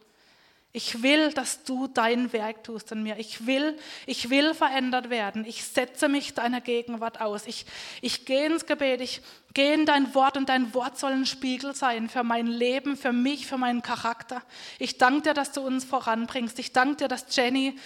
Ich 0.77 1.03
will, 1.03 1.33
dass 1.33 1.65
du 1.65 1.87
dein 1.87 2.35
Werk 2.35 2.63
tust 2.63 2.93
an 2.93 3.03
mir. 3.03 3.19
Ich 3.19 3.47
will, 3.47 3.79
ich 4.05 4.29
will 4.29 4.53
verändert 4.53 5.09
werden. 5.09 5.47
Ich 5.47 5.65
setze 5.65 6.07
mich 6.07 6.35
deiner 6.35 6.61
Gegenwart 6.61 7.23
aus. 7.23 7.47
Ich, 7.47 7.65
ich 8.03 8.27
gehe 8.27 8.45
ins 8.45 8.67
Gebet. 8.67 9.01
Ich 9.01 9.23
gehe 9.55 9.73
in 9.73 9.87
dein 9.87 10.15
Wort 10.15 10.37
und 10.37 10.51
dein 10.51 10.75
Wort 10.75 10.99
soll 10.99 11.13
ein 11.13 11.25
Spiegel 11.25 11.75
sein 11.75 12.11
für 12.11 12.25
mein 12.25 12.47
Leben, 12.47 12.99
für 12.99 13.15
mich, 13.15 13.47
für 13.47 13.57
meinen 13.57 13.81
Charakter. 13.81 14.43
Ich 14.79 14.99
danke 14.99 15.23
dir, 15.23 15.33
dass 15.33 15.53
du 15.53 15.63
uns 15.63 15.87
voranbringst. 15.87 16.59
Ich 16.59 16.75
danke 16.75 16.97
dir, 16.97 17.09
dass 17.09 17.35
Jenny 17.35 17.79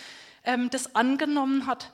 ähm, 0.42 0.68
das 0.68 0.96
angenommen 0.96 1.68
hat 1.68 1.92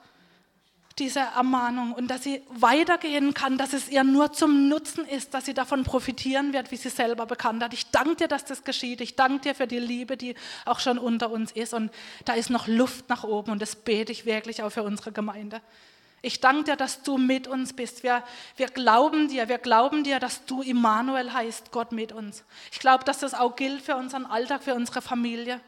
diese 0.99 1.21
Ermahnung 1.21 1.93
und 1.93 2.09
dass 2.09 2.23
sie 2.23 2.43
weitergehen 2.49 3.35
kann, 3.35 3.59
dass 3.59 3.75
es 3.75 3.89
ihr 3.89 4.03
nur 4.03 4.33
zum 4.33 4.69
Nutzen 4.69 5.07
ist, 5.07 5.35
dass 5.35 5.45
sie 5.45 5.53
davon 5.53 5.85
profitieren 5.85 6.55
wird, 6.55 6.71
wie 6.71 6.77
sie 6.77 6.89
selber 6.89 7.27
bekannt 7.27 7.63
hat. 7.63 7.75
Ich 7.75 7.91
danke 7.91 8.17
dir, 8.17 8.29
dass 8.29 8.47
das 8.47 8.65
geschieht. 8.65 9.03
Ich 9.03 9.15
danke 9.15 9.41
dir 9.41 9.55
für 9.55 9.67
die 9.67 9.79
Liebe, 9.79 10.17
die 10.17 10.35
auch 10.65 10.81
schon 10.81 10.99
unter 10.99 11.31
uns 11.31 11.53
ist. 11.53 11.75
Und 11.75 11.93
da 12.25 12.33
ist 12.33 12.49
noch 12.49 12.67
Luft 12.67 13.11
nach 13.11 13.25
oben 13.25 13.53
und 13.53 13.61
das 13.61 13.77
bete 13.77 14.11
ich 14.11 14.25
wirklich 14.25 14.63
auch 14.63 14.71
für 14.71 14.85
unsere 14.85 15.13
Gemeinde. 15.13 15.61
Ich 16.23 16.41
danke 16.41 16.65
dir, 16.65 16.77
dass 16.77 17.03
du 17.03 17.19
mit 17.19 17.47
uns 17.47 17.75
bist. 17.75 18.03
Wir, 18.03 18.25
wir 18.57 18.69
glauben 18.69 19.29
dir, 19.29 19.49
wir 19.49 19.59
glauben 19.59 20.03
dir, 20.03 20.19
dass 20.19 20.47
du 20.47 20.63
Immanuel 20.63 21.33
heißt, 21.33 21.73
Gott 21.73 21.93
mit 21.93 22.11
uns. 22.13 22.43
Ich 22.73 22.81
glaube, 22.81 23.05
dass 23.05 23.19
das 23.19 23.35
auch 23.35 23.55
gilt 23.55 23.83
für 23.83 23.97
unseren 23.97 24.25
Alltag, 24.25 24.63
für 24.63 24.75
unsere 24.75 25.03
Familie. 25.03 25.61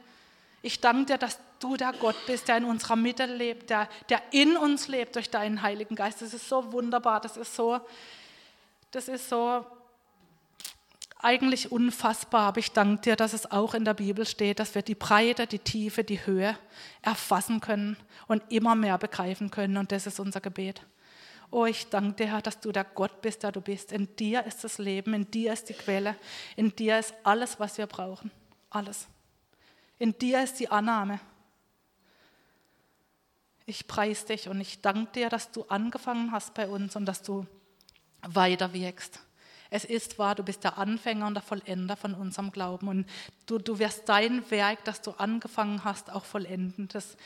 Ich 0.63 0.81
danke 0.81 1.05
dir, 1.05 1.19
dass 1.19 1.39
du 1.61 1.77
der 1.77 1.93
Gott 1.93 2.17
bist, 2.27 2.49
der 2.49 2.59
in 2.59 2.65
unserer 2.65 2.97
Mitte 2.97 3.27
lebt, 3.27 3.71
der, 3.71 3.89
der 4.09 4.23
in 4.31 4.57
uns 4.57 4.89
lebt 4.89 5.17
durch 5.17 5.31
deinen 5.31 5.63
Heiligen 5.63 5.95
Geist. 5.95 6.23
Das 6.23 6.35
ist 6.35 6.49
so 6.49 6.73
wunderbar, 6.73 7.21
das 7.21 7.37
ist 7.37 7.55
so, 7.55 7.81
das 8.91 9.09
ist 9.09 9.29
so 9.29 9.65
eigentlich 11.21 11.73
unfassbar. 11.73 12.49
Aber 12.49 12.59
ich 12.59 12.73
danke 12.73 13.03
dir, 13.03 13.17
dass 13.17 13.33
es 13.33 13.51
auch 13.51 13.75
in 13.75 13.85
der 13.85 13.95
Bibel 13.95 14.27
steht, 14.27 14.61
dass 14.61 14.75
wir 14.75 14.83
die 14.83 14.95
Breite, 14.95 15.47
die 15.47 15.59
Tiefe, 15.59 16.05
die 16.05 16.25
Höhe 16.25 16.57
erfassen 17.03 17.61
können 17.61 17.97
und 18.27 18.43
immer 18.51 18.75
mehr 18.75 18.99
begreifen 18.99 19.51
können. 19.51 19.77
Und 19.77 19.93
das 19.93 20.07
ist 20.07 20.21
unser 20.21 20.41
Gebet. 20.41 20.83
Oh, 21.51 21.65
ich 21.65 21.89
danke 21.89 22.25
dir, 22.25 22.33
Herr, 22.33 22.43
dass 22.43 22.61
du 22.61 22.73
der 22.73 22.85
Gott 22.85 23.23
bist, 23.23 23.43
der 23.43 23.53
du 23.53 23.61
bist. 23.61 23.93
In 23.93 24.15
dir 24.17 24.45
ist 24.45 24.65
das 24.65 24.79
Leben, 24.79 25.15
in 25.15 25.31
dir 25.31 25.55
ist 25.55 25.69
die 25.69 25.75
Quelle, 25.75 26.15
in 26.57 26.77
dir 26.77 26.99
ist 26.99 27.15
alles, 27.25 27.59
was 27.59 27.79
wir 27.79 27.87
brauchen. 27.87 28.31
Alles. 28.71 29.09
In 29.99 30.17
dir 30.19 30.43
ist 30.43 30.61
die 30.61 30.71
Annahme. 30.71 31.21
Ich 33.69 33.87
preise 33.87 34.25
dich 34.25 34.49
und 34.49 34.63
ich 34.63 34.81
danke 34.81 35.13
dir, 35.13 35.29
dass 35.29 35.51
du 35.51 35.65
angefangen 35.65 36.33
hast 36.33 36.55
bei 36.55 36.67
uns 36.67 36.97
und 36.97 37.05
dass 37.05 37.21
du 37.21 37.47
weiter 38.23 38.73
wirkst. 38.73 39.21
Es 39.69 39.85
ist 39.85 40.19
wahr, 40.19 40.35
du 40.35 40.43
bist 40.43 40.65
der 40.65 40.79
Anfänger 40.79 41.27
und 41.27 41.35
der 41.35 41.43
Vollender 41.43 41.95
von 41.95 42.15
unserem 42.15 42.51
Glauben 42.51 42.89
und 42.89 43.07
du, 43.45 43.59
du 43.59 43.79
wirst 43.79 44.09
dein 44.09 44.51
Werk, 44.51 44.85
das 44.85 45.03
du 45.03 45.11
angefangen 45.11 45.85
hast, 45.85 46.11
auch 46.11 46.25
vollenden. 46.25 46.89
Das, 46.89 47.19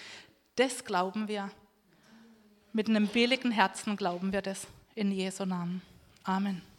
das 0.57 0.85
glauben 0.85 1.29
wir. 1.29 1.49
Mit 2.73 2.89
einem 2.89 3.07
billigen 3.07 3.53
Herzen 3.53 3.97
glauben 3.97 4.33
wir 4.33 4.43
das. 4.43 4.67
In 4.97 5.13
Jesu 5.13 5.45
Namen. 5.45 5.81
Amen. 6.25 6.72